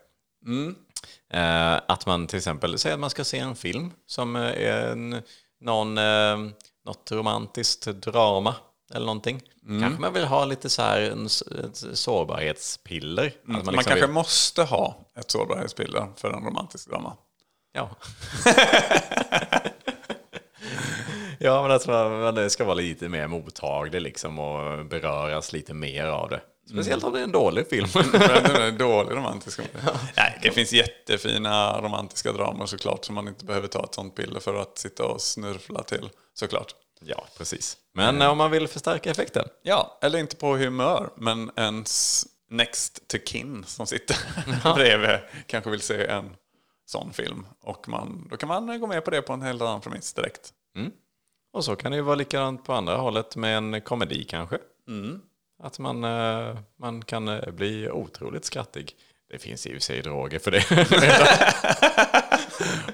Eh, 1.33 1.81
att 1.87 2.05
man 2.05 2.27
till 2.27 2.37
exempel, 2.37 2.77
säger 2.77 2.93
att 2.93 2.99
man 2.99 3.09
ska 3.09 3.23
se 3.23 3.37
en 3.37 3.55
film 3.55 3.91
som 4.05 4.35
eh, 4.35 4.41
är 4.41 4.91
en, 4.91 5.21
någon, 5.61 5.97
eh, 5.97 6.37
något 6.85 7.11
romantiskt 7.11 7.85
drama 7.85 8.55
eller 8.93 9.05
någonting. 9.05 9.41
Kanske 9.81 10.01
man 10.01 10.13
vill 10.13 10.23
ha 10.25 10.45
lite 10.45 10.69
så 10.69 10.81
här 10.81 11.01
en, 11.01 11.25
ett 11.25 11.83
sårbarhetspiller. 11.97 13.25
Att 13.27 13.33
Man, 13.47 13.57
liksom 13.57 13.75
kanske 13.75 13.95
vill- 14.05 14.09
måste 14.09 14.63
ha 14.63 14.95
ett 15.19 15.31
sårbarhetspiller 15.31 16.07
för 16.15 16.29
en 16.31 16.43
romantisk 16.45 16.89
drama. 16.89 17.17
Ja. 17.73 17.89
ja, 21.39 21.61
men 21.61 21.71
att 21.71 21.87
man, 21.87 22.19
man 22.19 22.35
det 22.35 22.49
ska 22.49 22.63
vara 22.63 22.73
lite 22.75 23.09
mer 23.09 23.27
mottaglig 23.27 24.01
liksom 24.01 24.39
och 24.39 24.85
beröras 24.85 25.53
lite 25.53 25.73
mer 25.73 26.05
av 26.05 26.29
det. 26.29 26.41
Speciellt 26.69 27.03
om 27.03 27.13
det 27.13 27.19
är 27.19 27.23
en 27.23 27.31
dålig 27.31 27.67
film. 27.69 27.87
En 28.59 28.77
dålig 28.77 29.15
romantisk 29.15 29.57
komedi. 29.57 29.99
Nej, 30.17 30.39
det 30.43 30.51
finns 30.51 30.73
jättefina 30.73 31.81
romantiska 31.81 32.31
dramer 32.31 32.65
såklart 32.65 33.05
som 33.05 33.15
man 33.15 33.27
inte 33.27 33.45
behöver 33.45 33.67
ta 33.67 33.83
ett 33.83 33.93
sånt 33.93 34.15
piller 34.15 34.39
för 34.39 34.55
att 34.61 34.77
sitta 34.77 35.03
och 35.05 35.21
snurfla 35.21 35.83
till. 35.83 36.09
Såklart. 36.33 36.73
Ja, 37.05 37.25
precis. 37.37 37.77
Men 37.93 38.21
eh, 38.21 38.29
om 38.29 38.37
man 38.37 38.51
vill 38.51 38.67
förstärka 38.67 39.11
effekten. 39.11 39.47
Ja, 39.61 39.99
eller 40.01 40.19
inte 40.19 40.35
på 40.35 40.57
humör, 40.57 41.09
men 41.15 41.51
ens 41.55 42.25
next 42.49 43.07
to 43.07 43.17
kin 43.25 43.63
som 43.67 43.87
sitter 43.87 44.17
bredvid 44.75 45.19
kanske 45.45 45.69
vill 45.69 45.81
se 45.81 46.05
en 46.05 46.35
sån 46.85 47.13
film. 47.13 47.45
Och 47.61 47.89
man, 47.89 48.27
då 48.31 48.37
kan 48.37 48.49
man 48.49 48.79
gå 48.79 48.87
med 48.87 49.05
på 49.05 49.11
det 49.11 49.21
på 49.21 49.33
en 49.33 49.41
helt 49.41 49.61
annan 49.61 49.81
premiss 49.81 50.13
direkt. 50.13 50.53
Och 51.53 51.65
så 51.65 51.75
kan 51.75 51.91
det 51.91 51.95
ju 51.97 52.03
vara 52.03 52.15
likadant 52.15 52.65
på 52.65 52.73
andra 52.73 52.97
hållet 52.97 53.35
med 53.35 53.57
en 53.57 53.81
komedi 53.81 54.23
kanske. 54.23 54.57
Att 55.63 55.79
man, 55.79 56.03
eh, 56.03 56.57
man 56.79 57.01
kan 57.01 57.27
eh, 57.27 57.51
bli 57.51 57.89
otroligt 57.89 58.45
skrattig. 58.45 58.95
Det 59.31 59.39
finns 59.39 59.67
i 59.67 59.69
och 59.69 59.73
för 59.73 59.79
sig 59.81 60.01
droger 60.01 60.39
för 60.39 60.51
det. 60.51 60.63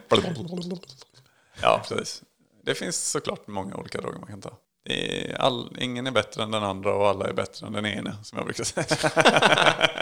Ja, 1.61 1.83
precis. 1.87 2.23
Det 2.65 2.75
finns 2.75 3.11
såklart 3.11 3.47
många 3.47 3.75
olika 3.75 4.01
droger 4.01 4.19
man 4.19 4.29
kan 4.29 4.41
ta. 4.41 4.57
Är 4.89 5.41
all, 5.41 5.77
ingen 5.79 6.07
är 6.07 6.11
bättre 6.11 6.43
än 6.43 6.51
den 6.51 6.63
andra 6.63 6.95
och 6.95 7.07
alla 7.07 7.27
är 7.27 7.33
bättre 7.33 7.67
än 7.67 7.73
den 7.73 7.85
ene, 7.85 8.15
som 8.23 8.37
jag 8.37 8.45
brukar 8.45 8.63
säga. 8.63 9.11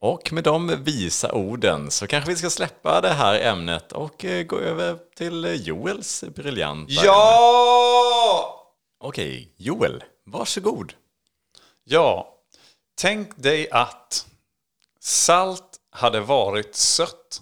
Och 0.01 0.34
med 0.34 0.43
de 0.43 0.84
visa 0.84 1.32
orden 1.32 1.91
så 1.91 2.07
kanske 2.07 2.32
vi 2.32 2.38
ska 2.38 2.49
släppa 2.49 3.01
det 3.01 3.13
här 3.13 3.39
ämnet 3.39 3.91
och 3.91 4.26
eh, 4.26 4.43
gå 4.43 4.59
över 4.59 4.97
till 5.15 5.67
Joels 5.67 6.24
briljanta. 6.36 6.93
Ja! 6.93 8.65
Okej, 8.99 9.53
Joel, 9.57 10.03
varsågod. 10.26 10.93
Ja, 11.84 12.36
tänk 12.95 13.38
dig 13.38 13.70
att 13.72 14.28
salt 14.99 15.80
hade 15.91 16.20
varit 16.20 16.76
sött 16.76 17.41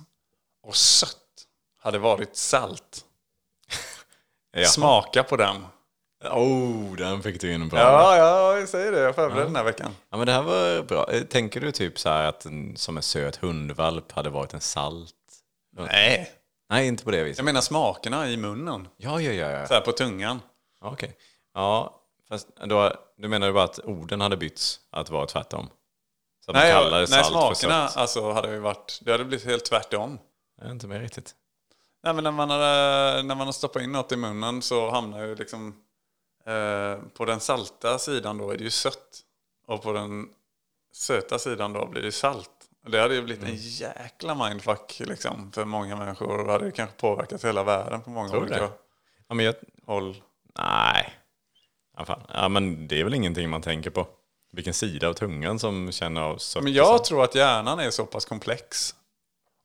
och 0.63 0.75
sött 0.75 1.26
hade 1.87 1.99
varit 1.99 2.35
salt. 2.35 3.05
Ja. 4.51 4.65
Smaka 4.65 5.23
på 5.23 5.37
den. 5.37 5.65
Oh, 6.23 6.95
den 6.95 7.23
fick 7.23 7.41
du 7.41 7.53
in 7.53 7.69
bra. 7.69 7.79
Ja, 7.79 8.17
ja, 8.17 8.57
jag 8.59 8.69
säger 8.69 8.91
det. 8.91 8.99
Jag 8.99 9.15
förberedde 9.15 9.45
den 9.45 9.55
här 9.55 9.63
veckan. 9.63 9.95
Ja, 10.09 10.17
men 10.17 10.27
det 10.27 10.33
här 10.33 10.41
var 10.41 10.83
bra. 10.83 11.11
Eh, 11.11 11.21
Tänker 11.23 11.61
du 11.61 11.71
typ 11.71 11.99
så 11.99 12.09
här 12.09 12.25
att 12.29 12.45
en, 12.45 12.77
som 12.77 12.97
en 12.97 13.03
söt 13.03 13.35
hundvalp 13.35 14.11
hade 14.11 14.29
varit 14.29 14.53
en 14.53 14.61
salt? 14.61 15.13
Nej. 15.77 16.31
Nej, 16.69 16.87
inte 16.87 17.03
på 17.03 17.11
det 17.11 17.23
viset. 17.23 17.37
Jag 17.37 17.45
menar 17.45 17.61
smakerna 17.61 18.29
i 18.29 18.37
munnen. 18.37 18.87
Ja, 18.97 19.21
ja, 19.21 19.31
ja. 19.31 19.51
ja. 19.51 19.67
Så 19.67 19.73
här 19.73 19.81
på 19.81 19.91
tungan. 19.91 20.41
Okej. 20.81 21.15
Ja, 21.53 22.01
fast 22.29 22.47
då, 22.65 22.93
du 23.17 23.27
menar 23.27 23.47
ju 23.47 23.53
bara 23.53 23.63
att 23.63 23.79
orden 23.79 24.21
hade 24.21 24.37
bytts, 24.37 24.79
att 24.91 25.09
vara 25.09 25.25
tvärtom? 25.25 25.69
Så 26.45 26.51
att 26.51 26.55
Nej, 26.55 26.73
man 26.73 26.81
jag, 26.81 26.83
kallar 26.83 27.01
det 27.01 27.07
nej 27.09 27.23
salt 27.23 27.57
smakerna 27.57 27.81
för 27.81 27.87
sött? 27.87 27.97
alltså, 27.97 28.31
hade 28.31 28.51
ju 28.51 28.59
varit... 28.59 28.99
Det 29.01 29.11
hade 29.11 29.25
blivit 29.25 29.45
helt 29.45 29.65
tvärtom. 29.65 30.19
Det 30.61 30.67
är 30.67 30.71
inte 30.71 30.87
mer 30.87 30.99
riktigt. 30.99 31.35
Nej, 32.03 32.13
men 32.13 32.23
när, 32.23 32.31
man 32.31 32.49
hade, 32.49 33.23
när 33.23 33.35
man 33.35 33.47
har 33.47 33.51
stoppat 33.51 33.81
in 33.81 33.91
något 33.91 34.11
i 34.11 34.17
munnen 34.17 34.61
så 34.61 34.89
hamnar 34.91 35.25
ju 35.25 35.35
liksom... 35.35 35.75
Eh, 36.45 36.97
på 37.13 37.25
den 37.25 37.39
salta 37.39 37.99
sidan 37.99 38.37
då 38.37 38.51
är 38.51 38.57
det 38.57 38.63
ju 38.63 38.69
sött. 38.69 39.19
Och 39.67 39.83
på 39.83 39.93
den 39.93 40.29
söta 40.93 41.39
sidan 41.39 41.73
då 41.73 41.85
blir 41.87 42.01
det 42.01 42.11
salt. 42.11 42.49
Det 42.87 42.99
hade 43.01 43.15
ju 43.15 43.21
blivit 43.21 43.43
en 43.43 43.49
Mm. 43.49 43.59
jäkla 43.61 44.35
mindfuck 44.35 44.99
liksom, 45.05 45.51
för 45.51 45.65
många 45.65 45.95
människor. 45.95 46.45
Det 46.45 46.51
hade 46.51 46.65
ju 46.65 46.71
kanske 46.71 46.95
påverkat 46.97 47.45
hela 47.45 47.63
världen 47.63 48.01
på 48.01 48.09
många 48.09 48.29
Tror 48.29 48.41
olika 48.41 48.61
det? 48.61 48.69
Ja, 49.27 49.35
men 49.35 49.45
jag, 49.45 49.55
håll. 49.85 50.15
nej. 50.59 51.13
Ja, 51.97 52.05
fan. 52.05 52.21
ja, 52.33 52.49
men 52.49 52.87
det 52.87 52.99
är 52.99 53.03
väl 53.03 53.13
ingenting 53.13 53.49
man 53.49 53.61
tänker 53.61 53.89
på. 53.89 54.07
Vilken 54.51 54.73
sida 54.73 55.07
av 55.09 55.13
tungan 55.13 55.59
som 55.59 55.91
känner 55.91 56.21
av 56.21 56.37
sött 56.37 56.63
Men 56.63 56.73
jag 56.73 57.03
tror 57.03 57.23
att 57.23 57.35
hjärnan 57.35 57.79
är 57.79 57.89
så 57.89 58.05
pass 58.05 58.25
komplex. 58.25 58.95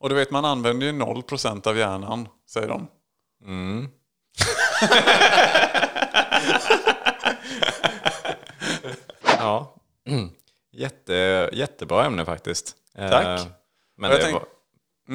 Och 0.02 0.08
du 0.08 0.14
vet, 0.14 0.30
man 0.30 0.44
använder 0.44 0.86
ju 0.86 0.92
0% 0.92 1.68
av 1.68 1.76
hjärnan, 1.76 2.28
säger 2.46 2.68
de. 2.68 2.88
Ja. 9.24 9.74
Jätte, 10.72 11.50
jättebra 11.52 12.04
ämne 12.04 12.24
faktiskt. 12.24 12.76
Tack. 12.96 13.40
Eh, 13.40 13.46
Men 13.96 14.10
det 14.10 14.18
tänk- 14.18 14.34
var, 14.34 14.44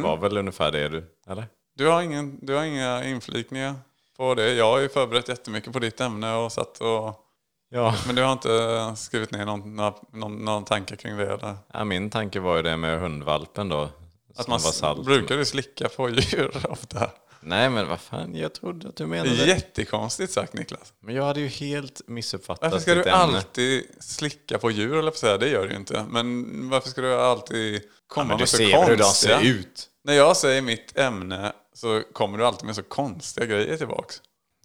var 0.02 0.18
väl 0.18 0.38
ungefär 0.38 0.72
det 0.72 0.90
du, 0.90 1.16
eller? 1.28 1.46
Du 1.76 1.88
har, 1.88 2.02
ingen, 2.02 2.40
du 2.46 2.54
har 2.54 2.64
inga 2.64 3.04
inflikningar 3.04 3.76
på 4.18 4.36
det. 4.36 4.54
Jag 4.54 4.72
har 4.72 4.80
ju 4.80 4.90
förberett 4.90 5.28
jättemycket 5.30 5.74
på 5.74 5.80
ditt 5.80 6.02
ämne 6.02 6.34
och 6.36 6.52
satt 6.52 6.78
och... 6.82 7.24
Ja. 7.70 7.96
Men 8.08 8.16
du 8.16 8.24
har 8.24 8.32
inte 8.34 8.94
skrivit 8.98 9.32
ner 9.32 9.46
någon, 9.46 9.76
någon, 9.76 9.94
någon, 10.14 10.46
någon 10.46 10.64
tanke 10.66 10.96
kring 10.96 11.18
det? 11.18 11.34
Eller? 11.34 11.56
ja, 11.74 11.84
min 11.84 12.10
tanke 12.10 12.40
var 12.40 12.56
ju 12.56 12.62
det 12.62 12.78
med 12.78 13.00
hundvalpen 13.00 13.70
då. 13.70 13.90
Att 14.38 14.48
man 14.48 14.60
salt. 14.60 15.06
brukar 15.06 15.38
du 15.38 15.46
slicka 15.46 15.90
på 15.90 16.10
djur 16.20 16.66
ofta? 16.70 17.12
Nej 17.40 17.70
men 17.70 17.88
vad 17.88 18.00
fan, 18.00 18.36
jag 18.36 18.54
trodde 18.54 18.90
att 18.90 18.96
du 18.96 19.06
menade 19.06 19.36
Det 19.36 19.44
är 19.44 19.48
jättekonstigt 19.48 20.34
sagt 20.34 20.54
Niklas. 20.54 20.94
Men 21.00 21.16
jag 21.16 21.24
hade 21.24 21.40
ju 21.40 21.48
helt 21.48 22.02
missuppfattat 22.08 22.72
Varför 22.72 22.80
ska 22.80 22.96
du 22.96 23.02
ämne. 23.02 23.12
alltid 23.14 23.84
slicka 24.00 24.58
på 24.58 24.72
djur 24.72 24.98
eller 24.98 25.12
på 25.12 25.18
säga? 25.18 25.38
Det 25.38 25.50
gör 25.50 25.64
du 25.64 25.70
ju 25.70 25.76
inte. 25.76 26.06
Men 26.10 26.70
varför 26.70 26.90
ska 26.90 27.02
du 27.02 27.16
alltid 27.16 27.82
komma 28.08 28.34
du 28.34 28.40
med 28.40 28.50
så 28.50 28.58
ser 28.58 28.86
hur 28.86 28.98
de 28.98 29.04
konstiga... 29.04 29.40
ser 29.40 29.46
ut. 29.46 29.90
När 30.04 30.14
jag 30.14 30.38
säger 30.38 30.62
mitt 30.62 30.98
ämne 30.98 31.54
så 31.74 32.04
kommer 32.14 32.38
du 32.38 32.46
alltid 32.46 32.66
med 32.66 32.76
så 32.76 32.84
konstiga 32.84 33.46
grejer 33.46 33.78
tillbaks. 33.78 34.22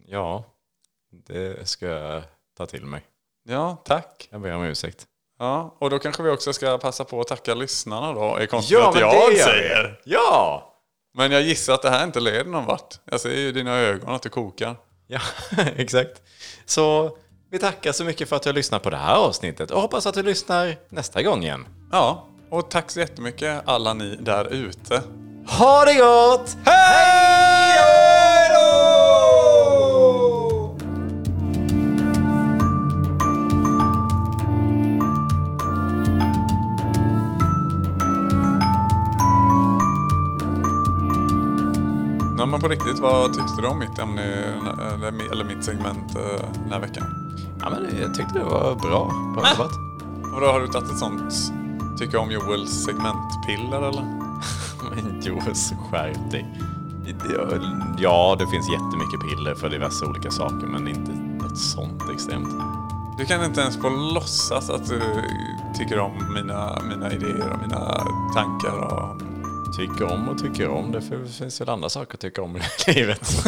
Ja, 0.06 0.44
det 1.26 1.68
ska 1.68 1.86
jag 1.86 2.22
ta 2.56 2.66
till 2.66 2.86
mig. 2.86 3.02
Ja, 3.48 3.82
tack. 3.84 4.28
Jag 4.30 4.40
ber 4.40 4.54
om 4.54 4.62
ursäkt. 4.64 5.06
Ja, 5.42 5.76
och 5.78 5.90
då 5.90 5.98
kanske 5.98 6.22
vi 6.22 6.30
också 6.30 6.52
ska 6.52 6.78
passa 6.78 7.04
på 7.04 7.20
att 7.20 7.28
tacka 7.28 7.54
lyssnarna 7.54 8.12
då. 8.12 8.36
Är 8.36 8.46
konstigt 8.46 8.78
att 8.78 9.00
jag 9.00 9.38
säger. 9.38 10.00
Ja! 10.04 10.68
Men 11.14 11.32
jag 11.32 11.42
gissar 11.42 11.74
att 11.74 11.82
det 11.82 11.90
här 11.90 12.04
inte 12.04 12.20
leder 12.20 12.50
någon 12.50 12.64
vart. 12.64 13.00
Jag 13.10 13.20
ser 13.20 13.30
ju 13.30 13.48
i 13.48 13.52
dina 13.52 13.76
ögon 13.76 14.14
att 14.14 14.22
du 14.22 14.28
kokar. 14.28 14.76
Ja, 15.06 15.20
exakt. 15.76 16.22
Så 16.66 17.16
vi 17.50 17.58
tackar 17.58 17.92
så 17.92 18.04
mycket 18.04 18.28
för 18.28 18.36
att 18.36 18.42
du 18.42 18.48
har 18.48 18.54
lyssnat 18.54 18.82
på 18.82 18.90
det 18.90 18.96
här 18.96 19.14
avsnittet 19.14 19.70
och 19.70 19.80
hoppas 19.80 20.06
att 20.06 20.14
du 20.14 20.22
lyssnar 20.22 20.76
nästa 20.88 21.22
gång 21.22 21.42
igen. 21.42 21.66
Ja, 21.92 22.26
och 22.50 22.70
tack 22.70 22.90
så 22.90 23.00
jättemycket 23.00 23.62
alla 23.64 23.94
ni 23.94 24.16
där 24.16 24.52
ute. 24.52 25.02
Ha 25.58 25.84
det 25.84 25.94
gott! 25.94 26.56
Hej 26.64 27.76
då! 27.76 27.91
Ja, 42.42 42.46
men 42.46 42.60
på 42.60 42.68
riktigt, 42.68 42.98
vad 42.98 43.34
tyckte 43.34 43.62
du 43.62 43.68
om 43.68 43.78
mitt 43.78 43.98
ämne, 43.98 44.22
eller, 45.32 45.44
mitt 45.44 45.64
segment 45.64 46.16
eh, 46.16 46.46
den 46.62 46.72
här 46.72 46.80
veckan? 46.80 47.04
Ja, 47.60 47.70
men 47.70 48.00
jag 48.00 48.14
tyckte 48.14 48.38
det 48.38 48.44
var 48.44 48.74
bra. 48.74 49.12
Bra 49.34 49.50
jobbat. 49.50 49.72
Och 50.34 50.40
då 50.40 50.46
har 50.46 50.60
du 50.60 50.66
tagit 50.66 50.90
ett 50.90 50.98
sånt 50.98 51.32
tycker 51.98 52.18
om 52.18 52.30
Joels 52.30 52.84
segmentpiller 52.84 53.82
eller? 53.88 54.02
Men 54.90 55.22
Joels, 55.22 55.72
skärp 55.90 56.30
dig. 56.30 56.46
Ja, 57.98 58.36
det 58.38 58.46
finns 58.46 58.70
jättemycket 58.70 59.20
piller 59.20 59.54
för 59.54 59.70
diverse 59.70 60.04
olika 60.04 60.30
saker, 60.30 60.66
men 60.66 60.88
inte 60.88 61.12
något 61.12 61.58
sånt 61.58 62.02
extremt. 62.14 62.48
Du 63.18 63.24
kan 63.24 63.44
inte 63.44 63.60
ens 63.60 63.76
få 63.76 63.88
låtsas 63.88 64.70
att 64.70 64.88
du 64.88 65.02
tycker 65.78 65.98
om 65.98 66.34
mina, 66.34 66.78
mina 66.88 67.12
idéer 67.12 67.52
och 67.52 67.68
mina 67.68 68.06
tankar. 68.34 68.78
Och... 68.78 69.31
Tycker 69.76 70.04
om 70.04 70.28
och 70.28 70.38
tycker 70.38 70.68
om, 70.68 70.92
det 70.92 71.02
finns 71.02 71.60
väl 71.60 71.68
andra 71.68 71.88
saker 71.88 72.14
att 72.14 72.20
tycka 72.20 72.42
om 72.42 72.56
i 72.56 72.60
livet. 72.92 73.20